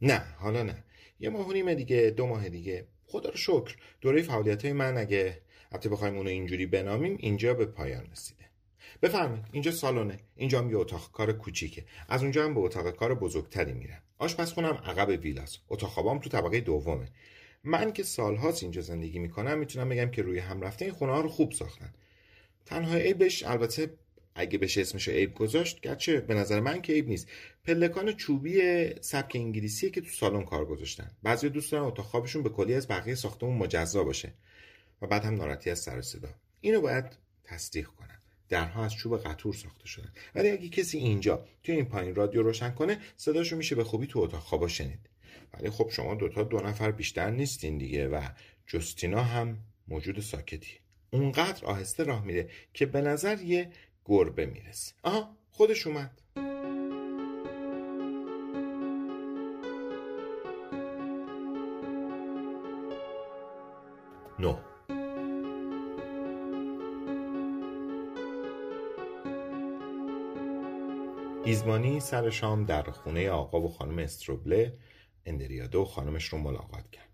نه 0.00 0.18
حالا 0.18 0.62
نه. 0.62 0.84
یه 1.18 1.30
ماه 1.30 1.52
نیم 1.52 1.74
دیگه 1.74 2.14
دو 2.16 2.26
ماه 2.26 2.48
دیگه. 2.48 2.88
خدا 3.04 3.30
رو 3.30 3.36
شکر 3.36 3.76
دوره 4.00 4.22
فعالیت 4.22 4.64
های 4.64 4.72
من 4.72 4.98
اگه 4.98 5.42
حتی 5.72 5.88
بخوایم 5.88 6.16
اونو 6.16 6.28
اینجوری 6.28 6.66
بنامیم 6.66 7.16
اینجا 7.20 7.54
به 7.54 7.66
پایان 7.66 8.04
رسیده. 8.12 8.44
بفرمایید 9.02 9.44
اینجا 9.52 9.70
سالونه 9.70 10.18
اینجا 10.36 10.58
هم 10.58 10.70
یه 10.70 10.76
اتاق 10.76 11.10
کار 11.12 11.32
کوچیکه. 11.32 11.84
از 12.08 12.22
اونجا 12.22 12.44
هم 12.44 12.54
به 12.54 12.60
اتاق 12.60 12.90
کار 12.90 13.14
بزرگتری 13.14 13.72
میرم. 13.72 14.02
آشپزخونم 14.18 14.74
عقب 14.84 15.08
ویلاس 15.22 15.58
اتاق 15.68 15.90
خوابام 15.90 16.18
تو 16.18 16.30
طبقه 16.30 16.60
دومه. 16.60 17.08
من 17.64 17.92
که 17.92 18.02
سالهاست 18.02 18.62
اینجا 18.62 18.80
زندگی 18.80 19.18
می‌کنم 19.18 19.58
می‌تونم 19.58 19.88
بگم 19.88 20.10
که 20.10 20.22
روی 20.22 20.38
هم 20.38 20.60
رفته 20.60 20.84
این 20.84 20.94
خونه 20.94 21.12
ها 21.12 21.20
رو 21.20 21.28
خوب 21.28 21.52
ساختن. 21.52 21.92
تنها 22.66 22.96
عیبش 22.96 23.42
البته 23.42 23.90
اگه 24.34 24.58
بشه 24.58 24.80
اسمش 24.80 25.08
عیب 25.08 25.34
گذاشت 25.34 25.80
گرچه 25.80 26.20
به 26.20 26.34
نظر 26.34 26.60
من 26.60 26.82
که 26.82 26.92
عیب 26.92 27.08
نیست. 27.08 27.28
پلکان 27.64 28.12
چوبی 28.12 28.60
سبک 29.00 29.32
انگلیسیه 29.36 29.90
که 29.90 30.00
تو 30.00 30.08
سالن 30.08 30.44
کار 30.44 30.64
گذاشتن. 30.64 31.10
بعضی 31.22 31.48
دوست 31.48 31.72
دارن 31.72 31.84
اتاق 31.84 32.06
خوابشون 32.06 32.42
به 32.42 32.48
کلی 32.48 32.74
از 32.74 32.88
بقیه 32.88 33.14
ساختمون 33.14 33.56
مجزا 33.56 34.04
باشه. 34.04 34.32
و 35.02 35.06
بعد 35.06 35.24
هم 35.24 35.34
ناراحتی 35.34 35.70
از 35.70 35.78
سر 35.78 36.00
صدا. 36.00 36.28
اینو 36.60 36.80
باید 36.80 37.04
تصدیق 37.44 37.86
کنم. 37.86 38.18
درها 38.48 38.84
از 38.84 38.94
چوب 38.94 39.18
قطور 39.18 39.54
ساخته 39.54 39.86
شدن. 39.86 40.12
ولی 40.34 40.50
اگه 40.50 40.68
کسی 40.68 40.98
اینجا 40.98 41.44
توی 41.62 41.74
این 41.74 41.84
پایین 41.84 42.14
رادیو 42.14 42.42
روشن 42.42 42.70
کنه 42.70 42.98
صداشو 43.16 43.56
میشه 43.56 43.74
به 43.74 43.84
خوبی 43.84 44.06
تو 44.06 44.18
اتاق. 44.18 44.40
خوابا 44.40 44.68
شنید. 44.68 45.08
ولی 45.54 45.70
خب 45.70 45.90
شما 45.90 46.14
دوتا 46.14 46.42
دو 46.42 46.60
نفر 46.60 46.90
بیشتر 46.90 47.30
نیستین 47.30 47.78
دیگه 47.78 48.08
و 48.08 48.28
جستینا 48.66 49.22
هم 49.22 49.58
موجود 49.88 50.20
ساکتی. 50.20 50.78
اونقدر 51.10 51.64
آهسته 51.64 52.04
راه 52.04 52.24
میره 52.24 52.48
که 52.74 52.86
به 52.86 53.00
نظر 53.00 53.40
یه 53.40 53.70
گربه 54.04 54.46
می‌رسه. 54.46 54.94
آها 55.02 55.36
خودش 55.50 55.86
اومد. 55.86 56.22
نو 64.38 64.71
ایزمانی 71.44 72.00
سر 72.00 72.30
شام 72.30 72.64
در 72.64 72.82
خونه 72.82 73.30
آقا 73.30 73.60
و 73.60 73.68
خانم 73.68 73.98
استروبله 73.98 74.74
اندریاده 75.26 75.78
و 75.78 75.84
خانمش 75.84 76.24
رو 76.24 76.38
ملاقات 76.38 76.90
کرد. 76.90 77.08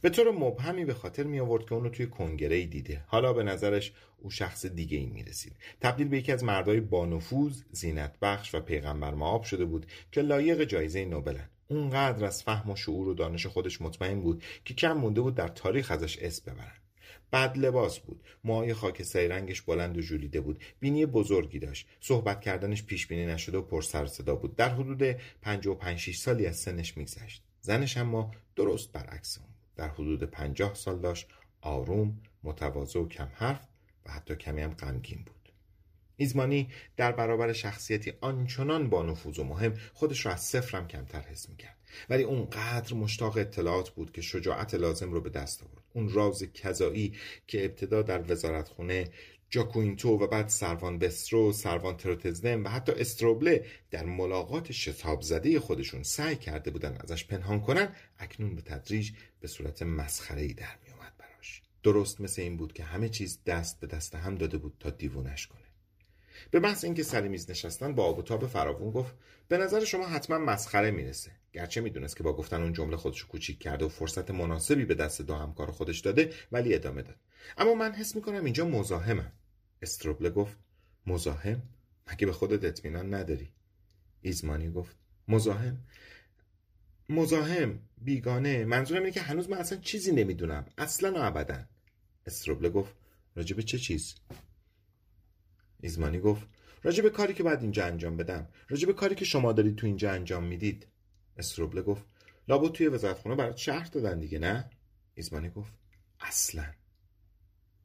به 0.00 0.10
طور 0.10 0.30
مبهمی 0.30 0.84
به 0.84 0.94
خاطر 0.94 1.24
می 1.24 1.40
آورد 1.40 1.66
که 1.66 1.74
اونو 1.74 1.88
توی 1.88 2.06
کنگره 2.06 2.56
ای 2.56 2.66
دیده. 2.66 3.04
حالا 3.06 3.32
به 3.32 3.42
نظرش 3.42 3.92
او 4.18 4.30
شخص 4.30 4.66
دیگه 4.66 4.98
ای 4.98 5.06
می 5.06 5.22
رسید. 5.24 5.56
تبدیل 5.80 6.08
به 6.08 6.18
یکی 6.18 6.32
از 6.32 6.44
مردای 6.44 6.80
بانفوذ 6.80 7.62
زینت 7.72 8.18
بخش 8.22 8.54
و 8.54 8.60
پیغمبر 8.60 9.14
معاب 9.14 9.42
شده 9.42 9.64
بود 9.64 9.86
که 10.12 10.22
لایق 10.22 10.64
جایزه 10.64 11.04
نوبلن 11.04 11.48
اونقدر 11.68 12.24
از 12.24 12.42
فهم 12.42 12.70
و 12.70 12.76
شعور 12.76 13.08
و 13.08 13.14
دانش 13.14 13.46
خودش 13.46 13.80
مطمئن 13.80 14.20
بود 14.20 14.44
که 14.64 14.74
کم 14.74 14.92
مونده 14.92 15.20
بود 15.20 15.34
در 15.34 15.48
تاریخ 15.48 15.90
ازش 15.90 16.18
اسم 16.18 16.52
ببرن. 16.52 16.81
بد 17.32 17.58
لباس 17.58 17.98
بود. 17.98 18.24
موهای 18.44 18.74
خاکستری 18.74 19.28
رنگش 19.28 19.62
بلند 19.62 19.98
و 19.98 20.02
ژولیده 20.02 20.40
بود. 20.40 20.62
بینی 20.80 21.06
بزرگی 21.06 21.58
داشت. 21.58 21.88
صحبت 22.00 22.40
کردنش 22.40 22.82
پیش 22.82 23.06
بینی 23.06 23.26
نشده 23.26 23.58
و 23.58 23.62
پر 23.62 23.82
سر 23.82 24.06
صدا 24.06 24.34
بود. 24.34 24.56
در 24.56 24.68
حدود 24.68 25.02
55 25.42 25.98
6 25.98 26.18
سالی 26.18 26.46
از 26.46 26.56
سنش 26.56 26.96
میگذشت. 26.96 27.42
زنش 27.60 27.96
اما 27.96 28.30
درست 28.56 28.92
برعکس 28.92 29.38
اون 29.38 29.48
در 29.76 29.88
حدود 29.88 30.24
50 30.24 30.74
سال 30.74 30.98
داشت 30.98 31.28
آروم 31.60 32.20
متواضع 32.42 33.00
و 33.00 33.08
کم 33.08 33.28
حرف 33.34 33.68
و 34.06 34.10
حتی 34.10 34.36
کمی 34.36 34.62
هم 34.62 34.74
غمگین 34.74 35.22
بود. 35.24 35.52
ایزمانی 36.16 36.68
در 36.96 37.12
برابر 37.12 37.52
شخصیتی 37.52 38.12
آنچنان 38.20 38.90
با 38.90 39.02
نفوذ 39.02 39.38
و 39.38 39.44
مهم 39.44 39.74
خودش 39.94 40.26
را 40.26 40.32
از 40.32 40.40
صفرم 40.40 40.88
کمتر 40.88 41.20
حس 41.20 41.48
می‌کرد. 41.48 41.76
ولی 42.10 42.22
اونقدر 42.22 42.94
مشتاق 42.94 43.36
اطلاعات 43.36 43.90
بود 43.90 44.12
که 44.12 44.22
شجاعت 44.22 44.74
لازم 44.74 45.12
رو 45.12 45.20
به 45.20 45.30
دست 45.30 45.62
آورد. 45.62 45.82
اون 45.94 46.12
راز 46.12 46.42
کذایی 46.42 47.14
که 47.46 47.64
ابتدا 47.64 48.02
در 48.02 48.32
وزارتخونه 48.32 49.08
جاکوینتو 49.50 50.08
و 50.08 50.26
بعد 50.26 50.48
سروان 50.48 50.98
بسترو، 50.98 51.52
سروان 51.52 51.96
تروتزدم 51.96 52.64
و 52.64 52.68
حتی 52.68 52.92
استروبله 52.92 53.66
در 53.90 54.04
ملاقات 54.04 54.72
شتاب 54.72 55.22
زده 55.22 55.60
خودشون 55.60 56.02
سعی 56.02 56.36
کرده 56.36 56.70
بودن 56.70 56.96
ازش 57.00 57.24
پنهان 57.24 57.60
کنن 57.60 57.88
اکنون 58.18 58.54
به 58.54 58.62
تدریج 58.62 59.10
به 59.40 59.48
صورت 59.48 59.82
مسخره 59.82 60.42
ای 60.42 60.52
در 60.52 60.76
می 60.84 60.92
اومد 60.92 61.12
براش. 61.18 61.62
درست 61.82 62.20
مثل 62.20 62.42
این 62.42 62.56
بود 62.56 62.72
که 62.72 62.84
همه 62.84 63.08
چیز 63.08 63.38
دست 63.46 63.80
به 63.80 63.86
دست 63.86 64.14
هم 64.14 64.34
داده 64.34 64.58
بود 64.58 64.76
تا 64.80 64.90
دیوونش 64.90 65.46
کنه. 65.46 65.62
به 66.50 66.60
محض 66.60 66.84
اینکه 66.84 67.02
سر 67.02 67.28
میز 67.28 67.50
نشستن 67.50 67.94
با 67.94 68.04
آب 68.04 68.18
و 68.18 68.22
تاب 68.22 68.46
فراوون 68.46 68.90
گفت 68.90 69.14
به 69.48 69.58
نظر 69.58 69.84
شما 69.84 70.06
حتما 70.06 70.38
مسخره 70.38 70.90
می‌رسه. 70.90 71.30
گرچه 71.52 71.80
می‌دونست 71.80 72.16
که 72.16 72.22
با 72.22 72.36
گفتن 72.36 72.62
اون 72.62 72.72
جمله 72.72 72.96
خودشو 72.96 73.28
کوچیک 73.28 73.58
کرده 73.58 73.84
و 73.84 73.88
فرصت 73.88 74.30
مناسبی 74.30 74.84
به 74.84 74.94
دست 74.94 75.22
دو 75.22 75.34
همکار 75.34 75.70
خودش 75.70 76.00
داده 76.00 76.32
ولی 76.52 76.74
ادامه 76.74 77.02
داد. 77.02 77.16
اما 77.58 77.74
من 77.74 77.92
حس 77.92 78.16
می‌کنم 78.16 78.44
اینجا 78.44 78.64
مزاحمم. 78.64 79.32
استروبله 79.82 80.30
گفت 80.30 80.56
مزاحم؟ 81.06 81.62
مگه 82.12 82.26
به 82.26 82.32
خودت 82.32 82.64
اطمینان 82.64 83.14
نداری؟ 83.14 83.52
ایزمانی 84.20 84.70
گفت 84.70 84.96
مزاحم؟ 85.28 85.78
مزاحم؟ 87.08 87.78
بیگانه. 87.98 88.64
منظورم 88.64 89.00
اینه 89.00 89.12
که 89.12 89.20
هنوز 89.20 89.50
من 89.50 89.58
اصلا 89.58 89.78
چیزی 89.78 90.12
نمی‌دونم. 90.12 90.66
اصلا 90.78 91.12
و 91.12 91.16
ابدا. 91.16 91.64
استروبله 92.26 92.70
گفت 92.70 92.94
راجب 93.36 93.60
چه 93.60 93.78
چیز؟ 93.78 94.14
ایزمانی 95.80 96.20
گفت 96.20 96.46
راجب 96.82 97.08
کاری 97.08 97.34
که 97.34 97.42
باید 97.42 97.62
اینجا 97.62 97.84
انجام 97.84 98.16
بدم. 98.16 98.48
راجب 98.68 98.92
کاری 98.92 99.14
که 99.14 99.24
شما 99.24 99.52
دارید 99.52 99.76
تو 99.76 99.86
اینجا 99.86 100.12
انجام 100.12 100.44
می‌دید. 100.44 100.86
استروبله 101.38 101.82
گفت 101.82 102.04
لابد 102.48 102.72
توی 102.72 102.88
وزارتخونه 102.88 103.34
برات 103.34 103.56
شهر 103.56 103.84
دادن 103.84 104.20
دیگه 104.20 104.38
نه؟ 104.38 104.70
ایزمانی 105.14 105.50
گفت 105.50 105.72
اصلا. 106.20 106.64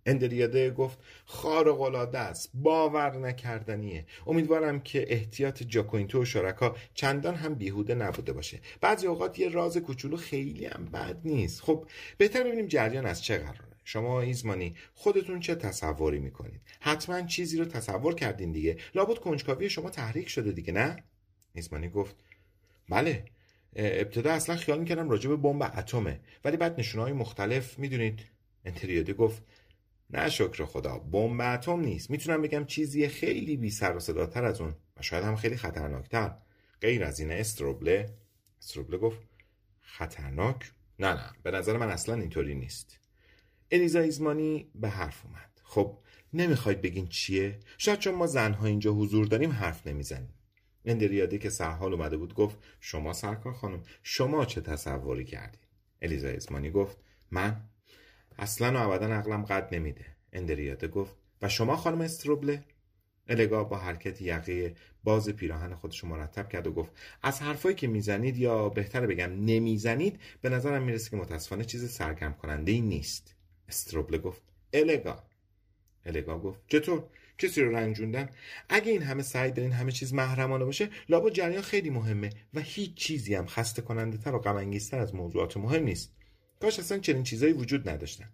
اندریاده 0.05 0.71
گفت 0.71 0.99
خارق 1.25 1.81
العاده 1.81 2.19
است 2.19 2.49
باور 2.53 3.17
نکردنیه. 3.17 4.05
امیدوارم 4.27 4.79
که 4.79 5.05
احتیاط 5.13 5.63
جاکوینتو 5.63 6.21
و 6.21 6.25
شرکا 6.25 6.75
چندان 6.93 7.35
هم 7.35 7.55
بیهوده 7.55 7.95
نبوده 7.95 8.33
باشه. 8.33 8.59
بعضی 8.81 9.07
اوقات 9.07 9.39
یه 9.39 9.49
راز 9.49 9.77
کوچولو 9.77 10.17
خیلی 10.17 10.65
هم 10.65 10.85
بد 10.85 11.17
نیست. 11.23 11.61
خب 11.61 11.85
بهتر 12.17 12.43
ببینیم 12.43 12.67
جریان 12.67 13.05
از 13.05 13.23
چه 13.23 13.37
قراره. 13.37 13.77
شما 13.83 14.21
ایزمانی 14.21 14.75
خودتون 14.93 15.39
چه 15.39 15.55
تصوری 15.55 16.19
می‌کنید؟ 16.19 16.61
حتما 16.79 17.21
چیزی 17.21 17.57
رو 17.57 17.65
تصور 17.65 18.15
کردین 18.15 18.51
دیگه. 18.51 18.77
لابد 18.95 19.17
کنجکاوی 19.17 19.69
شما 19.69 19.89
تحریک 19.89 20.29
شده 20.29 20.51
دیگه 20.51 20.73
نه؟ 20.73 21.03
ایزمانی 21.53 21.89
گفت 21.89 22.15
بله. 22.89 23.25
ابتدا 23.77 24.31
اصلا 24.31 24.55
خیال 24.55 24.79
می‌کردم 24.79 25.09
راجع 25.09 25.29
به 25.29 25.35
بمب 25.35 25.61
اتمه. 25.77 26.19
ولی 26.45 26.57
بعد 26.57 26.79
نشونه 26.79 27.03
های 27.03 27.13
مختلف 27.13 27.79
می‌دونید 27.79 28.19
انتریاده 28.65 29.13
گفت 29.13 29.43
نه 30.09 30.29
شکر 30.29 30.65
خدا 30.65 30.97
بمب 30.97 31.41
اتم 31.41 31.79
نیست. 31.79 32.09
می‌تونم 32.09 32.41
بگم 32.41 32.65
چیزی 32.65 33.07
خیلی 33.07 33.57
بی 33.57 33.69
سر 33.69 33.95
و 33.95 33.99
صداتر 33.99 34.45
از 34.45 34.61
اون 34.61 34.75
و 34.97 35.01
شاید 35.01 35.23
هم 35.23 35.35
خیلی 35.35 35.57
خطرناکتر. 35.57 36.35
غیر 36.81 37.03
از 37.03 37.19
این 37.19 37.31
استروبله 37.31 38.09
استروبله 38.61 38.97
گفت 38.97 39.19
خطرناک؟ 39.81 40.71
نه 40.99 41.13
نه 41.13 41.31
به 41.43 41.51
نظر 41.51 41.77
من 41.77 41.89
اصلا 41.89 42.15
اینطوری 42.15 42.55
نیست. 42.55 42.99
الیزا 43.71 43.99
ایزمانی 43.99 44.71
به 44.75 44.89
حرف 44.89 45.25
اومد. 45.25 45.61
خب 45.63 45.97
نمی‌خواید 46.33 46.81
بگین 46.81 47.07
چیه؟ 47.07 47.59
شاید 47.77 47.99
چون 47.99 48.15
ما 48.15 48.27
زنها 48.27 48.65
اینجا 48.65 48.91
حضور 48.91 49.25
داریم 49.25 49.51
حرف 49.51 49.87
نمی‌زنیم. 49.87 50.33
اندریاده 50.87 51.37
که 51.37 51.49
سرحال 51.49 51.93
اومده 51.93 52.17
بود 52.17 52.33
گفت 52.33 52.57
شما 52.79 53.13
سرکار 53.13 53.53
خانم 53.53 53.83
شما 54.03 54.45
چه 54.45 54.61
تصوری 54.61 55.25
کردید 55.25 55.59
الیزا 56.01 56.27
ایزمانی 56.27 56.71
گفت 56.71 56.97
من؟ 57.31 57.61
اصلا 58.39 58.73
و 58.73 58.91
ابدا 58.91 59.13
عقلم 59.13 59.45
قد 59.45 59.75
نمیده. 59.75 60.05
اندریاده 60.33 60.87
گفت 60.87 61.15
و 61.41 61.49
شما 61.49 61.75
خانم 61.75 62.01
استروبله؟ 62.01 62.63
الگا 63.27 63.63
با 63.63 63.77
حرکت 63.77 64.21
یقه 64.21 64.75
باز 65.03 65.29
پیراهن 65.29 65.75
خودش 65.75 66.03
مرتب 66.03 66.49
کرد 66.49 66.67
و 66.67 66.71
گفت 66.71 66.91
از 67.23 67.41
حرفایی 67.41 67.75
که 67.75 67.87
می‌زنید 67.87 68.37
یا 68.37 68.69
بهتر 68.69 69.05
بگم 69.05 69.45
نمی‌زنید 69.45 70.19
به 70.41 70.49
نظرم 70.49 70.83
می‌رسه 70.83 71.09
که 71.09 71.17
متاسفانه 71.17 71.65
چیز 71.65 71.91
سرگرم 71.91 72.33
کننده 72.33 72.71
ای 72.71 72.81
نیست. 72.81 73.35
استروبله 73.69 74.17
گفت 74.17 74.41
الگا 74.73 75.23
الگا 76.05 76.39
گفت 76.39 76.59
چطور؟ 76.67 77.03
کسی 77.37 77.61
رو 77.61 77.75
رنجوندن؟ 77.75 78.29
اگه 78.69 78.91
این 78.91 79.01
همه 79.01 79.23
سعی 79.23 79.51
دارین 79.51 79.71
همه 79.71 79.91
چیز 79.91 80.13
محرمانه 80.13 80.65
باشه 80.65 80.89
لابد 81.09 81.33
جریان 81.33 81.61
خیلی 81.61 81.89
مهمه 81.89 82.29
و 82.53 82.59
هیچ 82.59 82.93
چیزی 82.93 83.35
هم 83.35 83.45
خسته 83.45 83.81
کننده 83.81 84.17
تر 84.17 84.35
و 84.35 84.39
غم 84.39 84.71
از 84.91 85.15
موضوعات 85.15 85.57
مهم 85.57 85.83
نیست. 85.83 86.13
کاش 86.61 86.79
اصلا 86.79 86.99
چنین 86.99 87.23
چیزایی 87.23 87.53
وجود 87.53 87.89
نداشتن. 87.89 88.29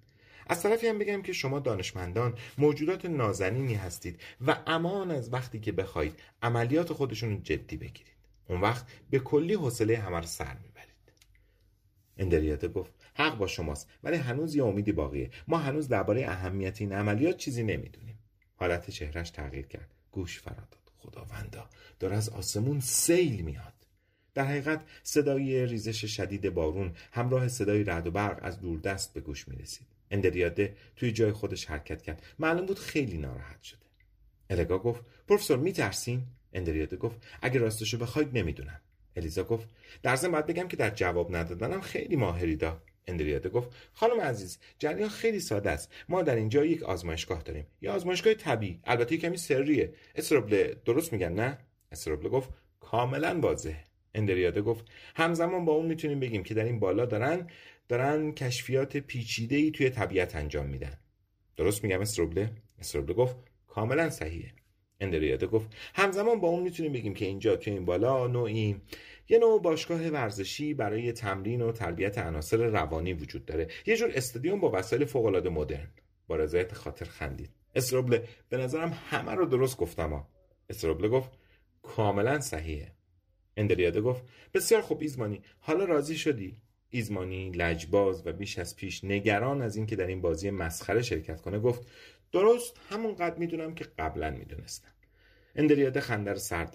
از 0.47 0.64
طرفی 0.64 0.88
هم 0.88 0.99
بگم 0.99 1.22
که 1.22 1.34
شما 1.34 1.60
دانشمندان 1.60 2.38
موجودات 2.58 3.06
نازنینی 3.06 3.74
هستید 3.74 4.20
و 4.47 4.58
امان 4.68 5.12
از 5.12 5.34
وقتی 5.34 5.60
که 5.60 5.72
بخواید 5.72 6.20
عملیات 6.41 6.93
خودشون 6.93 7.30
رو 7.32 7.41
جدی 7.41 7.78
بگیرید. 7.78 8.14
اون 8.49 8.62
وقت 8.62 8.86
به 9.10 9.20
کلی 9.20 9.54
حوصله 9.54 9.97
همه 9.97 10.18
رو 10.18 10.26
سر 10.26 10.54
می‌برید. 10.54 10.93
اندریاته 12.18 12.68
گفت 12.68 12.91
حق 13.14 13.38
با 13.38 13.47
شماست 13.47 13.89
ولی 14.04 14.18
هنوز 14.18 14.56
یه 14.56 14.64
امیدی 14.64 14.91
باقیه. 14.91 15.30
ما 15.47 15.58
هنوز 15.58 15.88
درباره 15.88 16.28
اهمیت 16.28 16.82
این 16.82 16.93
عملیات 16.93 17.38
چیزی 17.38 17.64
نمی‌دونیم. 17.64 18.12
حالت 18.64 18.89
چهرش 18.89 19.30
تغییر 19.30 19.66
کرد 19.66 19.93
گوش 20.11 20.39
فراداد 20.39 20.91
خداوندا 20.97 21.70
داره 21.99 22.16
از 22.16 22.30
آسمون 22.30 22.80
سیل 22.80 23.41
میاد 23.41 23.74
در 24.34 24.45
حقیقت 24.45 24.82
صدای 25.03 25.66
ریزش 25.66 26.05
شدید 26.05 26.49
بارون 26.49 26.95
همراه 27.11 27.47
صدای 27.47 27.84
رعد 27.84 28.07
و 28.07 28.11
برق 28.11 28.39
از 28.41 28.59
دوردست 28.59 29.14
به 29.14 29.22
گوش 29.22 29.47
می 29.47 29.55
رسید. 29.55 29.88
اندریاده 30.11 30.76
توی 30.95 31.11
جای 31.11 31.32
خودش 31.32 31.66
حرکت 31.66 32.01
کرد. 32.01 32.22
معلوم 32.39 32.66
بود 32.66 32.80
خیلی 32.80 33.18
ناراحت 33.18 33.64
شده. 33.64 33.86
الگا 34.49 34.80
گفت 34.80 35.01
پروفسور 35.28 35.57
می 35.57 35.74
ترسین؟ 35.74 36.24
اندریاده 36.53 36.97
گفت 36.97 37.28
اگه 37.41 37.59
راستشو 37.59 37.97
بخواید 37.97 38.38
نمی‌دونم. 38.38 38.82
الیزا 39.16 39.43
گفت 39.43 39.70
در 40.03 40.16
باید 40.16 40.45
بگم 40.45 40.68
که 40.68 40.78
در 40.78 40.89
جواب 40.89 41.36
ندادنم 41.36 41.82
خیلی 41.82 42.16
ماهری 42.16 42.55
دا. 42.55 42.82
اندریاده 43.08 43.49
گفت 43.49 43.70
خانم 43.93 44.22
عزیز 44.22 44.60
جریان 44.80 45.10
خیلی 45.10 45.39
ساده 45.39 45.70
است. 45.70 45.91
ما 46.10 46.22
در 46.22 46.36
اینجا 46.36 46.66
یک 46.66 46.84
آزمایشگاه 46.84 47.41
داریم. 47.41 47.68
یه 47.82 47.91
آزمایشگاه 47.91 48.34
طبیعی. 48.34 48.80
البته 48.84 49.18
کمی 49.18 49.38
سریه. 49.38 49.93
استروبله 50.16 50.76
درست 50.86 51.14
میگن 51.14 51.34
نه؟ 51.34 51.58
استروبله 51.91 52.30
گفت 52.30 52.49
کاملا 52.80 53.39
واضحه. 53.39 53.84
اندریاده 54.16 54.62
گفت 54.62 54.86
همزمان 55.16 55.66
با 55.66 55.74
اون 55.74 55.86
می‌تونیم 55.86 56.20
بگیم 56.20 56.43
که 56.43 56.54
در 56.54 56.64
این 56.64 56.80
بالا 56.80 57.06
دارن 57.06 57.47
دارن 57.88 58.32
کشفیات 58.32 58.97
پیچیده 58.97 59.56
ای 59.56 59.72
توی 59.72 59.89
طبیعت 59.89 60.36
انجام 60.36 60.66
میدن. 60.66 60.99
درست 61.58 61.84
میگم 61.84 62.01
استروبله 62.01 62.51
استروبله 62.80 63.14
گفت 63.14 63.36
کاملا 63.68 64.10
صحیحه. 64.10 64.62
اندریاده 65.04 65.47
گفت 65.47 65.68
همزمان 65.93 66.39
با 66.39 66.47
اون 66.47 66.64
می‌تونیم 66.64 66.93
بگیم 66.93 67.14
که 67.14 67.26
اینجا 67.26 67.56
توی 67.56 67.74
این 67.74 67.86
بالا 67.86 68.28
نوعی 68.28 68.76
یه 69.30 69.39
نوع 69.39 69.62
باشگاه 69.62 70.10
ورزشی 70.10 70.74
برای 70.74 71.12
تمرین 71.12 71.62
و 71.62 71.72
تربیت 71.72 72.18
عناصر 72.18 72.58
روانی 72.58 73.14
وجود 73.14 73.45
داره. 73.45 73.68
یه 73.86 73.97
جور 73.97 74.12
استادیوم 74.16 74.60
با 74.60 74.72
وسایل 74.74 75.06
فوق 75.06 75.26
العاده 75.26 75.49
مدرن. 75.49 75.89
با 76.28 76.36
رضایت 76.36 76.74
خاطر 76.74 77.06
خندید. 77.06 77.49
استروبله 77.76 78.24
به 78.49 78.58
نظرم 78.58 78.97
همه 79.10 79.32
رو 79.32 79.45
درست 79.45 79.78
گفتم 79.78 80.10
ها. 80.10 80.28
استروبله 80.70 81.08
گفت 81.08 81.32
کاملا 81.82 82.39
صحیحه. 82.39 82.91
اندریاده 83.58 84.01
گفت 84.01 84.24
بسیار 84.54 84.82
خوب 84.82 85.01
ایزمانی. 85.01 85.41
حالا 85.60 85.86
راضی 85.86 86.16
شدی؟ 86.16 86.58
ایزمانی 86.89 87.51
لجباز 87.51 88.28
و 88.28 88.34
بیش 88.34 88.60
از 88.60 88.76
پیش 88.76 89.04
نگران 89.04 89.62
از 89.62 89.76
اینکه 89.76 89.95
در 89.95 90.08
این 90.08 90.22
بازی 90.22 90.49
مسخره 90.49 91.01
شرکت 91.01 91.41
کنه 91.41 91.60
گفت 91.60 91.88
درست 92.32 92.80
همونقدر 92.89 93.38
می‌دونم 93.38 93.76
که 93.76 93.86
قبلا 93.99 94.32
می‌دونستم. 94.32 94.93
اندریاده 95.56 96.01
خنده 96.01 96.32
رو 96.32 96.39
سر 96.39 96.68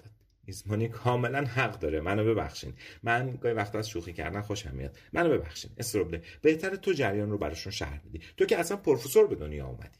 ایزمانی 0.49 0.87
کاملا 0.87 1.45
حق 1.45 1.79
داره. 1.79 2.01
منو 2.01 2.25
ببخشین. 2.25 2.73
من 3.03 3.35
گاهی 3.41 3.55
وقتا 3.55 3.79
از 3.79 3.89
شوخی 3.89 4.13
کردن 4.13 4.41
خوشم 4.41 4.75
میاد. 4.75 4.97
منو 5.13 5.29
ببخشین. 5.29 5.71
استروبله. 5.77 6.21
بهتره 6.41 6.77
تو 6.77 6.93
جریان 6.93 7.31
رو 7.31 7.37
براشون 7.37 7.71
شهر 7.71 7.99
بدی. 7.99 8.21
تو 8.37 8.45
که 8.45 8.57
اصلا 8.57 8.77
پروفسور 8.77 9.27
به 9.27 9.35
دنیا 9.35 9.67
اومدی. 9.67 9.99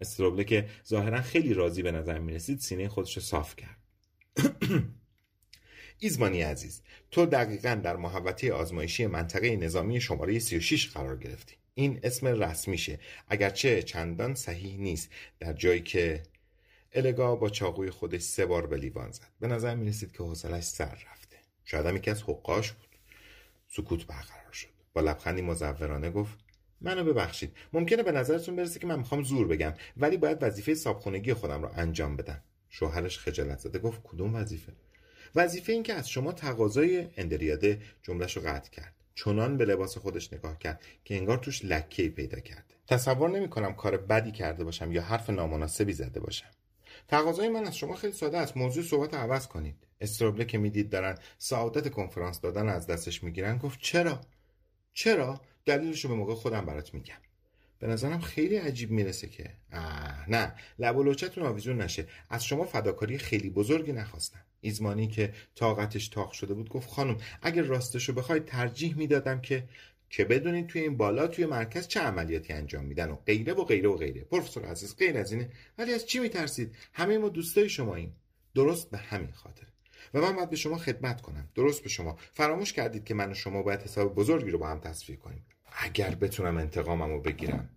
استروبله 0.00 0.44
که 0.44 0.68
ظاهرا 0.88 1.20
خیلی 1.20 1.54
راضی 1.54 1.82
به 1.82 1.92
نظر 1.92 2.18
می‌رسید 2.18 2.60
سینه 2.60 2.88
خودش 2.88 3.16
رو 3.16 3.22
صاف 3.22 3.56
کرد. 3.56 3.76
ایزمانی 5.98 6.42
عزیز 6.42 6.82
تو 7.10 7.26
دقیقا 7.26 7.80
در 7.84 7.96
محوطه 7.96 8.52
آزمایشی 8.52 9.06
منطقه 9.06 9.56
نظامی 9.56 10.00
شماره 10.00 10.38
36 10.38 10.88
قرار 10.88 11.16
گرفتی. 11.16 11.56
این 11.74 12.00
اسم 12.02 12.26
رسمیشه. 12.26 12.98
اگرچه 13.28 13.82
چندان 13.82 14.34
صحیح 14.34 14.78
نیست. 14.78 15.10
در 15.40 15.52
جایی 15.52 15.80
که 15.80 16.22
الگا 16.92 17.36
با 17.36 17.48
چاقوی 17.48 17.90
خودش 17.90 18.20
سه 18.20 18.46
بار 18.46 18.66
به 18.66 18.76
لیوان 18.76 19.10
زد. 19.10 19.28
به 19.40 19.46
نظر 19.46 19.74
می 19.74 19.88
رسید 19.88 20.12
که 20.12 20.22
حوصلش 20.22 20.64
سر 20.64 20.94
رفته. 21.12 21.36
شاید 21.64 21.86
هم 21.86 21.96
یکی 21.96 22.10
از 22.10 22.22
حقاش 22.22 22.72
بود. 22.72 22.88
سکوت 23.68 24.06
برقرار 24.06 24.52
شد. 24.52 24.68
با 24.92 25.00
لبخندی 25.00 25.42
مزورانه 25.42 26.10
گفت 26.10 26.38
منو 26.80 27.04
ببخشید. 27.04 27.56
ممکنه 27.72 28.02
به 28.02 28.12
نظرتون 28.12 28.56
برسه 28.56 28.80
که 28.80 28.86
من 28.86 28.98
می‌خوام 28.98 29.22
زور 29.22 29.46
بگم 29.46 29.74
ولی 29.96 30.16
باید 30.16 30.42
وظیفه 30.42 30.74
صابخونگی 30.74 31.34
خودم 31.34 31.62
رو 31.62 31.70
انجام 31.76 32.16
بدم. 32.16 32.42
شوهرش 32.68 33.18
خجالت 33.18 33.58
زده 33.58 33.78
گفت 33.78 34.00
کدوم 34.04 34.34
وظیفه؟ 34.34 34.72
وظیفه 35.34 35.72
این 35.72 35.82
که 35.82 35.94
از 35.94 36.10
شما 36.10 36.32
تقاضای 36.32 37.08
اندریاده 37.16 37.82
جملش 38.02 38.36
رو 38.36 38.42
قطع 38.42 38.70
کرد. 38.70 38.94
چنان 39.14 39.56
به 39.56 39.64
لباس 39.64 39.98
خودش 39.98 40.32
نگاه 40.32 40.58
کرد 40.58 40.82
که 41.04 41.16
انگار 41.16 41.38
توش 41.38 41.64
لکه 41.64 42.08
پیدا 42.08 42.40
کرده. 42.40 42.74
تصور 42.86 43.30
نمی 43.30 43.48
کنم 43.48 43.74
کار 43.74 43.96
بدی 43.96 44.32
کرده 44.32 44.64
باشم 44.64 44.92
یا 44.92 45.02
حرف 45.02 45.30
نامناسبی 45.30 45.92
زده 45.92 46.20
باشم. 46.20 46.50
تقاضای 47.08 47.48
من 47.48 47.64
از 47.64 47.76
شما 47.76 47.94
خیلی 47.94 48.12
ساده 48.12 48.38
است. 48.38 48.56
موضوع 48.56 48.84
صحبت 48.84 49.14
عوض 49.14 49.46
کنید. 49.46 49.76
استروبله 50.00 50.44
که 50.44 50.58
می‌دید 50.58 50.90
دارن 50.90 51.18
سعادت 51.38 51.90
کنفرانس 51.90 52.40
دادن 52.40 52.68
از 52.68 52.86
دستش 52.86 53.22
می‌گیرن. 53.22 53.58
گفت 53.58 53.78
چرا؟ 53.82 54.20
چرا؟ 54.92 55.40
دلیلش 55.64 56.04
رو 56.04 56.10
به 56.10 56.16
موقع 56.16 56.34
خودم 56.34 56.66
برات 56.66 56.94
میگم. 56.94 57.18
به 57.78 57.86
نظرم 57.86 58.20
خیلی 58.20 58.56
عجیب 58.56 58.90
می‌رسه 58.90 59.28
که 59.28 59.50
آه 59.72 60.30
نه. 60.30 60.54
لب 60.78 60.96
و 60.96 61.02
لوچتون 61.02 61.44
آویزون 61.44 61.80
نشه. 61.80 62.06
از 62.30 62.44
شما 62.44 62.64
فداکاری 62.64 63.18
خیلی 63.18 63.50
بزرگی 63.50 63.92
نخواستم. 63.92 64.40
ایزمانی 64.60 65.08
که 65.08 65.34
طاقتش 65.54 66.08
تاق 66.08 66.32
شده 66.32 66.54
بود 66.54 66.68
گفت 66.68 66.90
خانم 66.90 67.16
اگر 67.42 67.62
راستشو 67.62 68.12
بخواید 68.12 68.44
ترجیح 68.44 68.96
می‌دادم 68.96 69.40
که 69.40 69.68
که 70.10 70.24
بدونید 70.24 70.66
توی 70.66 70.80
این 70.80 70.96
بالا 70.96 71.26
توی 71.26 71.46
مرکز 71.46 71.88
چه 71.88 72.00
عملیاتی 72.00 72.52
انجام 72.52 72.84
میدن 72.84 73.10
و 73.10 73.14
غیره 73.14 73.52
و 73.52 73.64
غیره 73.64 73.88
و 73.88 73.96
غیره. 73.96 74.24
پروفسور 74.24 74.64
عزیز 74.64 74.96
غیر 74.96 75.18
از 75.18 75.32
اینه. 75.32 75.50
ولی 75.78 75.94
از 75.94 76.06
چی 76.06 76.18
میترسید؟ 76.18 76.76
همه 76.92 77.18
ما 77.18 77.28
دوستای 77.28 77.68
شما 77.68 77.94
این 77.94 78.12
درست 78.54 78.90
به 78.90 78.98
همین 78.98 79.32
خاطر. 79.32 79.66
و 80.14 80.20
من 80.20 80.36
باید 80.36 80.50
به 80.50 80.56
شما 80.56 80.78
خدمت 80.78 81.20
کنم. 81.20 81.48
درست 81.54 81.82
به 81.82 81.88
شما. 81.88 82.18
فراموش 82.32 82.72
کردید 82.72 83.04
که 83.04 83.14
من 83.14 83.30
و 83.30 83.34
شما 83.34 83.62
باید 83.62 83.82
حساب 83.82 84.14
بزرگی 84.14 84.50
رو 84.50 84.58
با 84.58 84.68
هم 84.68 84.80
تصفیه 84.80 85.16
کنیم. 85.16 85.46
اگر 85.72 86.14
بتونم 86.14 86.56
انتقامم 86.56 87.10
رو 87.10 87.20
بگیرم. 87.20 87.68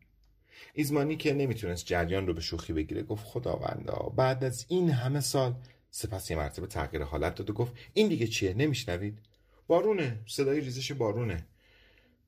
ایزمانی 0.73 1.15
که 1.15 1.33
نمی‌تونست 1.33 1.85
جریان 1.85 2.27
رو 2.27 2.33
به 2.33 2.41
شوخی 2.41 2.73
بگیره 2.73 3.03
گفت 3.03 3.25
خداوندا 3.25 4.13
بعد 4.15 4.43
از 4.43 4.65
این 4.67 4.89
همه 4.89 5.19
سال 5.19 5.55
سپس 5.91 6.31
یه 6.31 6.37
مرتبه 6.37 6.67
تغییر 6.67 7.03
حالت 7.03 7.35
داد 7.35 7.49
و 7.49 7.53
گفت 7.53 7.73
این 7.93 8.07
دیگه 8.07 8.27
چیه؟ 8.27 8.53
نمیشنوید؟ 8.53 9.19
بارونه. 9.67 10.19
صدای 10.27 10.61
ریزش 10.61 10.91
بارونه. 10.91 11.47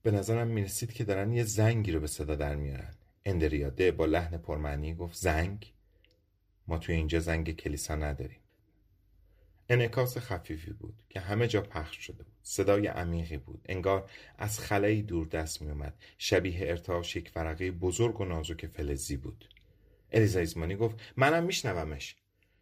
به 0.06 0.12
نظرم 0.12 0.48
می‌رسید 0.48 0.94
که 0.94 1.04
دارن 1.04 1.34
یه 1.34 1.44
زنگی 1.44 1.92
رو 1.92 2.00
به 2.00 2.08
صدا 2.08 2.36
در 2.36 2.56
میارن. 2.56 2.94
اندریاده 3.26 3.92
با 3.92 4.06
لحن 4.06 4.38
پرمعنی 4.38 4.94
گفت 4.96 5.16
زنگ؟ 5.18 5.74
ما 6.68 6.78
توی 6.78 6.96
اینجا 6.96 7.20
زنگ 7.20 7.56
کلیسا 7.56 7.96
نداریم. 7.96 8.40
انعکاس 9.70 10.18
خفیفی 10.18 10.74
بود 10.74 11.04
که 11.10 11.20
همه 11.20 11.48
جا 11.48 11.62
پخش 11.62 11.98
شده 11.98 12.24
بود. 12.24 12.34
صدای 12.44 12.88
عمیقی 12.88 13.38
بود. 13.38 13.66
انگار 13.70 14.10
از 14.38 14.60
خلایی 14.60 15.02
دور 15.02 15.28
دست 15.28 15.62
می 15.62 15.72
اومد 15.72 15.94
شبیه 16.18 16.70
ارتعاش 16.70 17.16
یک 17.16 17.30
فرقه 17.30 17.72
بزرگ 17.72 18.22
و 18.22 18.26
نازک 18.26 18.68
فلزی 18.68 19.18
بود. 19.18 19.50
الیزا 20.12 20.40
ایزمانی 20.40 20.76
گفت 20.76 20.96
منم 21.18 21.44
میشنومش. 21.44 22.16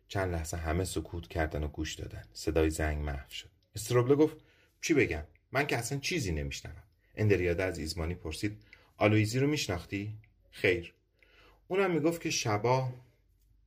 چند 0.08 0.34
لحظه 0.34 0.58
همه 0.58 0.84
سکوت 0.84 1.28
کردن 1.28 1.64
و 1.64 1.68
گوش 1.68 1.96
دادن. 1.96 2.24
صدای 2.34 2.70
زنگ 2.70 2.98
محو 2.98 3.30
شد. 3.30 3.50
استروبله 3.76 4.16
گفت 4.16 4.38
چی 4.82 4.94
بگم؟ 4.94 5.24
من 5.52 5.68
که 5.68 5.78
اصلا 5.78 6.00
چیزی 6.00 6.32
نمیشنوم. 6.32 6.84
اندریاده 7.16 7.64
از 7.64 7.78
ایزمانی 7.78 8.16
پرسید 8.16 8.64
آلویزی 8.98 9.40
رو 9.40 9.48
میشناختی؟ 9.48 10.18
خیر. 10.52 10.94
اونم 11.68 11.92
می‌گفت 11.92 12.22
که 12.22 12.30
شبا 12.30 12.90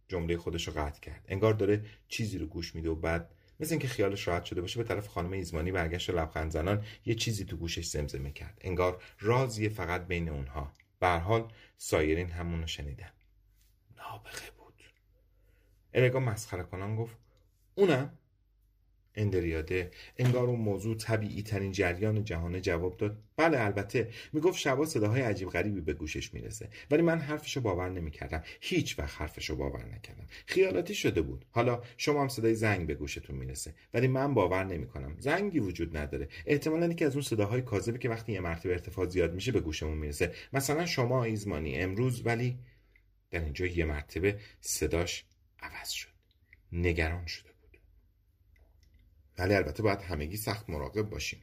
جمله 0.08 0.36
خودش 0.36 0.68
رو 0.68 0.74
قطع 0.74 1.00
کرد. 1.00 1.24
انگار 1.28 1.54
داره 1.54 1.84
چیزی 2.08 2.38
رو 2.38 2.46
گوش 2.46 2.74
میده 2.74 2.90
و 2.90 2.94
بعد 2.94 3.30
مثل 3.60 3.72
اینکه 3.72 3.88
خیالش 3.88 4.28
راحت 4.28 4.44
شده 4.44 4.60
باشه 4.60 4.82
به 4.82 4.88
طرف 4.88 5.06
خانم 5.06 5.32
ایزمانی 5.32 5.72
برگشت 5.72 6.10
لبخند 6.10 6.50
زنان 6.50 6.84
یه 7.06 7.14
چیزی 7.14 7.44
تو 7.44 7.56
گوشش 7.56 7.86
زمزمه 7.86 8.30
کرد. 8.30 8.58
انگار 8.60 9.02
رازیه 9.20 9.68
فقط 9.68 10.06
بین 10.06 10.28
اونها. 10.28 10.72
به 11.00 11.08
حال 11.08 11.52
سایرین 11.76 12.30
همونو 12.30 12.66
شنیدن. 12.66 13.12
نابغه 13.96 14.50
بود. 14.58 14.82
الگا 15.94 16.20
مسخره 16.20 16.62
کنان 16.62 16.96
گفت 16.96 17.16
اونم؟ 17.74 18.18
اندریاده 19.16 19.90
انگار 20.16 20.46
اون 20.48 20.60
موضوع 20.60 20.96
طبیعی 20.96 21.42
ترین 21.42 21.72
جریان 21.72 22.24
جهان 22.24 22.62
جواب 22.62 22.96
داد. 22.96 23.22
بله 23.36 23.60
البته. 23.60 24.10
می‌گفت 24.32 24.58
شبا 24.58 24.86
صداهای 24.86 25.22
عجیب 25.22 25.48
غریبی 25.48 25.80
به 25.80 25.92
گوشش 25.92 26.34
می‌رسه. 26.34 26.68
ولی 26.90 27.02
من 27.02 27.18
حرفشو 27.18 27.60
باور 27.60 27.88
نمی‌کردم. 27.88 28.42
هیچ 28.60 28.98
وقت 28.98 29.20
حرفشو 29.20 29.56
باور 29.56 29.84
نکردم. 29.84 30.26
خیالاتی 30.46 30.94
شده 30.94 31.22
بود. 31.22 31.44
حالا 31.50 31.82
شما 31.96 32.22
هم 32.22 32.28
صدای 32.28 32.54
زنگ 32.54 32.86
به 32.86 32.94
گوشتون 32.94 33.36
می‌رسه. 33.36 33.74
ولی 33.94 34.08
من 34.08 34.34
باور 34.34 34.64
نمی‌کنم. 34.64 35.16
زنگی 35.18 35.58
وجود 35.58 35.96
نداره. 35.96 36.28
احتمالا 36.46 36.86
یکی 36.86 37.04
از 37.04 37.12
اون 37.12 37.22
صداهای 37.22 37.62
کاذبی 37.62 37.98
که 37.98 38.08
وقتی 38.08 38.32
یه 38.32 38.40
مرتبه 38.40 38.72
ارتفاع 38.72 39.06
زیاد 39.06 39.34
میشه 39.34 39.52
به 39.52 39.60
گوشمون 39.60 39.98
می‌رسه. 39.98 40.32
مثلا 40.52 40.86
شما 40.86 41.24
ایزمانی 41.24 41.76
امروز 41.76 42.26
ولی 42.26 42.58
در 43.30 43.44
اینجا 43.44 43.66
یه 43.66 43.84
مرتبه 43.84 44.38
صداش 44.60 45.24
عوض 45.60 45.90
شد. 45.90 46.08
نگران 46.72 47.26
شده 47.26 47.55
ولی 49.38 49.54
البته 49.54 49.82
باید 49.82 50.00
همگی 50.00 50.36
سخت 50.36 50.70
مراقب 50.70 51.02
باشیم. 51.02 51.42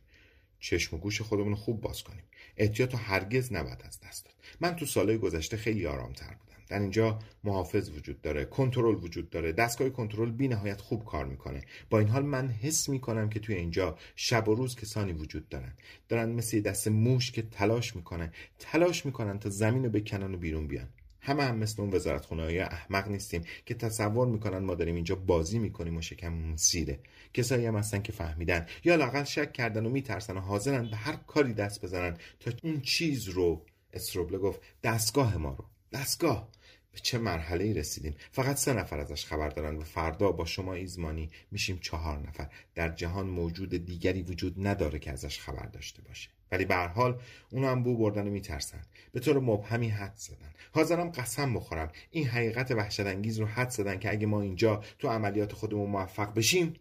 چشم 0.59 0.95
و 0.95 0.99
گوش 0.99 1.21
خودمون 1.21 1.55
خوب 1.55 1.81
باز 1.81 2.03
کنیم. 2.03 2.23
احتیاط 2.57 2.95
هرگز 2.95 3.53
نباید 3.53 3.81
از 3.87 3.99
دست 3.99 4.25
داد. 4.25 4.33
من 4.59 4.75
تو 4.75 4.85
سالهای 4.85 5.17
گذشته 5.17 5.57
خیلی 5.57 5.85
آرامتر 5.85 6.27
بودم. 6.27 6.53
در 6.67 6.79
اینجا 6.79 7.19
محافظ 7.43 7.89
وجود 7.89 8.21
داره 8.21 8.45
کنترل 8.45 8.95
وجود 8.95 9.29
داره 9.29 9.51
دستگاه 9.51 9.89
کنترل 9.89 10.31
بی 10.31 10.47
نهایت 10.47 10.81
خوب 10.81 11.05
کار 11.05 11.25
می‌کنه. 11.25 11.61
با 11.89 11.99
این 11.99 12.07
حال 12.07 12.25
من 12.25 12.49
حس 12.49 12.89
می‌کنم 12.89 13.29
که 13.29 13.39
توی 13.39 13.55
اینجا 13.55 13.97
شب 14.15 14.47
و 14.49 14.55
روز 14.55 14.75
کسانی 14.75 15.13
وجود 15.13 15.49
دارن. 15.49 15.73
دارن 16.09 16.29
مثل 16.29 16.61
دست 16.61 16.87
موش 16.87 17.31
که 17.31 17.41
تلاش 17.41 17.95
می‌کنن. 17.95 18.31
تلاش 18.59 19.05
می‌کنن 19.05 19.39
تا 19.39 19.49
زمین 19.49 19.83
رو 19.83 19.89
بکنن 19.89 20.33
و 20.33 20.37
بیرون 20.37 20.67
بیان. 20.67 20.89
همه 21.23 21.43
هم 21.43 21.57
مثل 21.57 21.81
اون 21.81 21.95
وزارت 21.95 22.25
های 22.25 22.59
احمق 22.59 23.07
نیستیم 23.07 23.43
که 23.65 23.73
تصور 23.73 24.27
می‌کنن 24.27 24.57
ما 24.57 24.75
داریم 24.75 24.95
اینجا 24.95 25.15
بازی 25.15 25.59
می‌کنیم 25.59 25.97
و 25.97 26.01
شکم 26.01 26.55
سیره 26.55 26.99
کسایی 27.33 27.65
هم 27.65 27.75
هستن 27.75 28.01
که 28.01 28.11
فهمیدن. 28.11 28.65
یا 28.83 28.95
لاقل 28.95 29.23
شک 29.23 29.53
کردن 29.53 29.85
و 29.85 29.89
میترسن 29.89 30.37
و 30.37 30.39
حاضرن 30.39 30.89
به 30.89 30.95
هر 30.95 31.15
کاری 31.15 31.53
دست 31.53 31.81
بزنن 31.81 32.17
تا 32.39 32.51
اون 32.63 32.81
چیز 32.81 33.27
رو 33.27 33.65
استروبله 33.93 34.37
گفت 34.37 34.61
دستگاه 34.83 35.37
ما 35.37 35.55
رو. 35.59 35.65
دستگاه. 35.93 36.49
به 36.91 36.99
چه 36.99 37.17
مرحله 37.17 37.63
ای 37.63 37.73
رسیدیم؟ 37.73 38.15
فقط 38.31 38.55
سه 38.55 38.73
نفر 38.73 38.99
ازش 38.99 39.25
خبر 39.25 39.49
دارن. 39.49 39.75
و 39.75 39.83
فردا 39.83 40.31
با 40.31 40.45
شما 40.45 40.73
ایزمانی 40.73 41.29
میشیم 41.51 41.79
چهار 41.81 42.19
نفر. 42.27 42.49
در 42.75 42.89
جهان 42.89 43.27
موجود 43.27 43.85
دیگری 43.85 44.21
وجود 44.21 44.67
نداره 44.67 44.99
که 44.99 45.11
ازش 45.11 45.39
خبر 45.39 45.65
داشته 45.65 46.01
باشه. 46.01 46.29
ولی 46.53 46.65
به 46.65 46.75
حال 46.75 47.21
اونو 47.49 47.67
هم 47.67 47.83
بو 47.83 47.97
بردن 47.97 48.27
و 48.27 48.31
میترسن. 48.31 48.81
به 49.11 49.19
طور 49.19 49.39
مبهمی 49.39 49.89
حد 49.89 50.13
زدن. 50.15 50.53
حاضرم 50.73 51.09
قسم 51.09 51.53
بخورم. 51.53 51.91
این 52.11 52.27
حقیقت 52.27 52.71
وحشت 52.71 52.99
انگیز 52.99 53.39
رو 53.39 53.45
حد 53.45 53.69
زدن 53.69 53.99
که 53.99 54.11
اگه 54.11 54.27
ما 54.27 54.41
اینجا 54.41 54.83
تو 54.99 55.07
عملیات 55.07 55.53
خودمون 55.53 55.89
موفق 55.89 56.33
بشیم 56.33 56.73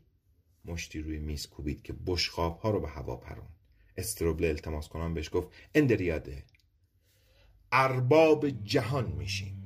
مشتی 0.65 1.01
روی 1.01 1.19
میز 1.19 1.47
کوبید 1.47 1.83
که 1.83 1.93
بشخاب 2.07 2.59
ها 2.59 2.71
رو 2.71 2.81
به 2.81 2.89
هوا 2.89 3.17
پرون. 3.17 3.49
استروبل 3.97 4.45
التماس 4.45 4.89
کنان 4.89 5.15
بهش 5.15 5.31
گفت 5.33 5.49
اندریاده 5.75 6.45
ارباب 7.73 8.49
جهان 8.49 9.13
میشیم. 9.13 9.62